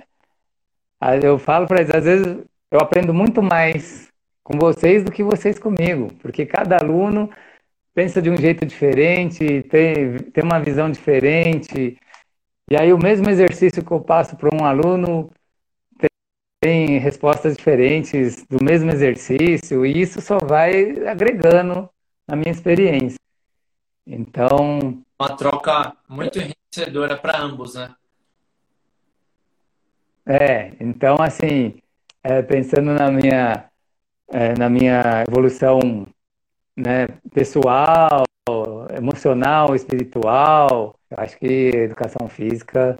eu 1.23 1.39
falo 1.39 1.67
para 1.67 1.81
eles, 1.81 1.93
às 1.93 2.03
vezes 2.03 2.45
eu 2.69 2.79
aprendo 2.79 3.13
muito 3.13 3.41
mais 3.41 4.09
com 4.43 4.57
vocês 4.57 5.03
do 5.03 5.11
que 5.11 5.23
vocês 5.23 5.57
comigo, 5.57 6.13
porque 6.21 6.45
cada 6.45 6.77
aluno 6.77 7.29
pensa 7.93 8.21
de 8.21 8.29
um 8.29 8.37
jeito 8.37 8.65
diferente, 8.65 9.63
tem, 9.63 10.17
tem 10.17 10.43
uma 10.43 10.59
visão 10.59 10.89
diferente, 10.89 11.97
e 12.69 12.77
aí 12.77 12.93
o 12.93 12.97
mesmo 12.97 13.29
exercício 13.29 13.83
que 13.83 13.91
eu 13.91 13.99
passo 13.99 14.35
para 14.35 14.55
um 14.55 14.63
aluno 14.63 15.31
tem, 15.97 16.09
tem 16.61 16.97
respostas 16.99 17.57
diferentes 17.57 18.45
do 18.45 18.63
mesmo 18.63 18.91
exercício, 18.91 19.85
e 19.85 20.01
isso 20.01 20.21
só 20.21 20.37
vai 20.37 21.07
agregando 21.07 21.89
na 22.27 22.35
minha 22.35 22.51
experiência. 22.51 23.17
Então. 24.07 25.03
Uma 25.19 25.35
troca 25.35 25.95
muito 26.07 26.39
enriquecedora 26.39 27.17
para 27.17 27.41
ambos, 27.41 27.75
né? 27.75 27.93
É, 30.25 30.71
então, 30.79 31.17
assim, 31.19 31.81
é, 32.23 32.41
pensando 32.41 32.93
na 32.93 33.11
minha, 33.11 33.69
é, 34.29 34.57
na 34.57 34.69
minha 34.69 35.23
evolução 35.27 35.79
né, 36.75 37.07
pessoal, 37.33 38.23
emocional, 38.95 39.75
espiritual, 39.75 40.97
eu 41.09 41.17
acho 41.19 41.37
que 41.37 41.71
a 41.73 41.83
educação 41.83 42.27
física 42.29 42.99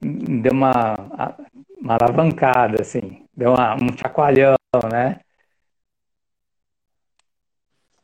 deu 0.00 0.52
uma, 0.52 0.94
uma 1.80 1.94
alavancada, 1.94 2.80
assim, 2.80 3.24
deu 3.36 3.52
uma, 3.52 3.74
um 3.74 3.96
chacoalhão, 3.96 4.56
né? 4.90 5.20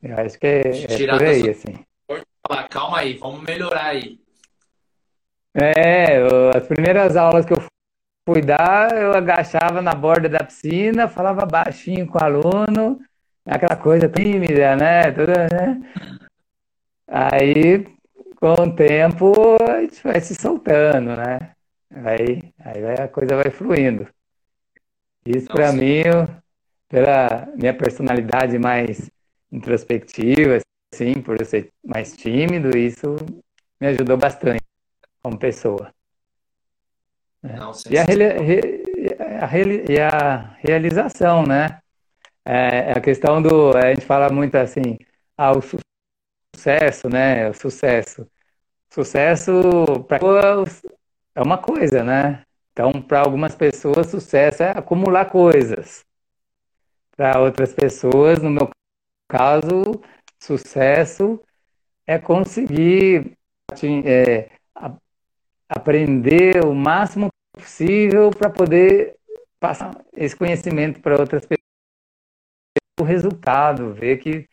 Eu 0.02 0.16
acho 0.18 0.38
que 0.38 0.46
é, 0.46 0.84
é 0.84 1.08
por 1.10 1.22
aí, 1.22 1.50
assim. 1.50 1.87
Calma 2.70 2.98
aí, 2.98 3.14
vamos 3.14 3.42
melhorar 3.42 3.86
aí. 3.86 4.18
É, 5.54 6.18
as 6.56 6.66
primeiras 6.66 7.16
aulas 7.16 7.44
que 7.44 7.52
eu 7.52 7.62
fui 8.28 8.40
dar, 8.40 8.92
eu 8.96 9.12
agachava 9.12 9.82
na 9.82 9.92
borda 9.92 10.28
da 10.28 10.44
piscina, 10.44 11.08
falava 11.08 11.44
baixinho 11.46 12.06
com 12.06 12.18
o 12.18 12.22
aluno, 12.22 13.00
aquela 13.44 13.76
coisa 13.76 14.08
tímida, 14.08 14.76
né? 14.76 15.10
Toda, 15.10 15.46
né? 15.50 15.80
Aí, 17.06 17.86
com 18.36 18.52
o 18.52 18.74
tempo, 18.74 19.56
a 19.62 19.80
gente 19.80 20.02
vai 20.02 20.20
se 20.20 20.34
soltando, 20.34 21.16
né? 21.16 21.38
Aí, 21.90 22.52
aí 22.60 22.84
a 23.02 23.08
coisa 23.08 23.36
vai 23.36 23.50
fluindo. 23.50 24.06
Isso 25.26 25.46
para 25.48 25.72
mim, 25.72 26.02
pela 26.88 27.48
minha 27.56 27.74
personalidade 27.74 28.58
mais 28.58 29.10
introspectiva, 29.50 30.60
assim, 30.92 31.20
por 31.22 31.40
eu 31.40 31.46
ser 31.46 31.72
mais 31.84 32.16
tímido, 32.16 32.76
isso 32.76 33.16
me 33.80 33.88
ajudou 33.88 34.16
bastante 34.16 34.62
como 35.22 35.38
pessoa. 35.38 35.92
né? 37.42 37.56
Não, 37.56 37.72
E 37.90 37.98
a, 37.98 39.46
re- 39.46 39.84
e 39.88 40.00
a 40.00 40.56
realização, 40.58 41.44
né? 41.46 41.80
É, 42.44 42.92
a 42.92 43.00
questão 43.00 43.42
do, 43.42 43.76
a 43.76 43.94
gente 43.94 44.06
fala 44.06 44.30
muito 44.30 44.56
assim, 44.56 44.98
ah, 45.36 45.52
o 45.52 45.62
su- 45.62 45.78
sucesso, 46.56 47.08
né? 47.08 47.50
O 47.50 47.54
sucesso. 47.54 48.26
Sucesso 48.92 49.52
para 50.08 50.18
é 51.34 51.42
uma 51.42 51.58
coisa, 51.58 52.04
né? 52.04 52.44
Então, 52.72 52.92
para 53.02 53.20
algumas 53.20 53.54
pessoas, 53.54 54.08
sucesso 54.08 54.62
é 54.62 54.70
acumular 54.76 55.26
coisas. 55.26 56.04
Para 57.16 57.40
outras 57.40 57.74
pessoas, 57.74 58.40
no 58.42 58.50
meu 58.50 58.70
caso, 59.28 60.00
sucesso 60.48 61.40
é 62.06 62.18
conseguir 62.18 63.32
atin- 63.70 64.02
é, 64.06 64.50
aprender 65.68 66.64
o 66.64 66.74
máximo 66.74 67.28
possível 67.52 68.30
para 68.30 68.48
poder 68.48 69.16
passar 69.60 69.94
esse 70.16 70.34
conhecimento 70.34 71.00
para 71.00 71.20
outras 71.20 71.42
pessoas. 71.44 71.58
O 72.98 73.04
resultado, 73.04 73.92
ver 73.92 74.16
que 74.18 74.48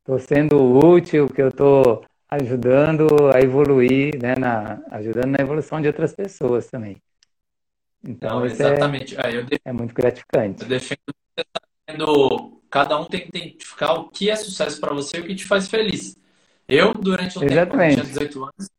estou 0.00 0.18
sendo 0.18 0.56
útil, 0.78 1.28
que 1.28 1.40
eu 1.40 1.48
estou 1.48 2.04
ajudando 2.28 3.06
a 3.34 3.40
evoluir, 3.40 4.20
né, 4.20 4.34
na, 4.36 4.82
ajudando 4.90 5.30
na 5.30 5.38
evolução 5.40 5.80
de 5.80 5.88
outras 5.88 6.14
pessoas 6.14 6.66
também. 6.66 7.00
Então, 8.04 8.40
Não, 8.40 8.46
é, 8.46 8.50
exatamente. 8.50 9.16
Aí 9.18 9.34
eu 9.36 9.46
é 9.64 9.72
muito 9.72 9.90
Eu 9.90 9.94
gratificante. 9.94 10.64
defendo 10.66 11.00
defendo- 11.86 12.57
cada 12.70 12.98
um 12.98 13.04
tem 13.04 13.20
que 13.20 13.28
identificar 13.28 13.94
o 13.94 14.08
que 14.08 14.30
é 14.30 14.36
sucesso 14.36 14.80
para 14.80 14.94
você 14.94 15.18
e 15.18 15.20
o 15.20 15.24
que 15.26 15.34
te 15.34 15.44
faz 15.44 15.68
feliz. 15.68 16.16
Eu, 16.66 16.92
durante 16.92 17.38
um 17.38 17.40
tempo, 17.40 17.70
quando 17.70 17.82
eu 17.82 17.90
tinha 17.90 18.04
Exatamente. 18.04 18.08
18 18.08 18.42
anos, 18.44 18.70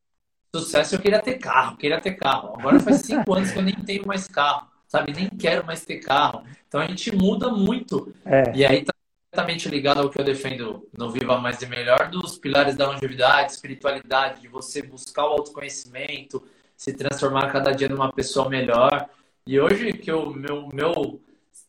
sucesso 0.55 0.95
eu 0.95 0.99
queria 0.99 1.19
ter 1.19 1.37
carro, 1.39 1.77
queria 1.77 1.99
ter 1.99 2.13
carro. 2.13 2.53
Agora 2.57 2.79
faz 2.79 3.01
5 3.01 3.33
anos 3.33 3.51
que 3.51 3.57
eu 3.57 3.63
nem 3.63 3.75
tenho 3.75 4.05
mais 4.05 4.27
carro, 4.27 4.67
sabe? 4.87 5.13
Nem 5.13 5.27
quero 5.29 5.65
mais 5.65 5.85
ter 5.85 5.97
carro. 5.97 6.43
Então 6.67 6.79
a 6.79 6.87
gente 6.87 7.15
muda 7.15 7.49
muito. 7.49 8.13
É, 8.25 8.51
E 8.55 8.65
aí 8.65 8.83
tá 8.83 8.93
diretamente 9.31 9.69
ligado 9.69 10.01
ao 10.01 10.09
que 10.09 10.19
eu 10.19 10.25
defendo 10.25 10.87
no 10.95 11.11
Viva 11.11 11.37
Mais 11.39 11.61
e 11.61 11.65
Melhor, 11.65 12.09
dos 12.09 12.37
pilares 12.37 12.75
da 12.75 12.87
longevidade, 12.89 13.53
espiritualidade, 13.53 14.41
de 14.41 14.47
você 14.47 14.81
buscar 14.81 15.25
o 15.25 15.33
autoconhecimento, 15.33 16.43
se 16.77 16.93
transformar 16.93 17.51
cada 17.51 17.71
dia 17.71 17.89
numa 17.89 18.11
pessoa 18.11 18.49
melhor. 18.49 19.09
E 19.47 19.59
hoje 19.59 19.93
que 19.93 20.11
o 20.11 20.31
meu, 20.31 20.69
meu 20.71 21.19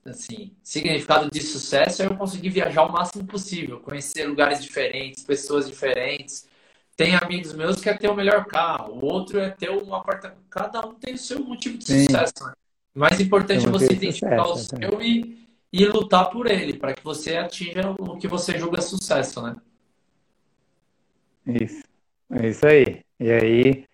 assim, 0.05 0.53
significado 0.63 1.31
de 1.31 1.41
sucesso 1.41 2.03
é 2.03 2.07
eu 2.07 2.17
conseguir 2.17 2.51
viajar 2.51 2.85
o 2.85 2.93
máximo 2.93 3.25
possível, 3.25 3.81
conhecer 3.81 4.27
lugares 4.27 4.63
diferentes, 4.63 5.25
pessoas 5.25 5.69
diferentes. 5.69 6.49
Tem 6.97 7.15
amigos 7.15 7.53
meus 7.55 7.81
que 7.81 7.89
é 7.89 7.95
ter 7.95 8.09
o 8.09 8.15
melhor 8.15 8.45
carro, 8.45 8.95
o 8.95 9.05
outro 9.05 9.39
é 9.39 9.51
ter 9.51 9.71
um 9.71 9.95
apartamento. 9.95 10.41
Cada 10.51 10.87
um 10.87 10.95
tem 10.95 11.15
o 11.15 11.19
seu 11.19 11.41
motivo 11.41 11.79
de 11.79 11.87
sim, 11.87 12.05
sucesso, 12.05 12.45
né? 12.45 12.53
O 12.95 12.99
mais 12.99 13.21
é 13.21 13.23
importante 13.23 13.67
é 13.67 13.71
você 13.71 13.93
identificar 13.93 14.43
o 14.43 14.57
sucesso, 14.57 14.75
exatamente. 14.75 14.91
seu 14.91 15.03
e, 15.03 15.49
e 15.73 15.87
lutar 15.87 16.29
por 16.31 16.51
ele, 16.51 16.77
para 16.77 16.93
que 16.93 17.03
você 17.03 17.37
atinja 17.37 17.95
o 17.99 18.17
que 18.17 18.29
você 18.29 18.59
julga 18.59 18.83
sucesso, 18.83 19.41
né? 19.43 19.57
Isso, 21.47 21.83
é 22.33 22.49
isso 22.49 22.67
aí. 22.67 23.03
E 23.19 23.31
aí, 23.31 23.85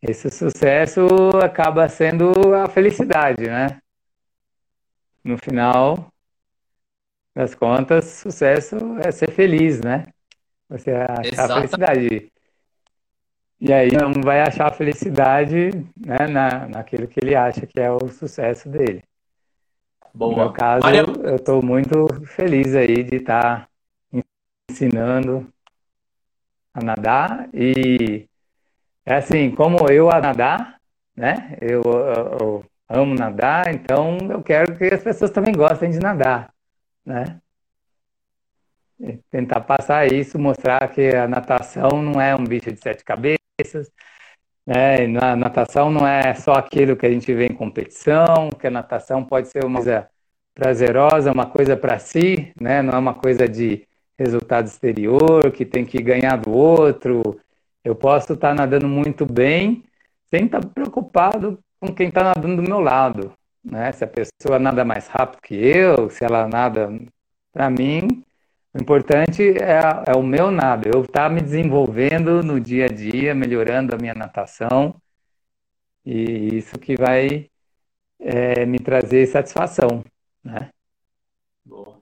esse 0.00 0.30
sucesso 0.30 1.06
acaba 1.42 1.88
sendo 1.88 2.54
a 2.54 2.68
felicidade, 2.68 3.46
né? 3.46 3.80
No 5.24 5.38
final 5.38 6.12
das 7.34 7.54
contas, 7.54 8.04
sucesso 8.04 8.76
é 8.98 9.10
ser 9.10 9.30
feliz, 9.32 9.80
né? 9.80 10.08
Você 10.68 10.90
achar 10.92 11.20
a 11.20 11.24
Exatamente. 11.26 11.54
felicidade. 11.54 12.32
E 13.60 13.72
aí 13.72 13.90
não 13.92 14.22
vai 14.22 14.40
achar 14.42 14.68
a 14.68 14.72
felicidade, 14.74 15.70
né, 15.96 16.26
na, 16.28 16.68
naquilo 16.68 17.08
que 17.08 17.18
ele 17.22 17.34
acha 17.34 17.66
que 17.66 17.80
é 17.80 17.90
o 17.90 18.08
sucesso 18.08 18.68
dele. 18.68 19.02
No 20.12 20.34
meu 20.34 20.50
Boa. 20.50 20.52
caso, 20.52 20.82
Marião, 20.84 21.06
eu 21.24 21.36
estou 21.36 21.62
muito 21.62 22.06
feliz 22.26 22.74
aí 22.74 23.02
de 23.02 23.16
estar 23.16 23.68
ensinando 24.70 25.50
a 26.72 26.82
nadar 26.82 27.48
e 27.54 28.28
é 29.06 29.16
assim, 29.16 29.54
como 29.54 29.90
eu 29.90 30.10
a 30.10 30.20
nadar, 30.20 30.80
né? 31.16 31.56
Eu, 31.60 31.82
eu- 31.82 32.38
eu 32.40 32.64
amo 32.88 33.14
nadar, 33.14 33.74
então 33.74 34.18
eu 34.30 34.42
quero 34.42 34.76
que 34.76 34.84
as 34.84 35.02
pessoas 35.02 35.30
também 35.30 35.54
gostem 35.54 35.90
de 35.90 35.98
nadar, 35.98 36.52
né? 37.04 37.40
E 39.00 39.18
tentar 39.30 39.60
passar 39.60 40.06
isso, 40.12 40.38
mostrar 40.38 40.88
que 40.88 41.14
a 41.14 41.26
natação 41.26 42.02
não 42.02 42.20
é 42.20 42.34
um 42.34 42.44
bicho 42.44 42.70
de 42.72 42.80
sete 42.80 43.04
cabeças, 43.04 43.90
né? 44.66 45.06
Na 45.06 45.34
natação 45.36 45.90
não 45.90 46.06
é 46.06 46.34
só 46.34 46.52
aquilo 46.52 46.96
que 46.96 47.06
a 47.06 47.10
gente 47.10 47.32
vê 47.34 47.46
em 47.46 47.54
competição, 47.54 48.50
que 48.50 48.66
a 48.66 48.70
natação 48.70 49.24
pode 49.24 49.48
ser 49.48 49.64
uma 49.64 49.78
coisa 49.78 50.08
prazerosa, 50.54 51.32
uma 51.32 51.46
coisa 51.46 51.76
para 51.76 51.98
si, 51.98 52.52
né? 52.60 52.82
Não 52.82 52.94
é 52.94 52.98
uma 52.98 53.14
coisa 53.14 53.48
de 53.48 53.86
resultado 54.18 54.66
exterior, 54.66 55.50
que 55.50 55.64
tem 55.64 55.84
que 55.84 56.00
ganhar 56.00 56.36
do 56.36 56.52
outro. 56.52 57.40
Eu 57.84 57.94
posso 57.94 58.34
estar 58.34 58.54
nadando 58.54 58.88
muito 58.88 59.26
bem 59.26 59.84
sem 60.30 60.46
estar 60.46 60.64
preocupado 60.64 61.58
com 61.86 61.94
quem 61.94 62.08
está 62.08 62.24
nadando 62.24 62.62
do 62.62 62.68
meu 62.68 62.80
lado, 62.80 63.32
né? 63.62 63.92
Se 63.92 64.04
a 64.04 64.08
pessoa 64.08 64.58
nada 64.58 64.84
mais 64.84 65.06
rápido 65.06 65.40
que 65.42 65.54
eu, 65.54 66.08
se 66.10 66.24
ela 66.24 66.48
nada, 66.48 66.88
para 67.52 67.68
mim, 67.70 68.24
o 68.72 68.80
importante 68.80 69.42
é, 69.58 69.80
é 70.06 70.16
o 70.16 70.22
meu 70.22 70.50
nado, 70.50 70.88
eu 70.92 71.02
estar 71.02 71.30
me 71.30 71.40
desenvolvendo 71.40 72.42
no 72.42 72.58
dia 72.58 72.86
a 72.86 72.88
dia, 72.88 73.34
melhorando 73.34 73.94
a 73.94 73.98
minha 73.98 74.14
natação, 74.14 74.94
e 76.04 76.56
isso 76.56 76.78
que 76.78 76.96
vai 76.96 77.48
é, 78.18 78.66
me 78.66 78.78
trazer 78.78 79.26
satisfação, 79.26 80.04
né? 80.42 80.70
boa. 81.64 82.00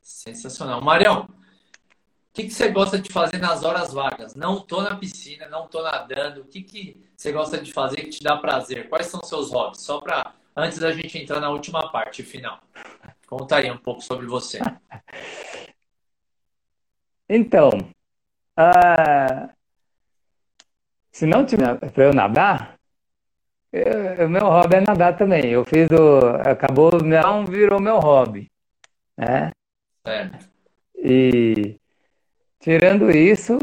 Sensacional. 0.00 0.80
Marião, 0.82 1.28
o 2.32 2.34
que 2.34 2.44
que 2.44 2.50
você 2.50 2.68
gosta 2.70 2.98
de 2.98 3.12
fazer 3.12 3.36
nas 3.36 3.62
horas 3.62 3.92
vagas? 3.92 4.34
Não 4.34 4.58
tô 4.58 4.80
na 4.80 4.96
piscina, 4.96 5.46
não 5.48 5.68
tô 5.68 5.82
nadando. 5.82 6.40
O 6.40 6.44
que 6.46 6.62
que 6.62 6.96
você 7.14 7.30
gosta 7.30 7.58
de 7.58 7.70
fazer 7.70 7.96
que 7.96 8.08
te 8.08 8.22
dá 8.22 8.38
prazer? 8.38 8.88
Quais 8.88 9.08
são 9.08 9.20
seus 9.22 9.52
hobbies? 9.52 9.82
Só 9.82 10.00
para 10.00 10.32
antes 10.56 10.78
da 10.78 10.90
gente 10.92 11.18
entrar 11.18 11.40
na 11.40 11.50
última 11.50 11.92
parte 11.92 12.22
final. 12.22 12.58
Conta 13.26 13.56
aí 13.56 13.70
um 13.70 13.76
pouco 13.76 14.00
sobre 14.00 14.24
você. 14.26 14.58
Então, 17.28 17.70
ah, 18.56 19.48
se 21.10 21.24
não 21.24 21.46
tiver 21.46 21.78
para 21.78 22.04
eu 22.04 22.12
nadar, 22.12 22.78
eu- 23.72 24.26
o 24.26 24.28
meu 24.28 24.42
hobby 24.42 24.76
é 24.76 24.80
nadar 24.82 25.16
também. 25.16 25.46
Eu 25.50 25.64
fiz 25.64 25.88
o, 25.90 26.18
acabou, 26.46 26.90
não 27.02 27.46
virou 27.46 27.80
meu 27.80 27.98
hobby, 28.00 28.50
né? 29.16 29.50
Certo. 30.06 30.50
E 30.96 31.78
tirando 32.62 33.10
isso, 33.10 33.58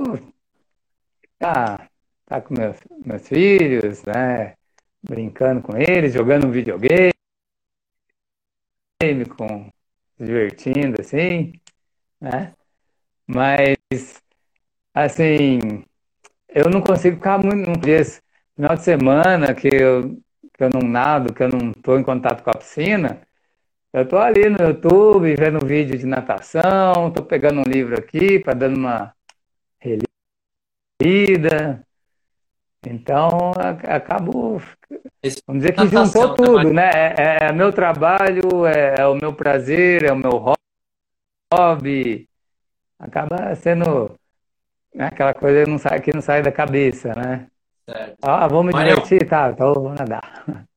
tá, 1.39 1.89
tá 2.25 2.41
com 2.41 2.53
meus, 2.53 2.77
meus 3.05 3.27
filhos, 3.27 4.03
né? 4.03 4.55
Brincando 5.01 5.61
com 5.61 5.77
eles, 5.77 6.13
jogando 6.13 6.47
um 6.47 6.51
videogame, 6.51 7.13
com, 9.37 9.71
se 10.17 10.25
divertindo 10.25 11.01
assim, 11.01 11.53
né? 12.19 12.53
Mas, 13.25 14.21
assim, 14.93 15.59
eu 16.49 16.69
não 16.69 16.81
consigo 16.81 17.15
ficar 17.15 17.37
muito 17.37 17.69
num 17.69 17.79
dias, 17.79 18.21
final 18.55 18.75
de 18.75 18.83
semana 18.83 19.55
que 19.55 19.69
eu, 19.73 20.21
que 20.53 20.63
eu 20.63 20.69
não 20.69 20.81
nado, 20.81 21.33
que 21.33 21.43
eu 21.43 21.47
não 21.47 21.71
estou 21.71 21.97
em 21.97 22.03
contato 22.03 22.43
com 22.43 22.49
a 22.49 22.57
piscina, 22.57 23.21
eu 23.93 24.03
estou 24.03 24.19
ali 24.19 24.49
no 24.49 24.57
YouTube 24.63 25.35
vendo 25.35 25.65
vídeo 25.65 25.97
de 25.97 26.05
natação, 26.05 27.07
estou 27.07 27.25
pegando 27.25 27.59
um 27.61 27.63
livro 27.63 27.97
aqui 27.97 28.39
para 28.39 28.53
dando 28.53 28.77
uma 28.77 29.13
relida. 31.01 31.83
Então, 32.85 33.51
a- 33.57 33.95
acabo, 33.95 34.61
Esse- 35.21 35.41
vamos 35.45 35.61
dizer 35.63 35.73
que 35.73 35.83
Natação, 35.83 36.05
juntou 36.05 36.27
né, 36.29 36.35
tudo, 36.37 36.73
né? 36.73 36.89
É, 37.17 37.45
é 37.47 37.51
meu 37.51 37.73
trabalho, 37.73 38.65
é, 38.65 38.95
é 39.01 39.05
o 39.05 39.15
meu 39.15 39.33
prazer, 39.33 40.03
é 40.05 40.13
o 40.13 40.15
meu 40.15 40.55
hobby. 41.53 42.27
Acaba 42.97 43.53
sendo, 43.55 44.15
né, 44.93 45.07
aquela 45.07 45.33
coisa 45.33 45.63
que 45.65 45.69
não 45.69 45.77
sai, 45.77 46.01
que 46.01 46.13
não 46.13 46.21
sai 46.21 46.41
da 46.41 46.51
cabeça, 46.51 47.13
né? 47.15 47.47
Certo. 47.85 48.17
Ah, 48.21 48.47
vou 48.47 48.63
me 48.63 48.71
Marião, 48.71 48.95
divertir, 48.95 49.27
tá, 49.27 49.49
então 49.51 49.73
vou 49.73 49.93
nadar. 49.93 50.45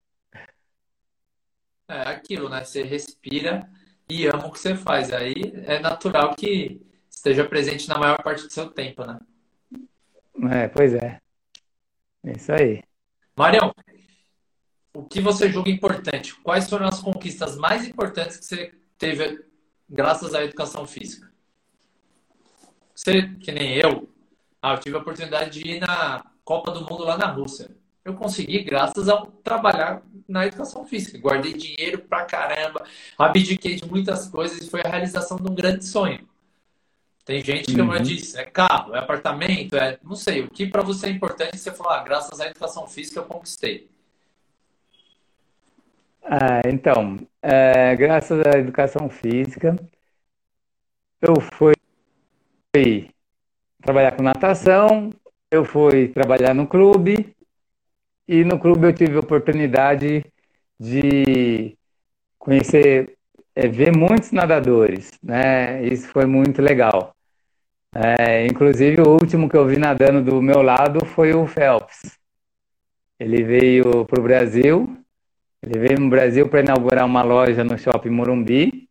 É 1.93 2.09
aquilo, 2.09 2.49
né? 2.49 2.65
Você 2.65 2.83
respira 2.83 3.69
e 4.09 4.27
ama 4.27 4.47
o 4.47 4.53
que 4.53 4.59
você 4.59 4.75
faz. 4.75 5.13
Aí 5.13 5.35
é 5.67 5.79
natural 5.79 6.35
que 6.35 6.81
esteja 7.11 7.45
presente 7.45 7.89
na 7.89 7.99
maior 7.99 8.23
parte 8.23 8.45
do 8.45 8.53
seu 8.53 8.71
tempo, 8.71 9.05
né? 9.05 9.21
É, 10.51 10.69
pois 10.69 10.95
é. 10.95 11.21
É 12.25 12.33
isso 12.33 12.53
aí. 12.53 12.83
Marião, 13.37 13.75
o 14.95 15.05
que 15.05 15.21
você 15.21 15.51
julga 15.51 15.71
importante? 15.71 16.35
Quais 16.43 16.69
foram 16.69 16.87
as 16.87 17.01
conquistas 17.01 17.57
mais 17.57 17.87
importantes 17.87 18.39
que 18.39 18.45
você 18.45 18.75
teve 18.97 19.45
graças 19.89 20.35
à 20.35 20.43
educação 20.43 20.87
física? 20.87 21.31
Você, 22.95 23.29
que 23.41 23.53
nem 23.53 23.77
eu, 23.77 24.09
ah, 24.61 24.75
eu 24.75 24.79
tive 24.79 24.97
a 24.97 25.01
oportunidade 25.01 25.61
de 25.61 25.69
ir 25.69 25.81
na 25.81 26.25
Copa 26.45 26.71
do 26.71 26.81
Mundo 26.81 27.05
lá 27.05 27.17
na 27.17 27.27
Rússia. 27.27 27.71
Eu 28.05 28.15
consegui 28.15 28.63
graças 28.63 29.09
a 29.09 29.25
trabalhar 29.45 30.03
na 30.29 30.47
educação 30.47 30.85
física. 30.85 31.19
Guardei 31.19 31.53
dinheiro 31.53 31.99
pra 32.01 32.25
caramba, 32.25 32.85
abdiquei 33.19 33.77
de 33.77 33.89
muitas 33.89 34.29
coisas 34.29 34.61
e 34.61 34.71
foi 34.71 34.81
a 34.81 34.89
realização 34.89 35.37
de 35.37 35.49
um 35.49 35.55
grande 35.55 35.85
sonho. 35.85 36.27
Tem 37.25 37.43
gente 37.43 37.67
que, 37.67 37.79
como 37.79 37.93
eu 37.93 37.99
uhum. 37.99 38.03
disse, 38.03 38.37
é 38.37 38.45
carro, 38.45 38.97
é 38.97 38.99
apartamento, 38.99 39.77
é 39.77 39.97
não 40.03 40.17
sei. 40.17 40.41
O 40.41 40.51
que 40.51 40.67
para 40.67 40.83
você 40.83 41.07
é 41.07 41.11
importante, 41.11 41.57
você 41.57 41.71
falou, 41.71 41.93
ah, 41.93 42.03
graças 42.03 42.41
à 42.41 42.47
educação 42.47 42.87
física 42.89 43.21
eu 43.21 43.25
conquistei. 43.25 43.89
Ah, 46.25 46.63
então, 46.67 47.19
é, 47.41 47.95
graças 47.95 48.41
à 48.45 48.59
educação 48.59 49.09
física, 49.09 49.77
eu 51.21 51.35
fui 51.41 51.75
trabalhar 53.81 54.13
com 54.13 54.23
natação, 54.23 55.13
eu 55.49 55.65
fui 55.65 56.09
trabalhar 56.09 56.55
no 56.55 56.67
clube, 56.67 57.35
e 58.33 58.45
no 58.45 58.59
clube 58.59 58.87
eu 58.87 58.95
tive 58.95 59.17
a 59.17 59.21
oportunidade 59.21 60.25
de 60.81 61.77
conhecer, 62.39 63.15
é, 63.55 63.69
ver 63.69 63.95
muitos 63.95 64.33
nadadores, 64.33 65.13
né? 65.23 65.85
Isso 65.85 66.09
foi 66.09 66.25
muito 66.25 66.63
legal. 66.63 67.15
É, 67.95 68.47
inclusive, 68.47 69.03
o 69.03 69.11
último 69.11 69.51
que 69.51 69.57
eu 69.57 69.67
vi 69.67 69.77
nadando 69.77 70.23
do 70.23 70.41
meu 70.41 70.63
lado 70.63 71.05
foi 71.05 71.35
o 71.35 71.47
Phelps. 71.47 72.19
Ele 73.21 73.45
veio 73.45 74.07
para 74.07 74.19
o 74.19 74.23
Brasil, 74.23 74.97
ele 75.63 75.79
veio 75.79 76.01
no 76.01 76.09
Brasil 76.09 76.49
para 76.49 76.61
inaugurar 76.61 77.05
uma 77.05 77.23
loja 77.23 77.63
no 77.63 77.77
Shopping 77.79 78.09
Morumbi. 78.09 78.89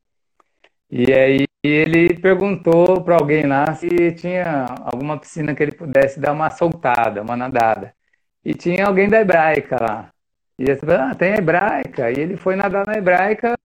E 0.90 1.12
aí 1.12 1.48
ele 1.64 2.14
perguntou 2.20 3.02
para 3.04 3.16
alguém 3.16 3.48
lá 3.48 3.74
se 3.74 3.90
tinha 4.12 4.66
alguma 4.84 5.18
piscina 5.18 5.56
que 5.56 5.64
ele 5.64 5.72
pudesse 5.72 6.20
dar 6.20 6.32
uma 6.32 6.52
soltada, 6.52 7.24
uma 7.24 7.36
nadada. 7.36 7.96
E 8.44 8.54
tinha 8.54 8.88
alguém 8.88 9.08
da 9.10 9.22
hebraica 9.22 9.78
lá. 9.80 10.10
E 10.58 10.64
ele 10.64 10.76
falou, 10.76 10.96
ah, 10.96 11.16
tem 11.16 11.36
hebraica. 11.36 12.12
E 12.12 12.20
ele 12.20 12.38
foi 12.38 12.56
nadar 12.56 12.86
na 12.86 12.96
hebraica 12.96 13.56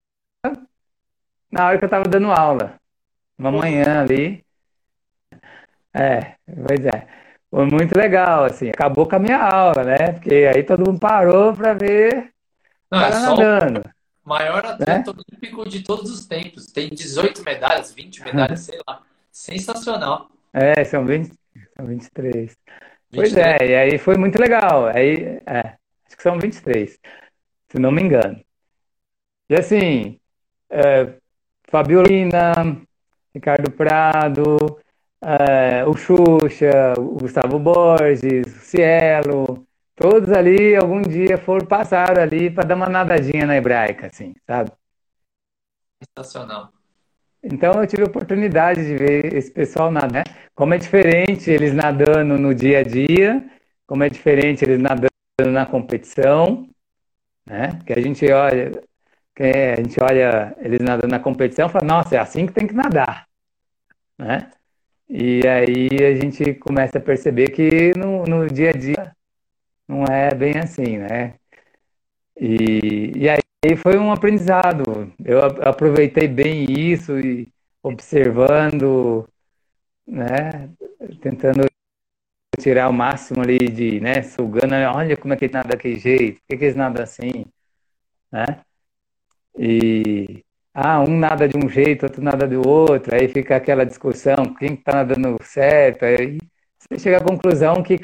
na 1.50 1.66
hora 1.66 1.78
que 1.78 1.84
eu 1.84 1.86
estava 1.86 2.04
dando 2.04 2.30
aula. 2.30 2.74
Uma 3.38 3.50
manhã 3.50 4.02
ali. 4.02 4.44
É, 5.92 6.34
pois 6.44 6.84
é. 6.84 7.06
Foi 7.50 7.64
muito 7.66 7.96
legal, 7.96 8.44
assim. 8.44 8.68
Acabou 8.68 9.08
com 9.08 9.16
a 9.16 9.18
minha 9.18 9.38
aula, 9.38 9.84
né? 9.84 10.12
Porque 10.12 10.50
aí 10.54 10.62
todo 10.62 10.86
mundo 10.86 10.98
parou 10.98 11.54
para 11.54 11.74
ver 11.74 12.32
Não, 12.90 13.00
é 13.00 13.12
só 13.12 13.36
nadando. 13.36 13.80
o 14.24 14.28
maior 14.28 14.64
atleta 14.64 15.12
né? 15.12 15.22
olímpico 15.30 15.68
de 15.68 15.82
todos 15.82 16.10
os 16.10 16.26
tempos. 16.26 16.66
Tem 16.66 16.90
18 16.90 17.42
medalhas, 17.42 17.92
20 17.94 18.22
medalhas, 18.24 18.60
sei 18.64 18.78
lá. 18.86 19.02
Sensacional. 19.30 20.28
É, 20.52 20.84
são 20.84 21.04
20, 21.04 21.32
são 21.76 21.86
23. 21.86 22.56
Pois 23.12 23.36
é, 23.36 23.56
e 23.60 23.74
aí 23.74 23.98
foi 23.98 24.16
muito 24.16 24.38
legal. 24.40 24.86
Aí, 24.86 25.40
é, 25.46 25.76
acho 26.06 26.16
que 26.16 26.22
são 26.22 26.38
23, 26.38 26.98
se 27.68 27.78
não 27.78 27.90
me 27.90 28.02
engano. 28.02 28.40
E 29.48 29.54
assim, 29.54 30.18
é, 30.70 31.14
Fabiolina, 31.68 32.52
Ricardo 33.34 33.70
Prado, 33.70 34.80
é, 35.22 35.84
o 35.84 35.96
Xuxa, 35.96 36.94
o 36.98 37.18
Gustavo 37.18 37.58
Borges, 37.58 38.46
o 38.46 38.60
Cielo, 38.60 39.66
todos 39.94 40.30
ali 40.30 40.76
algum 40.76 41.02
dia 41.02 41.38
foram 41.38 41.66
passar 41.66 42.18
ali 42.18 42.50
para 42.50 42.64
dar 42.64 42.74
uma 42.76 42.88
nadadinha 42.88 43.46
na 43.46 43.56
hebraica, 43.56 44.08
assim, 44.08 44.34
sabe? 44.46 44.72
Sensacional. 46.16 46.75
Então 47.52 47.80
eu 47.80 47.86
tive 47.86 48.02
a 48.02 48.06
oportunidade 48.06 48.84
de 48.84 48.96
ver 48.96 49.32
esse 49.34 49.50
pessoal 49.50 49.90
nadar, 49.90 50.12
né? 50.12 50.24
Como 50.54 50.74
é 50.74 50.78
diferente 50.78 51.50
eles 51.50 51.72
nadando 51.72 52.36
no 52.36 52.54
dia 52.54 52.80
a 52.80 52.82
dia, 52.82 53.44
como 53.86 54.02
é 54.02 54.08
diferente 54.08 54.64
eles 54.64 54.80
nadando 54.80 55.10
na 55.52 55.64
competição, 55.64 56.68
né? 57.46 57.78
Que 57.86 57.92
a 57.92 58.00
gente 58.02 58.26
olha, 58.32 58.72
que 59.34 59.44
a 59.44 59.76
gente 59.76 60.00
olha 60.02 60.56
eles 60.58 60.80
nadando 60.80 61.12
na 61.12 61.20
competição 61.20 61.68
e 61.68 61.70
fala, 61.70 61.86
nossa, 61.86 62.16
é 62.16 62.18
assim 62.18 62.46
que 62.46 62.52
tem 62.52 62.66
que 62.66 62.74
nadar, 62.74 63.28
né? 64.18 64.50
E 65.08 65.46
aí 65.46 65.88
a 66.04 66.16
gente 66.16 66.54
começa 66.54 66.98
a 66.98 67.00
perceber 67.00 67.50
que 67.50 67.92
no, 67.96 68.24
no 68.24 68.48
dia 68.48 68.70
a 68.70 68.72
dia 68.72 69.16
não 69.88 70.04
é 70.04 70.34
bem 70.34 70.58
assim, 70.58 70.98
né? 70.98 71.34
E, 72.38 73.12
e 73.16 73.28
aí 73.28 73.40
e 73.72 73.76
foi 73.76 73.98
um 73.98 74.12
aprendizado. 74.12 75.12
Eu 75.24 75.40
aproveitei 75.40 76.28
bem 76.28 76.66
isso 76.68 77.18
e 77.18 77.48
observando, 77.82 79.28
né, 80.06 80.70
tentando 81.20 81.66
tirar 82.58 82.88
o 82.88 82.92
máximo 82.92 83.42
ali 83.42 83.58
de, 83.58 84.00
né, 84.00 84.22
sugando, 84.22 84.74
olha 84.94 85.16
como 85.16 85.34
é 85.34 85.36
que 85.36 85.46
ele 85.46 85.54
nada 85.54 85.68
daquele 85.70 85.98
jeito, 85.98 86.40
por 86.40 86.46
que, 86.48 86.56
que 86.56 86.64
eles 86.64 86.76
nadam 86.76 87.02
assim, 87.02 87.44
né? 88.32 88.60
E 89.58 90.44
ah, 90.74 91.00
um 91.00 91.18
nada 91.18 91.48
de 91.48 91.56
um 91.56 91.68
jeito, 91.68 92.04
outro 92.04 92.22
nada 92.22 92.46
do 92.46 92.66
outro, 92.66 93.14
aí 93.14 93.28
fica 93.28 93.56
aquela 93.56 93.84
discussão, 93.84 94.54
quem 94.58 94.74
está 94.74 94.92
nadando 94.96 95.36
certo, 95.42 96.04
aí 96.04 96.38
você 96.78 96.98
chega 96.98 97.18
à 97.18 97.24
conclusão 97.24 97.82
que 97.82 97.98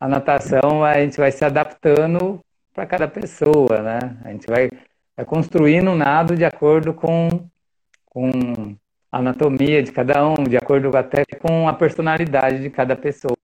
a 0.00 0.08
natação 0.08 0.84
a 0.84 0.94
gente 1.00 1.16
vai 1.18 1.32
se 1.32 1.44
adaptando 1.44 2.40
para 2.72 2.86
cada 2.86 3.08
pessoa, 3.08 3.82
né? 3.82 3.98
A 4.24 4.30
gente 4.30 4.46
vai 4.46 4.68
é 5.16 5.24
construindo 5.24 5.90
um 5.90 5.96
nado 5.96 6.36
de 6.36 6.44
acordo 6.44 6.92
com, 6.92 7.48
com 8.06 8.76
a 9.10 9.18
anatomia 9.18 9.82
de 9.82 9.92
cada 9.92 10.26
um, 10.28 10.44
de 10.44 10.56
acordo 10.56 10.96
até 10.96 11.24
com 11.40 11.68
a 11.68 11.72
personalidade 11.72 12.60
de 12.60 12.70
cada 12.70 12.96
pessoa. 12.96 13.36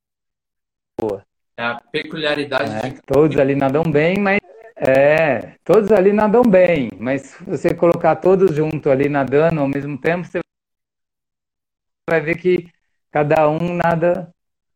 É 1.57 1.63
a 1.63 1.81
peculiaridade 1.91 2.87
é, 2.87 2.89
de... 2.89 3.01
Todos 3.03 3.37
ali 3.37 3.55
nadam 3.55 3.83
bem, 3.83 4.17
mas 4.17 4.39
é, 4.75 5.55
todos 5.63 5.91
ali 5.91 6.13
nadam 6.13 6.41
bem, 6.41 6.89
mas 6.97 7.21
se 7.21 7.43
você 7.43 7.73
colocar 7.73 8.15
todos 8.15 8.55
juntos 8.55 8.91
ali 8.91 9.09
nadando 9.09 9.59
ao 9.59 9.67
mesmo 9.67 9.97
tempo, 9.97 10.25
você 10.25 10.39
vai 12.09 12.21
ver 12.21 12.37
que 12.37 12.69
cada 13.11 13.49
um 13.49 13.75
nada 13.75 14.33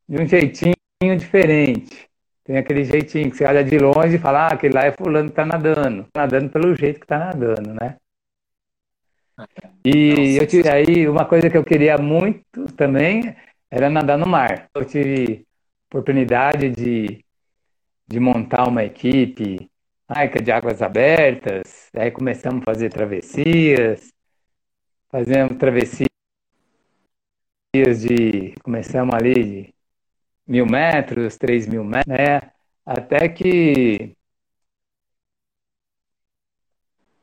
de 0.07 0.21
um 0.21 0.27
jeitinho 0.27 0.75
diferente. 1.17 2.09
Tem 2.43 2.57
aquele 2.57 2.83
jeitinho 2.83 3.29
que 3.31 3.37
você 3.37 3.45
olha 3.45 3.63
de 3.63 3.77
longe 3.77 4.15
e 4.15 4.19
fala, 4.19 4.47
ah, 4.47 4.53
aquele 4.53 4.73
lá 4.73 4.85
é 4.85 4.91
fulano 4.91 5.29
que 5.29 5.35
tá 5.35 5.45
nadando. 5.45 6.03
Tá 6.11 6.21
nadando 6.21 6.49
pelo 6.49 6.75
jeito 6.75 6.99
que 6.99 7.07
tá 7.07 7.17
nadando, 7.17 7.73
né? 7.73 7.97
E 9.85 10.37
eu 10.37 10.45
tive 10.47 10.69
aí 10.69 11.07
uma 11.07 11.25
coisa 11.25 11.49
que 11.49 11.57
eu 11.57 11.63
queria 11.63 11.97
muito 11.97 12.65
também 12.75 13.35
era 13.71 13.89
nadar 13.89 14.17
no 14.17 14.27
mar. 14.27 14.67
Eu 14.75 14.85
tive 14.85 15.45
oportunidade 15.89 16.69
de, 16.69 17.23
de 18.07 18.19
montar 18.19 18.67
uma 18.67 18.83
equipe 18.83 19.69
Aica 20.07 20.41
de 20.41 20.51
águas 20.51 20.81
abertas, 20.81 21.89
aí 21.95 22.11
começamos 22.11 22.61
a 22.61 22.65
fazer 22.65 22.89
travessias, 22.89 24.13
fazemos 25.09 25.57
travessias 25.57 26.09
de. 28.01 28.53
Começamos 28.61 29.15
ali 29.15 29.33
de 29.33 29.72
mil 30.47 30.65
metros, 30.65 31.37
três 31.37 31.67
mil 31.67 31.83
metros, 31.83 32.07
né? 32.07 32.41
Até 32.85 33.29
que 33.29 34.15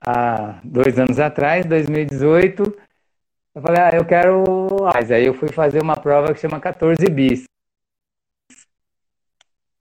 há 0.00 0.60
dois 0.64 0.98
anos 0.98 1.18
atrás, 1.18 1.66
2018, 1.66 2.62
eu 3.54 3.62
falei, 3.62 3.80
ah, 3.82 3.90
eu 3.94 4.04
quero. 4.04 4.44
Aí 4.94 5.26
eu 5.26 5.34
fui 5.34 5.48
fazer 5.48 5.82
uma 5.82 5.96
prova 5.96 6.32
que 6.32 6.40
chama 6.40 6.60
14 6.60 7.04
bis, 7.10 7.44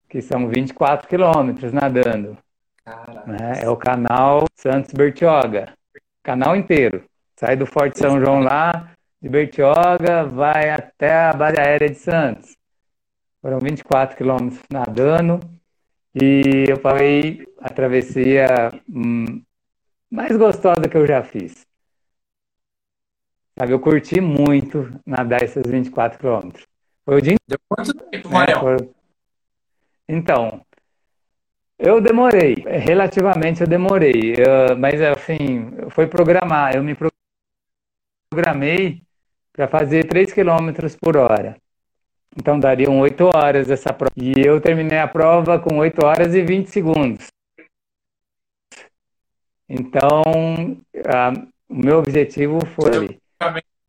que 0.09 0.21
são 0.21 0.49
24 0.49 1.07
quilômetros 1.07 1.71
nadando. 1.71 2.37
Né? 3.27 3.61
É 3.63 3.69
o 3.69 3.77
canal 3.77 4.45
Santos 4.55 4.91
Bertioga, 4.91 5.73
canal 6.23 6.55
inteiro. 6.55 7.05
Sai 7.35 7.55
do 7.55 7.65
Forte 7.65 7.97
São 7.99 8.19
João 8.19 8.41
lá, 8.41 8.91
de 9.21 9.29
Bertioga, 9.29 10.25
vai 10.25 10.71
até 10.71 11.13
a 11.13 11.33
base 11.33 11.59
aérea 11.59 11.89
de 11.89 11.95
Santos. 11.95 12.58
Foram 13.41 13.59
24 13.59 14.17
quilômetros 14.17 14.61
nadando 14.69 15.39
e 16.13 16.65
eu 16.67 16.77
falei 16.77 17.47
a 17.59 17.69
travessia 17.69 18.47
hum, 18.89 19.41
mais 20.11 20.35
gostosa 20.35 20.89
que 20.89 20.97
eu 20.97 21.07
já 21.07 21.23
fiz. 21.23 21.65
Sabe, 23.57 23.73
eu 23.73 23.79
curti 23.79 24.19
muito 24.19 24.89
nadar 25.05 25.43
esses 25.43 25.63
24 25.65 26.19
quilômetros. 26.19 26.65
Foi 27.05 27.17
o 27.17 27.21
dia 27.21 27.35
Deu 27.47 27.59
quanto 27.67 27.93
tempo, 27.93 28.29
Mariel? 28.29 28.69
É, 28.69 28.77
Então, 30.07 30.61
eu 31.77 32.01
demorei, 32.01 32.55
relativamente 32.67 33.61
eu 33.61 33.67
demorei, 33.67 34.35
eu, 34.37 34.77
mas 34.77 35.01
assim, 35.01 35.71
foi 35.89 36.07
programar, 36.07 36.75
eu 36.75 36.83
me 36.83 36.95
programei 38.29 39.01
para 39.53 39.67
fazer 39.67 40.07
3 40.07 40.33
km 40.33 40.71
por 41.01 41.15
hora. 41.15 41.57
Então 42.39 42.57
dariam 42.57 42.97
8 43.01 43.25
horas 43.25 43.69
essa 43.69 43.93
prova. 43.93 44.13
E 44.15 44.33
eu 44.37 44.61
terminei 44.61 44.97
a 44.97 45.07
prova 45.07 45.59
com 45.59 45.77
8 45.77 46.05
horas 46.05 46.33
e 46.33 46.41
20 46.41 46.67
segundos. 46.67 47.27
Então, 49.67 50.23
a, 51.05 51.33
o 51.67 51.75
meu 51.75 51.99
objetivo 51.99 52.65
foi. 52.67 53.19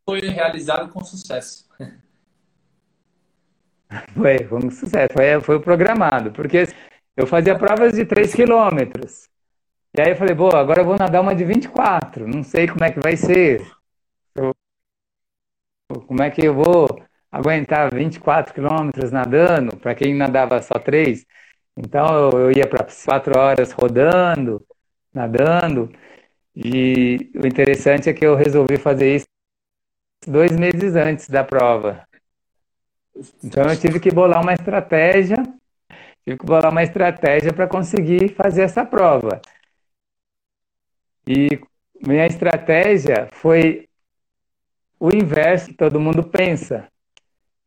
Foi 0.05 0.21
realizado 0.21 0.93
com 0.93 1.05
sucesso. 1.05 1.69
Foi, 4.15 4.39
foi 4.45 4.59
um 4.65 4.71
sucesso, 4.71 5.13
foi, 5.13 5.41
foi 5.41 5.59
programado, 5.59 6.31
porque 6.31 6.65
eu 7.17 7.27
fazia 7.27 7.59
provas 7.59 7.93
de 7.93 8.05
3 8.05 8.33
quilômetros. 8.33 9.29
E 9.93 10.01
aí 10.01 10.11
eu 10.11 10.17
falei, 10.17 10.33
boa, 10.33 10.61
agora 10.61 10.83
eu 10.83 10.85
vou 10.85 10.97
nadar 10.97 11.21
uma 11.21 11.35
de 11.35 11.45
24, 11.45 12.29
não 12.29 12.45
sei 12.45 12.69
como 12.69 12.85
é 12.85 12.93
que 12.93 13.01
vai 13.01 13.17
ser. 13.17 13.69
Eu, 14.33 14.55
como 16.07 16.23
é 16.23 16.31
que 16.31 16.47
eu 16.47 16.55
vou 16.55 16.87
aguentar 17.31 17.95
24 17.95 18.53
quilômetros 18.55 19.11
nadando, 19.11 19.77
para 19.77 19.95
quem 19.95 20.15
nadava 20.15 20.61
só 20.63 20.79
3. 20.79 21.25
Então 21.77 22.31
eu 22.31 22.51
ia 22.51 22.67
para 22.69 22.87
4 23.05 23.39
horas 23.39 23.73
rodando, 23.73 24.67
nadando. 25.15 25.91
E 26.55 27.31
o 27.35 27.47
interessante 27.47 28.09
é 28.09 28.13
que 28.13 28.27
eu 28.27 28.35
resolvi 28.35 28.77
fazer 28.77 29.17
isso 29.17 29.27
dois 30.27 30.53
meses 30.53 30.95
antes 30.97 31.29
da 31.29 31.45
prova. 31.45 32.07
Então 33.43 33.65
eu 33.65 33.79
tive 33.79 34.01
que 34.01 34.11
bolar 34.11 34.43
uma 34.43 34.53
estratégia, 34.53 35.37
tive 36.25 36.39
que 36.39 36.47
bolar 36.47 36.71
uma 36.71 36.83
estratégia 36.83 37.53
para 37.53 37.67
conseguir 37.67 38.35
fazer 38.35 38.63
essa 38.63 38.85
prova. 38.85 39.41
E 41.27 41.61
minha 42.07 42.27
estratégia 42.27 43.29
foi 43.33 43.89
o 44.99 45.11
inverso 45.15 45.69
que 45.69 45.75
todo 45.75 46.01
mundo 46.01 46.25
pensa. 46.25 46.89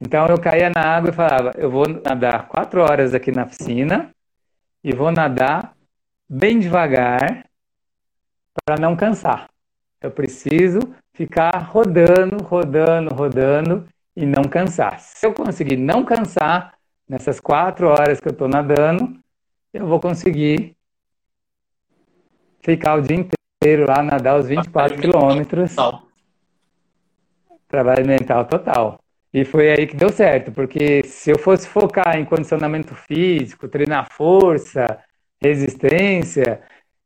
Então 0.05 0.27
eu 0.27 0.37
caía 0.37 0.69
na 0.69 0.81
água 0.81 1.09
e 1.11 1.13
falava: 1.13 1.51
eu 1.55 1.71
vou 1.71 1.85
nadar 1.87 2.47
quatro 2.49 2.81
horas 2.81 3.13
aqui 3.13 3.31
na 3.31 3.45
piscina 3.45 4.13
e 4.83 4.93
vou 4.93 5.11
nadar 5.11 5.73
bem 6.27 6.59
devagar 6.59 7.45
para 8.65 8.75
não 8.77 8.97
cansar. 8.97 9.49
Eu 10.01 10.11
preciso 10.11 10.79
ficar 11.13 11.57
rodando, 11.69 12.43
rodando, 12.43 13.15
rodando 13.15 13.87
e 14.13 14.25
não 14.25 14.43
cansar. 14.43 14.99
Se 14.99 15.25
eu 15.25 15.33
conseguir 15.33 15.77
não 15.77 16.03
cansar 16.03 16.73
nessas 17.07 17.39
quatro 17.39 17.87
horas 17.87 18.19
que 18.19 18.27
eu 18.27 18.33
estou 18.33 18.49
nadando, 18.49 19.17
eu 19.73 19.87
vou 19.87 20.01
conseguir 20.01 20.75
ficar 22.61 22.95
o 22.95 23.01
dia 23.01 23.15
inteiro 23.17 23.85
lá, 23.87 24.03
nadar 24.03 24.37
os 24.37 24.49
24 24.49 24.99
quilômetros. 24.99 25.75
Trabalho 27.69 28.05
mental 28.05 28.45
total. 28.45 29.02
E 29.33 29.43
foi 29.43 29.71
aí 29.71 29.87
que 29.87 29.95
deu 29.95 30.09
certo, 30.09 30.51
porque 30.51 31.03
se 31.05 31.31
eu 31.31 31.39
fosse 31.39 31.67
focar 31.67 32.17
em 32.17 32.25
condicionamento 32.25 32.93
físico, 32.93 33.67
treinar 33.67 34.07
força, 34.11 34.85
resistência, 35.41 36.61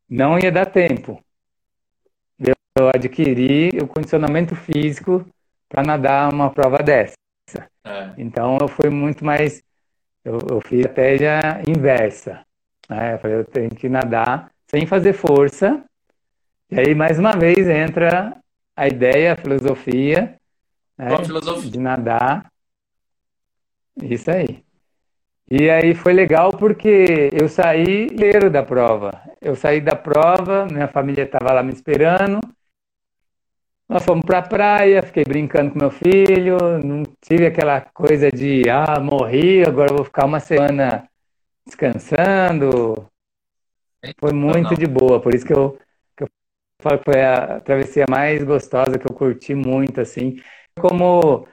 não 0.10 0.38
ia 0.38 0.52
dar 0.52 0.66
tempo. 0.66 1.24
Eu 2.78 2.90
adquiri 2.94 3.70
o 3.82 3.88
condicionamento 3.88 4.56
físico 4.56 5.26
para 5.70 5.82
nadar 5.82 6.32
uma 6.32 6.50
prova 6.52 6.80
dessa. 6.80 7.16
É. 7.84 8.12
Então 8.18 8.58
eu 8.60 8.68
fui 8.68 8.90
muito 8.90 9.24
mais. 9.24 9.64
Eu, 10.24 10.38
eu 10.50 10.62
fiz 10.62 10.80
a 10.80 10.90
estratégia 10.90 11.62
inversa. 11.66 12.46
Né? 12.90 13.14
Eu 13.14 13.20
falei, 13.20 13.38
eu 13.38 13.46
tenho 13.46 13.70
que 13.70 13.88
nadar 13.88 14.52
sem 14.68 14.86
fazer 14.86 15.14
força. 15.14 15.82
E 16.70 16.78
aí, 16.78 16.94
mais 16.94 17.18
uma 17.18 17.32
vez, 17.32 17.68
entra 17.68 18.38
a 18.76 18.88
ideia, 18.88 19.34
a 19.34 19.38
filosofia 19.38 20.38
né? 20.98 21.24
Filosofia? 21.24 21.72
De 21.72 21.80
nadar. 21.80 22.52
Isso 24.02 24.30
aí. 24.32 24.64
E 25.50 25.70
aí 25.70 25.96
foi 25.96 26.12
legal 26.12 26.52
porque 26.52 27.30
eu 27.32 27.48
saí 27.48 28.06
inteiro 28.06 28.50
da 28.50 28.64
prova. 28.64 29.22
Eu 29.40 29.56
saí 29.56 29.80
da 29.80 29.96
prova, 29.96 30.66
minha 30.66 30.88
família 30.88 31.24
estava 31.24 31.54
lá 31.54 31.64
me 31.64 31.72
esperando. 31.72 32.42
Nós 33.88 34.04
fomos 34.04 34.26
para 34.26 34.40
a 34.40 34.48
praia, 34.48 35.02
fiquei 35.02 35.24
brincando 35.24 35.72
com 35.72 35.80
meu 35.80 35.90
filho, 35.90 36.58
não 36.84 37.04
tive 37.22 37.46
aquela 37.46 37.80
coisa 37.80 38.30
de, 38.30 38.64
ah, 38.70 39.00
morri, 39.00 39.64
agora 39.64 39.94
vou 39.96 40.04
ficar 40.04 40.26
uma 40.26 40.42
semana 40.42 41.08
descansando. 41.66 43.08
Foi 44.20 44.34
muito 44.34 44.76
de 44.76 44.86
boa, 44.86 45.22
por 45.22 45.34
isso 45.34 45.46
que 45.46 45.54
eu, 45.54 45.80
que 46.18 46.26
eu 46.26 46.28
falo 46.82 46.98
que 47.00 47.06
foi 47.06 47.24
a 47.24 47.62
travessia 47.62 48.06
mais 48.10 48.44
gostosa 48.44 49.00
que 49.00 49.10
eu 49.10 49.16
curti 49.16 49.56
muito, 49.56 50.02
assim 50.02 50.38
como 50.80 51.48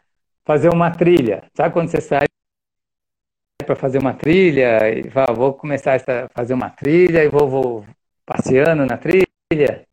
fazer 0.45 0.69
uma 0.69 0.91
trilha. 0.91 1.49
Sabe 1.57 1.73
quando 1.73 1.89
você 1.89 2.01
sai 2.01 2.27
para 3.65 3.75
fazer 3.75 3.99
uma 3.99 4.15
trilha 4.15 4.89
e 4.91 5.11
fala, 5.11 5.35
vou 5.35 5.55
começar 5.55 5.97
a 5.97 6.29
fazer 6.35 6.55
uma 6.55 6.71
trilha 6.71 7.25
e 7.25 7.29
vou, 7.29 7.49
vou 7.49 7.87
passeando 8.27 8.85
na 8.85 8.99
trilha, 8.99 9.87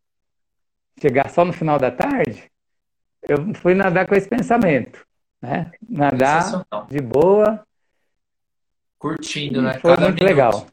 chegar 0.99 1.29
só 1.29 1.45
no 1.45 1.53
final 1.53 1.79
da 1.79 1.89
tarde? 1.89 2.51
Eu 3.21 3.53
fui 3.55 3.73
nadar 3.73 4.07
com 4.07 4.15
esse 4.15 4.27
pensamento, 4.27 5.05
né? 5.41 5.71
Nadar 5.87 6.65
de 6.89 6.99
boa. 6.99 7.65
Curtindo, 8.97 9.61
né? 9.61 9.73
Foi 9.79 9.95
cada 9.95 10.01
muito 10.01 10.23
minuto. 10.23 10.29
legal. 10.29 10.67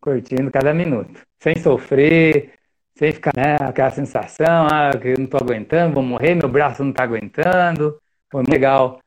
Curtindo 0.00 0.50
cada 0.50 0.72
minuto. 0.72 1.26
Sem 1.38 1.56
sofrer, 1.60 2.57
sem 2.98 3.12
ficar 3.12 3.32
né, 3.36 3.54
aquela 3.60 3.90
sensação, 3.90 4.66
ah, 4.66 4.90
que 4.90 5.08
eu 5.08 5.18
não 5.18 5.26
estou 5.26 5.40
aguentando, 5.40 5.94
vou 5.94 6.02
morrer, 6.02 6.34
meu 6.34 6.48
braço 6.48 6.82
não 6.82 6.90
está 6.90 7.04
aguentando. 7.04 7.96
Foi 8.28 8.40
muito 8.40 8.50
legal 8.50 8.98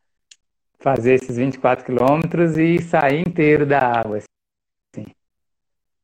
fazer 0.80 1.16
esses 1.16 1.36
24 1.36 1.84
quilômetros 1.84 2.58
e 2.58 2.80
sair 2.82 3.20
inteiro 3.20 3.66
da 3.66 3.80
água. 3.80 4.20
Assim. 4.20 5.08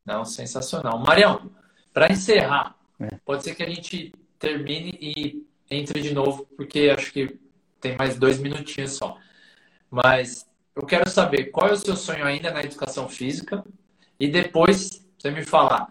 Não, 0.05 0.25
sensacional. 0.25 0.99
Marião, 0.99 1.49
para 1.93 2.11
encerrar, 2.11 2.75
é. 2.99 3.07
pode 3.23 3.45
ser 3.45 3.55
que 3.55 3.63
a 3.63 3.69
gente 3.69 4.13
termine 4.37 4.91
e 5.01 5.47
entre 5.71 6.01
de 6.01 6.13
novo, 6.13 6.45
porque 6.57 6.93
acho 6.93 7.13
que 7.13 7.39
tem 7.79 7.95
mais 7.95 8.19
dois 8.19 8.37
minutinhos 8.37 8.97
só. 8.97 9.17
Mas 9.89 10.45
eu 10.75 10.85
quero 10.85 11.09
saber 11.09 11.45
qual 11.45 11.69
é 11.69 11.71
o 11.71 11.77
seu 11.77 11.95
sonho 11.95 12.25
ainda 12.25 12.51
na 12.51 12.61
educação 12.61 13.07
física 13.07 13.63
e 14.19 14.27
depois 14.27 15.05
você 15.17 15.31
me 15.31 15.45
falar 15.45 15.89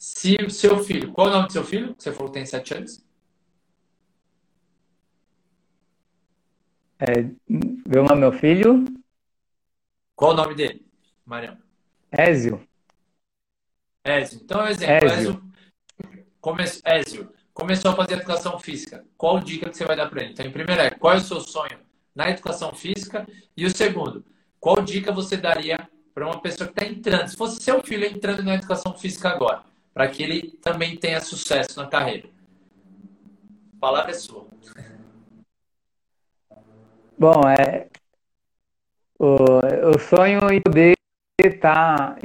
se 0.00 0.34
o 0.36 0.48
seu 0.48 0.82
filho, 0.82 1.12
qual 1.12 1.26
é 1.26 1.30
o 1.30 1.34
nome 1.34 1.48
do 1.48 1.52
seu 1.52 1.62
filho? 1.62 1.94
Você 1.98 2.10
falou 2.10 2.28
que 2.28 2.38
tem 2.38 2.46
sete 2.46 2.72
anos. 2.72 3.04
É, 6.98 7.22
meu 7.46 8.04
nome 8.04 8.12
é 8.12 8.14
meu 8.14 8.32
filho. 8.32 8.82
Qual 10.16 10.32
o 10.32 10.34
nome 10.34 10.54
dele, 10.54 10.86
Marião? 11.22 11.58
Ézio. 12.10 12.66
Ézio. 14.02 14.40
Então, 14.42 14.66
exemplo, 14.66 15.06
Ézio. 15.06 15.18
Ézio, 15.18 15.52
come... 16.40 16.64
Ézio 16.82 17.34
começou 17.52 17.90
a 17.90 17.96
fazer 17.96 18.14
educação 18.14 18.58
física. 18.58 19.04
Qual 19.18 19.38
dica 19.38 19.68
que 19.68 19.76
você 19.76 19.84
vai 19.84 19.96
dar 19.96 20.08
para 20.08 20.22
ele? 20.22 20.32
Então, 20.32 20.46
em 20.46 20.50
primeiro 20.50 20.80
é, 20.80 20.90
qual 20.92 21.12
é 21.12 21.18
o 21.18 21.20
seu 21.20 21.42
sonho 21.42 21.78
na 22.14 22.30
educação 22.30 22.74
física? 22.74 23.28
E 23.54 23.66
o 23.66 23.76
segundo, 23.76 24.24
qual 24.58 24.80
dica 24.80 25.12
você 25.12 25.36
daria 25.36 25.86
para 26.14 26.26
uma 26.26 26.40
pessoa 26.40 26.70
que 26.70 26.72
está 26.72 26.90
entrando? 26.90 27.28
Se 27.28 27.36
fosse 27.36 27.62
seu 27.62 27.82
filho 27.82 28.06
entrando 28.06 28.42
na 28.42 28.54
educação 28.54 28.96
física 28.96 29.28
agora, 29.28 29.68
para 30.00 30.08
que 30.08 30.22
ele 30.22 30.52
também 30.62 30.96
tenha 30.96 31.20
sucesso 31.20 31.78
na 31.78 31.86
carreira. 31.86 32.26
A 33.76 33.78
palavra 33.78 34.12
é 34.12 34.14
sua. 34.14 34.48
Bom, 37.18 37.42
é 37.46 37.86
o, 39.18 39.34
o 39.94 39.98
sonho 39.98 40.50
em 40.50 40.58
poder 40.62 40.94
estar, 41.38 42.14
tá 42.14 42.18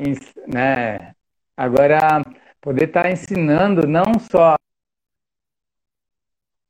né, 0.48 1.14
agora 1.58 2.24
poder 2.62 2.86
estar 2.88 3.04
tá 3.04 3.12
ensinando 3.12 3.86
não 3.86 4.18
só 4.20 4.56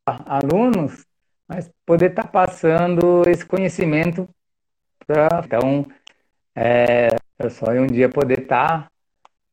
alunos, 0.08 1.06
mas 1.48 1.70
poder 1.86 2.10
estar 2.10 2.24
tá 2.24 2.30
passando 2.30 3.22
esse 3.30 3.46
conhecimento 3.46 4.28
para 5.06 5.44
então 5.46 5.86
é, 6.56 7.10
eu 7.38 7.52
sonho 7.52 7.84
um 7.84 7.88
dia 7.88 8.10
poder 8.10 8.42
estar 8.42 8.90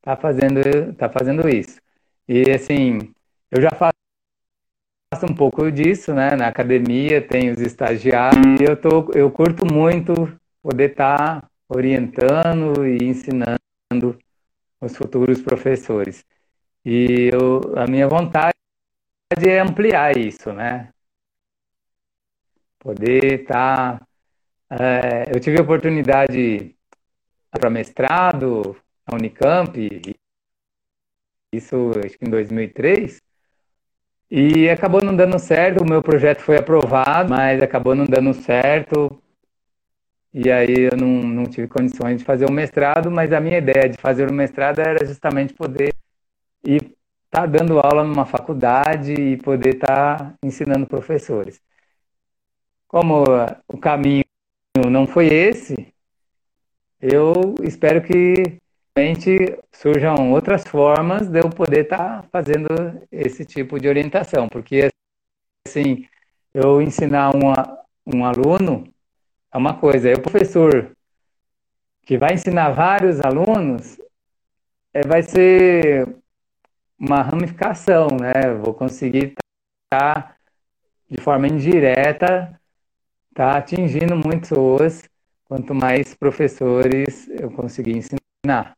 tá 0.02 0.16
fazendo, 0.16 0.92
tá 0.96 1.08
fazendo 1.08 1.48
isso. 1.48 1.80
E 2.28 2.50
assim, 2.50 3.14
eu 3.50 3.62
já 3.62 3.70
faço 3.70 3.92
um 5.24 5.34
pouco 5.34 5.70
disso, 5.70 6.12
né? 6.12 6.34
Na 6.36 6.48
academia 6.48 7.26
tem 7.26 7.50
os 7.50 7.60
estagiários 7.60 8.60
e 8.60 8.64
eu, 8.64 8.76
tô, 8.76 9.10
eu 9.12 9.30
curto 9.30 9.64
muito 9.72 10.12
poder 10.60 10.90
estar 10.90 11.42
tá 11.42 11.50
orientando 11.68 12.86
e 12.86 12.98
ensinando 13.04 14.18
os 14.80 14.96
futuros 14.96 15.40
professores. 15.40 16.24
E 16.84 17.30
eu, 17.32 17.60
a 17.78 17.86
minha 17.86 18.08
vontade 18.08 18.52
é 19.46 19.60
ampliar 19.60 20.16
isso, 20.16 20.52
né? 20.52 20.90
Poder 22.78 23.42
estar 23.42 24.00
tá, 24.00 24.06
é, 24.70 25.34
eu 25.34 25.40
tive 25.40 25.60
oportunidade 25.60 26.74
para 27.50 27.70
mestrado 27.70 28.76
Unicamp, 29.14 29.76
isso 31.52 31.92
acho 32.04 32.18
que 32.18 32.24
em 32.24 32.30
2003, 32.30 33.20
e 34.34 34.70
acabou 34.70 35.04
não 35.04 35.14
dando 35.14 35.38
certo. 35.38 35.82
O 35.82 35.86
meu 35.88 36.02
projeto 36.02 36.40
foi 36.40 36.56
aprovado, 36.56 37.28
mas 37.28 37.60
acabou 37.60 37.94
não 37.94 38.06
dando 38.06 38.32
certo. 38.32 39.22
E 40.32 40.50
aí 40.50 40.88
eu 40.90 40.96
não, 40.96 41.22
não 41.22 41.44
tive 41.44 41.68
condições 41.68 42.18
de 42.18 42.24
fazer 42.24 42.46
o 42.46 42.52
mestrado, 42.52 43.10
mas 43.10 43.30
a 43.30 43.40
minha 43.40 43.58
ideia 43.58 43.90
de 43.90 43.98
fazer 44.00 44.30
o 44.30 44.32
mestrado 44.32 44.78
era 44.78 45.04
justamente 45.06 45.52
poder 45.52 45.94
ir 46.64 46.96
estar 47.26 47.42
tá 47.42 47.46
dando 47.46 47.78
aula 47.78 48.04
numa 48.04 48.24
faculdade 48.24 49.12
e 49.12 49.36
poder 49.36 49.74
estar 49.74 50.16
tá 50.18 50.34
ensinando 50.42 50.86
professores. 50.86 51.60
Como 52.88 53.24
o 53.68 53.76
caminho 53.76 54.24
não 54.90 55.06
foi 55.06 55.26
esse, 55.26 55.92
eu 57.02 57.54
espero 57.62 58.02
que 58.02 58.58
surjam 59.72 60.32
outras 60.32 60.64
formas 60.64 61.28
de 61.28 61.40
eu 61.40 61.48
poder 61.48 61.84
estar 61.84 62.22
tá 62.22 62.28
fazendo 62.30 62.68
esse 63.10 63.44
tipo 63.44 63.80
de 63.80 63.88
orientação, 63.88 64.48
porque 64.48 64.88
assim, 65.66 66.06
eu 66.52 66.82
ensinar 66.82 67.34
uma, 67.34 67.78
um 68.06 68.24
aluno 68.24 68.84
é 69.52 69.56
uma 69.56 69.74
coisa, 69.78 70.10
é 70.10 70.14
o 70.14 70.20
professor 70.20 70.94
que 72.02 72.18
vai 72.18 72.34
ensinar 72.34 72.70
vários 72.72 73.20
alunos, 73.20 73.98
é, 74.92 75.06
vai 75.06 75.22
ser 75.22 76.06
uma 76.98 77.22
ramificação, 77.22 78.08
né? 78.08 78.54
Vou 78.62 78.74
conseguir 78.74 79.34
estar 79.84 80.14
tá, 80.14 80.36
de 81.10 81.20
forma 81.20 81.48
indireta, 81.48 82.60
tá 83.34 83.56
atingindo 83.56 84.14
muitas 84.16 84.50
pessoas, 84.50 85.02
quanto 85.44 85.74
mais 85.74 86.14
professores 86.14 87.28
eu 87.28 87.50
conseguir 87.50 87.96
ensinar. 87.96 88.76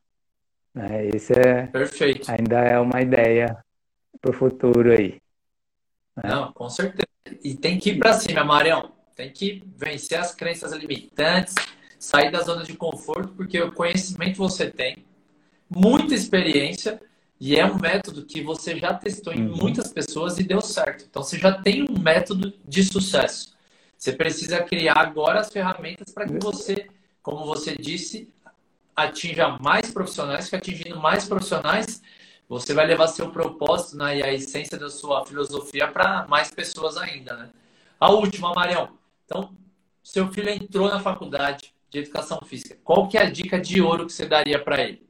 Né? 0.75 1.09
Esse 1.15 1.33
é 1.33 1.67
Perfeito. 1.67 2.31
ainda 2.31 2.59
é 2.61 2.79
uma 2.79 3.01
ideia 3.01 3.57
para 4.21 4.31
o 4.31 4.35
futuro 4.35 4.91
aí. 4.91 5.21
Né? 6.17 6.29
Não, 6.29 6.53
com 6.53 6.69
certeza. 6.69 7.07
E 7.43 7.55
tem 7.55 7.79
que 7.79 7.91
ir 7.91 7.99
para 7.99 8.15
cima, 8.15 8.45
Marião. 8.45 8.93
Tem 9.15 9.31
que 9.31 9.63
vencer 9.77 10.19
as 10.19 10.35
crenças 10.35 10.73
limitantes, 10.73 11.55
sair 11.99 12.31
da 12.31 12.41
zona 12.41 12.65
de 12.65 12.75
conforto, 12.77 13.33
porque 13.35 13.61
o 13.61 13.73
conhecimento 13.73 14.37
você 14.37 14.71
tem, 14.71 15.05
muita 15.71 16.15
experiência, 16.15 17.01
e 17.41 17.57
é 17.57 17.65
um 17.65 17.79
método 17.79 18.25
que 18.25 18.43
você 18.43 18.77
já 18.79 18.95
testou 18.95 19.33
em 19.33 19.47
uhum. 19.47 19.57
muitas 19.57 19.93
pessoas 19.93 20.39
e 20.39 20.43
deu 20.43 20.61
certo. 20.61 21.07
Então 21.09 21.23
você 21.23 21.39
já 21.39 21.53
tem 21.53 21.83
um 21.89 21.99
método 21.99 22.53
de 22.67 22.83
sucesso. 22.83 23.55
Você 23.97 24.13
precisa 24.13 24.63
criar 24.63 24.99
agora 24.99 25.41
as 25.41 25.53
ferramentas 25.53 26.13
para 26.13 26.27
que 26.27 26.39
você, 26.39 26.89
como 27.23 27.45
você 27.47 27.77
disse, 27.77 28.29
atinja 28.95 29.59
mais 29.61 29.91
profissionais, 29.91 30.49
que 30.49 30.57
atingindo 30.57 31.01
mais 31.01 31.27
profissionais, 31.27 32.03
você 32.49 32.75
vai 32.75 32.87
levar 32.87 33.09
seu 33.09 33.31
propósito 33.31 33.97
né, 33.97 34.19
e 34.19 34.23
a 34.23 34.33
essência 34.33 34.79
da 34.79 34.91
sua 34.91 35.25
filosofia 35.27 35.89
para 35.89 36.27
mais 36.29 36.51
pessoas 36.51 36.97
ainda. 36.97 37.37
Né? 37.37 37.51
A 37.99 38.11
última, 38.11 38.53
Marião. 38.55 38.91
Então, 39.25 39.55
seu 40.03 40.29
filho 40.29 40.51
entrou 40.51 40.89
na 40.89 41.01
faculdade 41.01 41.75
de 41.91 42.01
educação 42.01 42.41
física. 42.45 42.77
Qual 42.85 43.09
que 43.09 43.17
é 43.17 43.23
a 43.23 43.31
dica 43.31 43.61
de 43.61 43.81
ouro 43.81 44.07
que 44.07 44.13
você 44.13 44.27
daria 44.27 44.63
para 44.63 44.83
ele? 44.83 45.05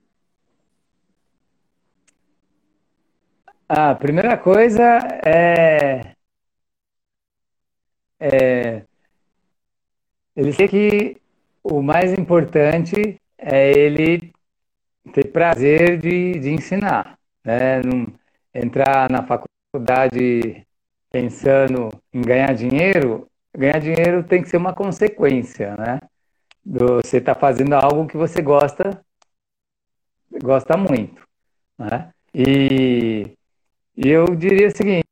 A 3.68 3.94
primeira 3.94 4.36
coisa 4.36 4.82
é, 5.24 6.14
é 8.20 8.84
ele 10.36 10.52
sei 10.52 10.68
que 10.68 11.16
o 11.62 11.80
mais 11.82 12.12
importante 12.12 13.18
é 13.44 13.70
ele 13.70 14.32
ter 15.12 15.30
prazer 15.30 15.98
de, 15.98 16.38
de 16.40 16.50
ensinar, 16.50 17.18
né? 17.44 17.82
Não 17.82 18.06
entrar 18.54 19.10
na 19.10 19.22
faculdade 19.22 20.66
pensando 21.10 21.90
em 22.12 22.22
ganhar 22.22 22.54
dinheiro, 22.54 23.28
ganhar 23.56 23.78
dinheiro 23.78 24.24
tem 24.24 24.42
que 24.42 24.48
ser 24.48 24.56
uma 24.56 24.72
consequência, 24.72 25.76
né? 25.76 26.00
Você 26.64 27.18
está 27.18 27.34
fazendo 27.34 27.74
algo 27.74 28.06
que 28.06 28.16
você 28.16 28.40
gosta, 28.40 29.04
gosta 30.42 30.76
muito, 30.76 31.22
né? 31.78 32.10
E, 32.34 33.36
e 33.96 34.08
eu 34.08 34.24
diria 34.34 34.68
o 34.68 34.76
seguinte, 34.76 35.04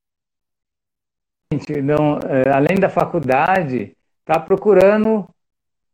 não, 1.82 2.18
é, 2.18 2.50
além 2.50 2.76
da 2.80 2.88
faculdade, 2.88 3.94
está 4.20 4.40
procurando 4.40 5.28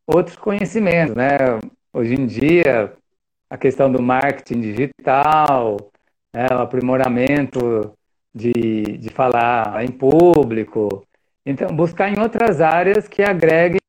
outros 0.07 0.37
conhecimentos, 0.37 1.17
né? 1.17 1.37
Hoje 1.99 2.15
em 2.15 2.27
dia, 2.27 2.93
a 3.51 3.59
questão 3.59 3.91
do 3.91 4.01
marketing 4.01 4.61
digital, 4.61 5.91
né, 6.33 6.47
o 6.53 6.61
aprimoramento 6.61 7.93
de, 8.33 8.53
de 8.99 9.11
falar 9.11 9.85
em 9.85 9.91
público. 9.91 11.05
Então, 11.45 11.75
buscar 11.75 12.09
em 12.09 12.21
outras 12.21 12.61
áreas 12.61 13.09
que 13.09 13.21
agreguem 13.21 13.81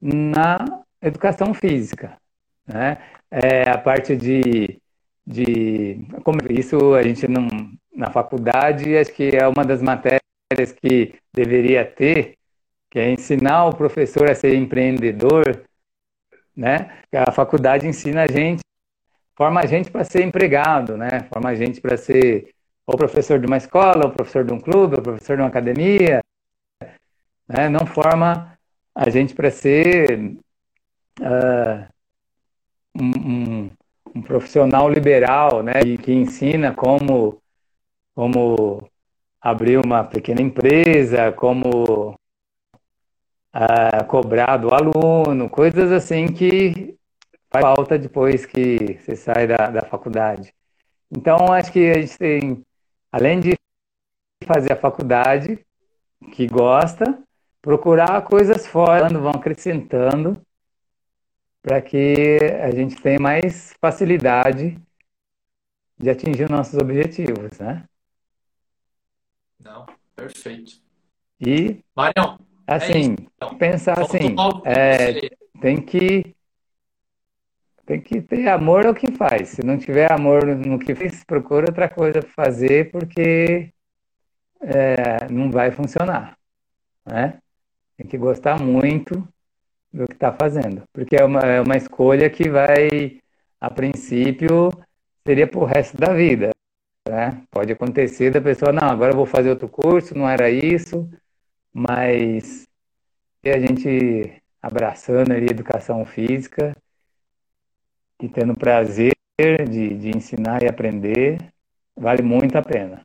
na 0.00 0.82
educação 1.02 1.52
física. 1.52 2.16
Né? 2.66 2.96
É, 3.30 3.68
a 3.68 3.76
parte 3.76 4.16
de, 4.16 4.80
de. 5.26 5.98
Como 6.24 6.38
isso 6.50 6.94
a 6.94 7.02
gente 7.02 7.28
não. 7.28 7.46
Na 7.94 8.10
faculdade, 8.10 8.96
acho 8.96 9.12
que 9.12 9.36
é 9.36 9.46
uma 9.46 9.66
das 9.66 9.82
matérias 9.82 10.72
que 10.80 11.14
deveria 11.30 11.84
ter, 11.84 12.38
que 12.88 12.98
é 12.98 13.10
ensinar 13.10 13.66
o 13.66 13.76
professor 13.76 14.30
a 14.30 14.34
ser 14.34 14.54
empreendedor 14.54 15.62
né? 16.56 17.02
A 17.12 17.32
faculdade 17.32 17.86
ensina 17.86 18.24
a 18.24 18.26
gente, 18.26 18.60
forma 19.34 19.60
a 19.60 19.66
gente 19.66 19.90
para 19.90 20.04
ser 20.04 20.22
empregado, 20.22 20.96
né? 20.96 21.26
Forma 21.32 21.50
a 21.50 21.54
gente 21.54 21.80
para 21.80 21.96
ser 21.96 22.54
ou 22.86 22.96
professor 22.96 23.38
de 23.38 23.46
uma 23.46 23.56
escola, 23.56 24.06
ou 24.06 24.10
professor 24.10 24.44
de 24.44 24.52
um 24.52 24.60
clube, 24.60 24.96
ou 24.96 25.02
professor 25.02 25.36
de 25.36 25.42
uma 25.42 25.48
academia, 25.48 26.20
né? 27.48 27.68
Não 27.68 27.86
forma 27.86 28.58
a 28.94 29.08
gente 29.08 29.34
para 29.34 29.50
ser 29.50 30.36
uh, 31.20 31.86
um, 32.94 33.10
um, 33.10 33.70
um, 34.14 34.22
profissional 34.22 34.88
liberal, 34.88 35.62
né? 35.62 35.80
E 35.84 35.96
que 35.98 36.12
ensina 36.12 36.74
como 36.74 37.40
como 38.14 38.86
abrir 39.40 39.78
uma 39.78 40.04
pequena 40.04 40.42
empresa, 40.42 41.32
como 41.32 42.14
uh, 43.54 44.04
cobrar 44.06 44.56
do 44.56 44.68
aluno, 44.74 45.48
coisas 45.48 45.92
assim 45.92 46.32
que 46.32 46.96
faz 47.50 47.62
falta 47.62 47.98
depois 47.98 48.46
que 48.46 48.98
você 48.98 49.14
sai 49.14 49.46
da, 49.46 49.68
da 49.68 49.82
faculdade. 49.82 50.54
Então, 51.10 51.52
acho 51.52 51.70
que 51.70 51.90
a 51.90 52.00
gente 52.00 52.16
tem, 52.16 52.64
além 53.10 53.40
de 53.40 53.54
fazer 54.46 54.72
a 54.72 54.76
faculdade, 54.76 55.64
que 56.32 56.46
gosta, 56.46 57.22
procurar 57.60 58.22
coisas 58.22 58.66
fora, 58.66 59.08
vão 59.08 59.32
acrescentando, 59.32 60.40
para 61.60 61.80
que 61.80 62.38
a 62.60 62.70
gente 62.70 63.00
tenha 63.00 63.20
mais 63.20 63.74
facilidade 63.80 64.80
de 65.98 66.10
atingir 66.10 66.50
nossos 66.50 66.74
objetivos, 66.74 67.58
né? 67.60 67.84
Não, 69.60 69.86
perfeito. 70.16 70.82
E, 71.40 71.78
Marião, 71.94 72.38
Assim, 72.66 73.12
é 73.12 73.22
então, 73.36 73.54
pensar 73.56 73.98
assim, 74.00 74.34
é, 74.64 75.30
tem 75.60 75.80
que 75.80 76.34
tem 77.84 78.00
que 78.00 78.22
ter 78.22 78.48
amor 78.48 78.86
ao 78.86 78.94
que 78.94 79.10
faz. 79.10 79.50
Se 79.50 79.64
não 79.64 79.76
tiver 79.76 80.10
amor 80.10 80.46
no 80.46 80.78
que 80.78 80.94
faz, 80.94 81.24
procura 81.24 81.66
outra 81.68 81.88
coisa 81.88 82.20
para 82.20 82.30
fazer, 82.30 82.90
porque 82.90 83.72
é, 84.60 85.28
não 85.30 85.50
vai 85.50 85.70
funcionar, 85.70 86.36
né? 87.04 87.38
Tem 87.96 88.06
que 88.06 88.16
gostar 88.16 88.60
muito 88.60 89.26
do 89.92 90.06
que 90.06 90.14
está 90.14 90.32
fazendo, 90.32 90.84
porque 90.92 91.16
é 91.16 91.24
uma, 91.24 91.40
é 91.40 91.60
uma 91.60 91.76
escolha 91.76 92.30
que 92.30 92.48
vai, 92.48 93.20
a 93.60 93.70
princípio, 93.70 94.70
seria 95.26 95.46
para 95.46 95.60
o 95.60 95.64
resto 95.64 95.98
da 95.98 96.14
vida, 96.14 96.50
né? 97.06 97.42
Pode 97.50 97.72
acontecer 97.72 98.30
da 98.30 98.40
pessoa, 98.40 98.72
não, 98.72 98.88
agora 98.88 99.12
eu 99.12 99.16
vou 99.16 99.26
fazer 99.26 99.50
outro 99.50 99.68
curso, 99.68 100.16
não 100.16 100.28
era 100.28 100.48
isso, 100.48 101.10
mas 101.72 102.66
a 103.44 103.58
gente 103.58 104.42
abraçando 104.60 105.32
ali 105.32 105.48
a 105.48 105.52
educação 105.52 106.04
física 106.04 106.76
e 108.20 108.28
tendo 108.28 108.54
prazer 108.54 109.12
de, 109.68 109.96
de 109.96 110.16
ensinar 110.16 110.62
e 110.62 110.68
aprender, 110.68 111.52
vale 111.96 112.22
muito 112.22 112.56
a 112.56 112.62
pena. 112.62 113.04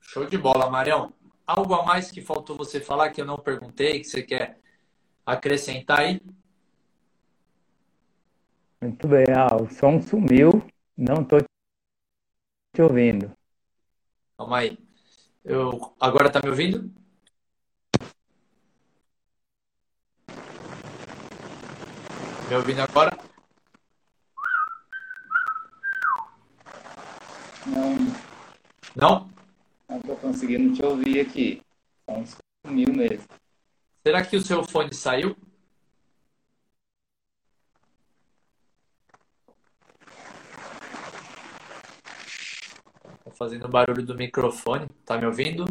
Show 0.00 0.24
de 0.24 0.38
bola, 0.38 0.70
Marião. 0.70 1.12
Algo 1.46 1.74
a 1.74 1.84
mais 1.84 2.10
que 2.10 2.22
faltou 2.22 2.56
você 2.56 2.80
falar 2.80 3.10
que 3.10 3.20
eu 3.20 3.26
não 3.26 3.36
perguntei, 3.38 4.00
que 4.00 4.04
você 4.04 4.22
quer 4.22 4.58
acrescentar 5.26 6.00
aí? 6.00 6.20
Muito 8.80 9.06
bem. 9.06 9.26
Ah, 9.36 9.54
o 9.56 9.68
som 9.68 10.00
sumiu, 10.00 10.62
não 10.96 11.22
estou 11.22 11.40
te 12.74 12.82
ouvindo. 12.82 13.32
Calma 14.38 14.58
aí. 14.58 14.87
Eu, 15.48 15.94
agora 15.98 16.28
tá 16.28 16.40
me 16.44 16.50
ouvindo? 16.50 16.92
Me 22.50 22.54
ouvindo 22.54 22.80
agora? 22.82 23.16
Não. 27.66 27.96
Não? 28.94 29.30
Não 29.88 30.16
conseguindo 30.16 30.74
te 30.74 30.84
ouvir 30.84 31.20
aqui. 31.20 31.62
São 32.04 32.20
uns 32.20 32.36
mil 32.66 32.92
mesmo. 32.92 33.24
Será 34.06 34.22
que 34.22 34.36
o 34.36 34.42
seu 34.42 34.62
fone 34.62 34.92
saiu? 34.92 35.34
Fazendo 43.38 43.68
barulho 43.68 44.04
do 44.04 44.16
microfone. 44.16 44.88
Tá 45.06 45.16
me 45.16 45.24
ouvindo? 45.24 45.64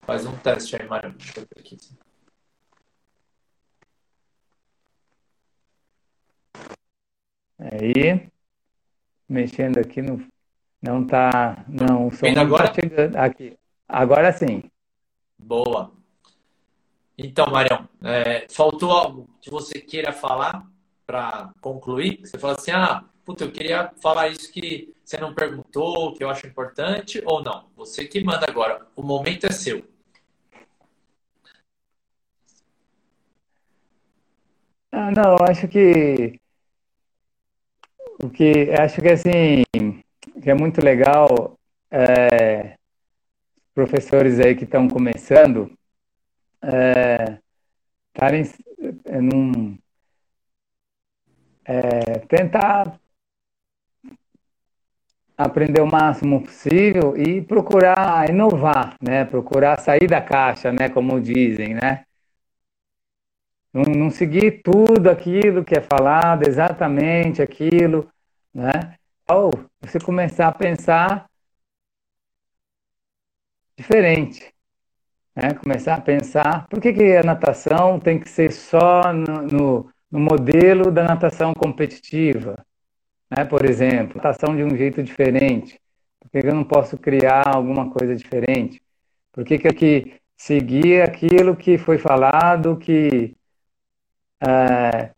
Faz 0.00 0.24
um 0.24 0.36
teste 0.38 0.76
aí, 0.80 0.88
Mário. 0.88 1.12
Deixa 1.12 1.40
eu 1.40 1.46
ver 1.54 1.60
aqui. 1.60 1.76
Aí, 7.58 8.30
mexendo 9.28 9.78
aqui 9.78 10.00
no. 10.00 10.26
Não 10.80 11.04
tá. 11.06 11.64
Não, 11.68 12.06
o 12.06 12.10
som 12.10 12.30
não 12.30 12.42
agora? 12.42 12.68
tá 12.68 12.74
chegando. 12.74 13.16
Aqui. 13.16 13.58
Agora 13.88 14.32
sim. 14.32 14.62
Boa. 15.38 15.95
Então, 17.18 17.46
Marião, 17.50 17.88
é, 18.04 18.46
faltou 18.50 18.90
algo 18.90 19.30
que 19.40 19.50
você 19.50 19.80
queira 19.80 20.12
falar 20.12 20.66
para 21.06 21.50
concluir? 21.62 22.20
Você 22.20 22.38
fala 22.38 22.54
assim, 22.54 22.72
ah, 22.72 23.04
puta, 23.24 23.44
eu 23.44 23.50
queria 23.50 23.90
falar 24.02 24.28
isso 24.28 24.52
que 24.52 24.94
você 25.02 25.16
não 25.18 25.34
perguntou, 25.34 26.12
que 26.14 26.22
eu 26.22 26.28
acho 26.28 26.46
importante, 26.46 27.22
ou 27.24 27.42
não? 27.42 27.68
Você 27.76 28.04
que 28.04 28.22
manda 28.22 28.46
agora. 28.46 28.86
O 28.94 29.02
momento 29.02 29.46
é 29.46 29.50
seu. 29.50 29.82
Ah, 34.92 35.10
não, 35.10 35.36
acho 35.48 35.68
que 35.68 36.38
o 38.22 38.30
que 38.30 38.70
acho 38.78 39.00
que 39.00 39.08
assim 39.08 39.62
que 40.42 40.50
é 40.50 40.54
muito 40.54 40.80
legal 40.82 41.58
é, 41.90 42.76
professores 43.74 44.40
aí 44.40 44.54
que 44.54 44.64
estão 44.64 44.88
começando 44.88 45.70
estarem 48.12 48.42
é, 49.04 49.20
num 49.20 49.78
é, 51.64 52.18
tentar 52.28 52.98
aprender 55.36 55.80
o 55.80 55.86
máximo 55.86 56.42
possível 56.42 57.16
e 57.16 57.42
procurar 57.42 58.28
inovar, 58.30 58.96
né? 59.00 59.24
Procurar 59.24 59.78
sair 59.78 60.08
da 60.08 60.20
caixa, 60.20 60.72
né? 60.72 60.88
Como 60.88 61.20
dizem, 61.20 61.74
né? 61.74 62.04
Não, 63.72 63.82
não 63.82 64.10
seguir 64.10 64.62
tudo 64.62 65.10
aquilo 65.10 65.64
que 65.64 65.76
é 65.76 65.80
falado, 65.82 66.48
exatamente 66.48 67.42
aquilo, 67.42 68.10
né? 68.54 68.96
Ou 69.28 69.50
você 69.80 69.98
começar 70.00 70.48
a 70.48 70.52
pensar 70.52 71.28
diferente, 73.76 74.54
né? 75.36 75.54
Começar 75.62 75.94
a 75.94 76.00
pensar, 76.00 76.66
por 76.68 76.80
que 76.80 76.92
que 76.92 77.16
a 77.16 77.22
natação 77.22 78.00
tem 78.00 78.18
que 78.18 78.28
ser 78.28 78.50
só 78.50 79.12
no, 79.12 79.42
no, 79.42 79.90
no 80.10 80.18
modelo 80.18 80.90
da 80.90 81.04
natação 81.04 81.52
competitiva, 81.54 82.56
né? 83.30 83.44
Por 83.44 83.64
exemplo, 83.64 84.16
natação 84.16 84.56
de 84.56 84.64
um 84.64 84.76
jeito 84.76 85.02
diferente. 85.02 85.78
Por 86.18 86.30
que 86.30 86.40
que 86.40 86.48
eu 86.48 86.54
não 86.54 86.64
posso 86.64 86.96
criar 86.96 87.44
alguma 87.46 87.90
coisa 87.90 88.16
diferente? 88.16 88.82
Por 89.32 89.44
que 89.44 89.58
que 89.58 89.68
eu 89.68 89.74
que 89.74 90.14
seguir 90.36 91.02
aquilo 91.02 91.56
que 91.56 91.78
foi 91.78 91.98
falado, 91.98 92.76
que 92.76 93.34
é, 94.40 95.10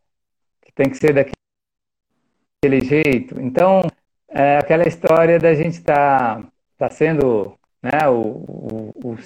que 0.62 0.72
tem 0.72 0.88
que 0.88 0.96
ser 0.96 1.12
daquele 1.12 2.80
jeito. 2.84 3.40
Então, 3.40 3.82
é 4.28 4.58
aquela 4.58 4.86
história 4.86 5.38
da 5.38 5.54
gente 5.54 5.74
estar 5.74 6.42
tá, 6.42 6.52
tá 6.78 6.90
sendo 6.90 7.58
né, 7.82 8.08
o, 8.08 8.14
o, 8.14 9.12
o 9.12 9.16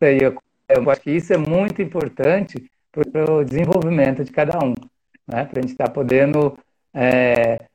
eu, 0.00 0.90
acho 0.90 1.00
que 1.00 1.10
isso 1.10 1.32
é 1.32 1.36
muito 1.36 1.82
importante 1.82 2.70
para 2.90 3.32
o 3.32 3.44
desenvolvimento 3.44 4.24
de 4.24 4.30
cada 4.30 4.58
um, 4.64 4.74
né, 5.26 5.44
para 5.44 5.58
a 5.58 5.62
gente 5.62 5.72
estar 5.72 5.86
tá 5.86 5.90
podendo 5.90 6.56
é, 6.94 7.66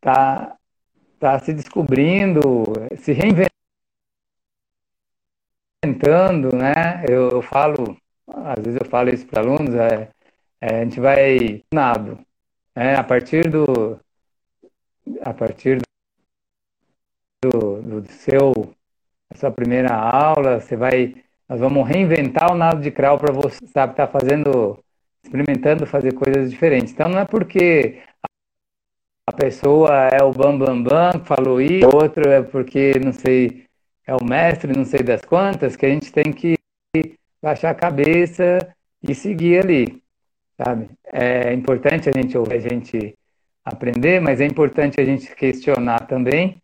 tá, 0.00 0.56
tá 1.18 1.38
se 1.38 1.52
descobrindo, 1.52 2.64
se 2.98 3.12
reinventando, 3.12 3.50
né? 6.54 7.04
Eu, 7.08 7.30
eu 7.30 7.42
falo 7.42 7.96
às 8.32 8.62
vezes 8.62 8.80
eu 8.80 8.88
falo 8.88 9.10
isso 9.10 9.26
para 9.26 9.40
alunos, 9.40 9.74
é, 9.74 10.10
é, 10.60 10.80
a 10.80 10.84
gente 10.84 11.00
vai 11.00 11.64
nado, 11.72 12.18
é, 12.74 12.94
a 12.94 13.04
partir 13.04 13.50
do 13.50 13.98
a 15.22 15.34
partir 15.34 15.80
do, 17.42 17.82
do 17.82 18.12
seu 18.12 18.74
a 19.30 19.36
sua 19.36 19.50
primeira 19.50 19.94
aula, 19.94 20.60
você 20.60 20.76
vai 20.76 21.14
nós 21.48 21.58
vamos 21.58 21.88
reinventar 21.88 22.52
o 22.52 22.54
nado 22.54 22.80
de 22.80 22.92
crawl 22.92 23.18
para 23.18 23.32
você, 23.32 23.66
sabe, 23.66 23.96
tá 23.96 24.06
fazendo 24.06 24.78
experimentando 25.24 25.84
fazer 25.84 26.14
coisas 26.14 26.48
diferentes. 26.48 26.92
Então 26.92 27.08
não 27.08 27.18
é 27.18 27.24
porque 27.24 28.00
a 29.26 29.32
pessoa 29.32 30.08
é 30.12 30.22
o 30.22 30.32
bam 30.32 30.56
bam 30.56 30.80
bam 30.82 31.10
que 31.20 31.26
falou 31.26 31.60
isso, 31.60 31.88
outro 31.92 32.30
é 32.30 32.40
porque 32.40 32.92
não 33.04 33.12
sei 33.12 33.64
é 34.06 34.14
o 34.14 34.24
mestre, 34.24 34.76
não 34.76 34.84
sei 34.84 35.00
das 35.00 35.22
quantas, 35.22 35.76
que 35.76 35.86
a 35.86 35.88
gente 35.88 36.12
tem 36.12 36.32
que 36.32 36.54
baixar 37.42 37.70
a 37.70 37.74
cabeça 37.74 38.58
e 39.02 39.14
seguir 39.14 39.64
ali, 39.64 40.02
sabe? 40.56 40.88
É 41.04 41.52
importante 41.52 42.08
a 42.08 42.12
gente 42.12 42.36
ouvir, 42.36 42.54
a 42.54 42.58
gente 42.60 43.14
aprender, 43.64 44.20
mas 44.20 44.40
é 44.40 44.46
importante 44.46 45.00
a 45.00 45.04
gente 45.04 45.34
questionar 45.34 46.06
também 46.06 46.60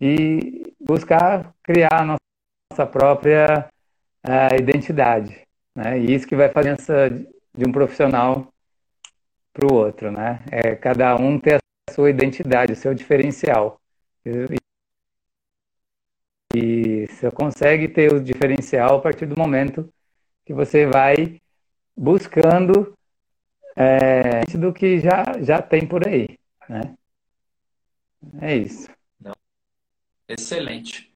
e 0.00 0.74
buscar 0.80 1.54
criar 1.62 2.02
a 2.02 2.04
nossa 2.04 2.86
própria 2.86 3.68
uh, 4.26 4.54
identidade, 4.60 5.46
né? 5.74 5.98
E 5.98 6.14
isso 6.14 6.26
que 6.26 6.36
vai 6.36 6.48
fazer 6.48 6.70
essa 6.70 7.10
de 7.10 7.68
um 7.68 7.72
profissional 7.72 8.52
para 9.52 9.66
o 9.66 9.74
outro, 9.74 10.10
né? 10.10 10.40
É 10.50 10.74
cada 10.74 11.16
um 11.16 11.38
ter 11.38 11.56
a 11.56 11.92
sua 11.92 12.10
identidade, 12.10 12.72
o 12.72 12.76
seu 12.76 12.94
diferencial. 12.94 13.80
E, 14.26 14.56
e 16.54 17.06
você 17.06 17.30
consegue 17.30 17.88
ter 17.88 18.12
o 18.12 18.22
diferencial 18.22 18.96
a 18.96 19.00
partir 19.00 19.26
do 19.26 19.38
momento 19.38 19.88
que 20.44 20.52
você 20.52 20.86
vai 20.86 21.40
buscando 21.96 22.94
é, 23.76 24.44
do 24.56 24.72
que 24.72 24.98
já, 25.00 25.24
já 25.40 25.62
tem 25.62 25.86
por 25.86 26.06
aí. 26.06 26.38
Né? 26.68 26.94
É 28.40 28.56
isso. 28.56 28.88
Excelente. 30.28 31.12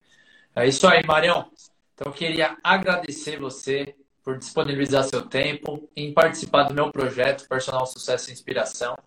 É 0.55 0.67
isso 0.67 0.87
aí, 0.87 1.05
Marião. 1.05 1.51
Então, 1.93 2.11
eu 2.11 2.13
queria 2.13 2.57
agradecer 2.63 3.39
você 3.39 3.95
por 4.23 4.37
disponibilizar 4.37 5.03
seu 5.03 5.21
tempo 5.23 5.89
em 5.95 6.13
participar 6.13 6.63
do 6.63 6.73
meu 6.73 6.91
projeto 6.91 7.47
Personal 7.47 7.85
Sucesso 7.85 8.29
e 8.29 8.33
Inspiração. 8.33 8.97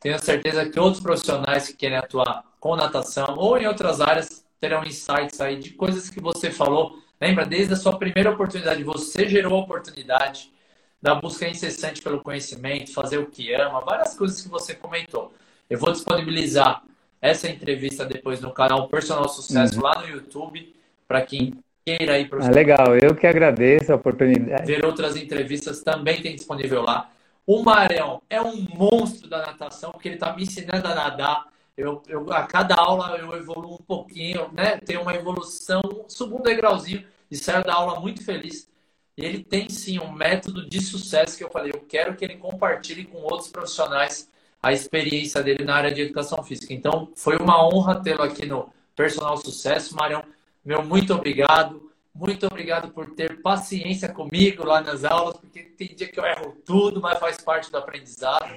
Tenho 0.00 0.18
certeza 0.22 0.68
que 0.68 0.78
outros 0.78 1.02
profissionais 1.02 1.68
que 1.68 1.74
querem 1.74 1.96
atuar 1.96 2.44
com 2.60 2.76
natação 2.76 3.36
ou 3.38 3.56
em 3.56 3.66
outras 3.66 4.00
áreas 4.00 4.44
terão 4.60 4.82
insights 4.84 5.40
aí 5.40 5.58
de 5.58 5.70
coisas 5.70 6.10
que 6.10 6.20
você 6.20 6.50
falou 6.50 7.02
Lembra, 7.20 7.46
desde 7.46 7.72
a 7.72 7.76
sua 7.76 7.98
primeira 7.98 8.30
oportunidade, 8.30 8.82
você 8.82 9.28
gerou 9.28 9.54
a 9.54 9.60
oportunidade 9.60 10.52
da 11.00 11.14
busca 11.14 11.48
incessante 11.48 12.02
pelo 12.02 12.22
conhecimento, 12.22 12.92
fazer 12.92 13.18
o 13.18 13.30
que 13.30 13.52
ama, 13.54 13.80
várias 13.80 14.14
coisas 14.14 14.42
que 14.42 14.48
você 14.48 14.74
comentou. 14.74 15.32
Eu 15.68 15.78
vou 15.78 15.92
disponibilizar 15.92 16.82
essa 17.24 17.48
entrevista 17.48 18.04
depois 18.04 18.40
no 18.42 18.52
canal 18.52 18.86
Personal 18.86 19.26
Sucesso 19.28 19.76
uhum. 19.76 19.82
lá 19.82 20.00
no 20.02 20.08
YouTube, 20.08 20.74
para 21.08 21.22
quem 21.22 21.54
queira 21.82 22.18
ir 22.18 22.28
para 22.28 22.46
ah, 22.46 22.50
Legal, 22.50 22.96
eu 22.96 23.14
que 23.14 23.26
agradeço 23.26 23.92
a 23.92 23.96
oportunidade. 23.96 24.66
Ver 24.66 24.84
outras 24.84 25.16
entrevistas 25.16 25.82
também 25.82 26.20
tem 26.20 26.36
disponível 26.36 26.82
lá. 26.82 27.10
O 27.46 27.62
Marião 27.62 28.20
é 28.28 28.42
um 28.42 28.66
monstro 28.74 29.26
da 29.26 29.38
natação, 29.38 29.90
porque 29.90 30.08
ele 30.08 30.16
está 30.16 30.36
me 30.36 30.42
ensinando 30.42 30.86
a 30.86 30.94
nadar 30.94 31.46
eu, 31.76 32.02
eu, 32.06 32.32
a 32.32 32.44
cada 32.44 32.76
aula 32.76 33.16
eu 33.18 33.34
evoluo 33.34 33.74
um 33.74 33.84
pouquinho, 33.84 34.50
né? 34.52 34.76
Tem 34.78 34.96
uma 34.96 35.14
evolução, 35.14 35.80
subo 36.06 36.38
um 36.38 36.42
degrauzinho 36.42 37.04
e 37.30 37.36
saio 37.36 37.64
da 37.64 37.74
aula 37.74 37.98
muito 38.00 38.22
feliz. 38.22 38.70
E 39.16 39.24
ele 39.24 39.42
tem 39.42 39.68
sim 39.68 39.98
um 39.98 40.12
método 40.12 40.68
de 40.68 40.80
sucesso 40.80 41.36
que 41.38 41.42
eu 41.42 41.50
falei, 41.50 41.72
eu 41.74 41.80
quero 41.80 42.14
que 42.14 42.24
ele 42.24 42.36
compartilhe 42.36 43.04
com 43.04 43.18
outros 43.18 43.48
profissionais 43.48 44.30
a 44.64 44.72
experiência 44.72 45.42
dele 45.42 45.62
na 45.62 45.74
área 45.74 45.92
de 45.92 46.00
educação 46.00 46.42
física. 46.42 46.72
Então, 46.72 47.12
foi 47.14 47.36
uma 47.36 47.62
honra 47.68 48.00
tê-lo 48.02 48.22
aqui 48.22 48.46
no 48.46 48.72
Personal 48.96 49.36
Sucesso, 49.36 49.94
Marião. 49.94 50.24
Meu 50.64 50.82
muito 50.82 51.12
obrigado. 51.12 51.90
Muito 52.14 52.46
obrigado 52.46 52.88
por 52.90 53.14
ter 53.14 53.42
paciência 53.42 54.08
comigo 54.08 54.64
lá 54.64 54.80
nas 54.80 55.04
aulas, 55.04 55.36
porque 55.36 55.64
tem 55.64 55.88
dia 55.94 56.08
que 56.08 56.18
eu 56.18 56.24
erro 56.24 56.56
tudo, 56.64 56.98
mas 56.98 57.18
faz 57.18 57.36
parte 57.36 57.70
do 57.70 57.76
aprendizado. 57.76 58.48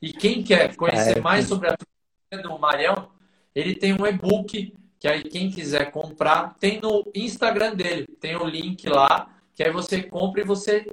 E 0.00 0.12
quem 0.12 0.44
quer 0.44 0.76
conhecer 0.76 1.18
é, 1.18 1.20
mais 1.20 1.48
sobre 1.48 1.68
a 1.70 1.76
do 2.40 2.58
Marião, 2.58 3.08
ele 3.52 3.74
tem 3.74 3.94
um 3.94 4.06
e-book 4.06 4.72
que 5.00 5.08
aí 5.08 5.24
quem 5.24 5.50
quiser 5.50 5.90
comprar, 5.90 6.54
tem 6.60 6.80
no 6.80 7.10
Instagram 7.12 7.74
dele, 7.74 8.06
tem 8.20 8.36
o 8.36 8.44
link 8.44 8.88
lá, 8.88 9.28
que 9.56 9.64
aí 9.64 9.72
você 9.72 10.02
compra 10.02 10.42
e 10.42 10.44
você 10.44 10.86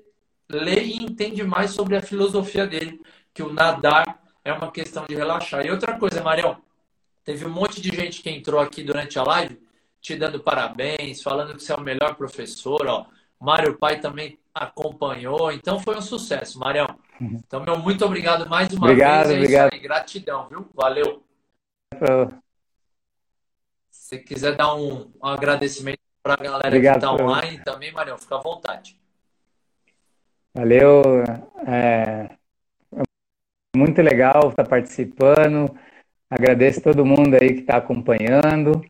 lê 0.50 0.84
e 0.84 1.04
entende 1.04 1.44
mais 1.44 1.72
sobre 1.72 1.96
a 1.96 2.02
filosofia 2.02 2.66
dele, 2.66 3.00
que 3.34 3.44
o 3.44 3.54
nadar 3.54 4.25
é 4.46 4.54
uma 4.54 4.72
questão 4.72 5.06
de 5.10 5.16
relaxar. 5.16 5.66
E 5.66 5.72
outra 5.72 5.98
coisa, 5.98 6.22
Marião, 6.22 6.62
teve 7.26 7.46
um 7.46 7.50
monte 7.50 7.82
de 7.82 7.90
gente 7.90 8.22
que 8.22 8.30
entrou 8.30 8.62
aqui 8.62 8.84
durante 8.84 9.18
a 9.20 9.24
live 9.24 9.60
te 10.06 10.16
dando 10.16 10.40
parabéns, 10.40 11.24
falando 11.24 11.56
que 11.56 11.64
você 11.64 11.74
é 11.74 11.76
o 11.76 11.82
melhor 11.82 12.14
professor, 12.16 12.86
ó. 12.86 13.08
Mário 13.42 13.76
Pai 13.76 14.00
também 14.00 14.38
acompanhou, 14.54 15.52
então 15.52 15.80
foi 15.80 15.98
um 15.98 16.02
sucesso, 16.02 16.60
Marião. 16.60 16.88
Uhum. 17.20 17.42
Então, 17.46 17.64
meu, 17.64 17.76
muito 17.80 18.06
obrigado 18.06 18.48
mais 18.48 18.72
uma 18.72 18.86
obrigado, 18.86 19.30
vez. 19.30 19.38
É 19.38 19.40
obrigado. 19.40 19.74
Aí, 19.74 19.80
gratidão, 19.80 20.48
viu? 20.48 20.70
Valeu. 20.76 21.24
Se 23.90 24.20
quiser 24.20 24.56
dar 24.56 24.76
um, 24.76 25.12
um 25.22 25.28
agradecimento 25.28 26.00
para 26.22 26.36
a 26.36 26.38
galera 26.38 26.68
obrigado, 26.68 27.00
que 27.00 27.06
está 27.06 27.12
online 27.12 27.64
também, 27.64 27.92
Marião, 27.92 28.18
fica 28.20 28.36
à 28.36 28.42
vontade. 28.42 28.96
Valeu. 30.54 31.02
É, 31.66 32.30
muito 33.76 34.02
legal 34.02 34.50
estar 34.50 34.68
participando. 34.68 35.76
Agradeço 36.30 36.82
todo 36.82 37.06
mundo 37.06 37.36
aí 37.36 37.54
que 37.54 37.62
está 37.62 37.78
acompanhando. 37.78 38.82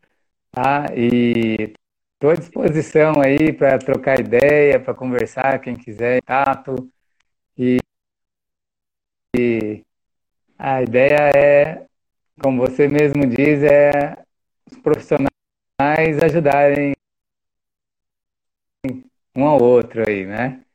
Tá? 0.50 0.86
E 0.96 1.74
estou 2.14 2.30
à 2.30 2.34
disposição 2.34 3.20
aí 3.20 3.52
para 3.52 3.78
trocar 3.78 4.18
ideia, 4.20 4.80
para 4.80 4.94
conversar, 4.94 5.60
quem 5.60 5.76
quiser, 5.76 6.22
tato. 6.22 6.90
E, 7.58 7.78
e 9.36 9.82
a 10.58 10.82
ideia 10.82 11.30
é, 11.34 11.86
como 12.40 12.60
você 12.60 12.88
mesmo 12.88 13.26
diz, 13.26 13.62
é 13.62 14.16
os 14.70 14.78
profissionais 14.78 15.28
ajudarem 16.22 16.94
um 19.34 19.44
ao 19.44 19.62
outro 19.62 20.02
aí, 20.08 20.26
né? 20.26 20.65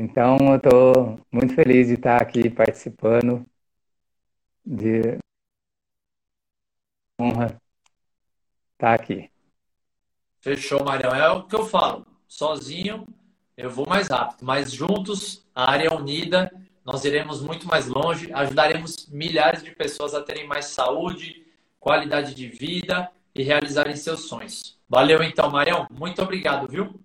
Então, 0.00 0.36
eu 0.40 0.56
estou 0.56 1.20
muito 1.32 1.54
feliz 1.56 1.88
de 1.88 1.94
estar 1.94 2.22
aqui 2.22 2.48
participando 2.48 3.44
de 4.64 5.18
honra 7.20 7.60
estar 8.74 8.94
aqui. 8.94 9.28
Fechou, 10.40 10.84
Marião. 10.84 11.12
É 11.12 11.28
o 11.30 11.42
que 11.48 11.56
eu 11.56 11.66
falo. 11.66 12.06
Sozinho 12.28 13.04
eu 13.56 13.70
vou 13.70 13.88
mais 13.88 14.06
rápido, 14.06 14.44
mas 14.44 14.70
juntos, 14.70 15.44
a 15.52 15.68
área 15.68 15.92
unida, 15.92 16.48
nós 16.84 17.04
iremos 17.04 17.42
muito 17.42 17.66
mais 17.66 17.88
longe, 17.88 18.32
ajudaremos 18.32 19.08
milhares 19.08 19.64
de 19.64 19.72
pessoas 19.72 20.14
a 20.14 20.22
terem 20.22 20.46
mais 20.46 20.66
saúde, 20.66 21.44
qualidade 21.80 22.36
de 22.36 22.46
vida 22.46 23.10
e 23.34 23.42
realizarem 23.42 23.96
seus 23.96 24.28
sonhos. 24.28 24.78
Valeu 24.88 25.24
então, 25.24 25.50
Marião. 25.50 25.88
Muito 25.90 26.22
obrigado, 26.22 26.68
viu? 26.68 27.00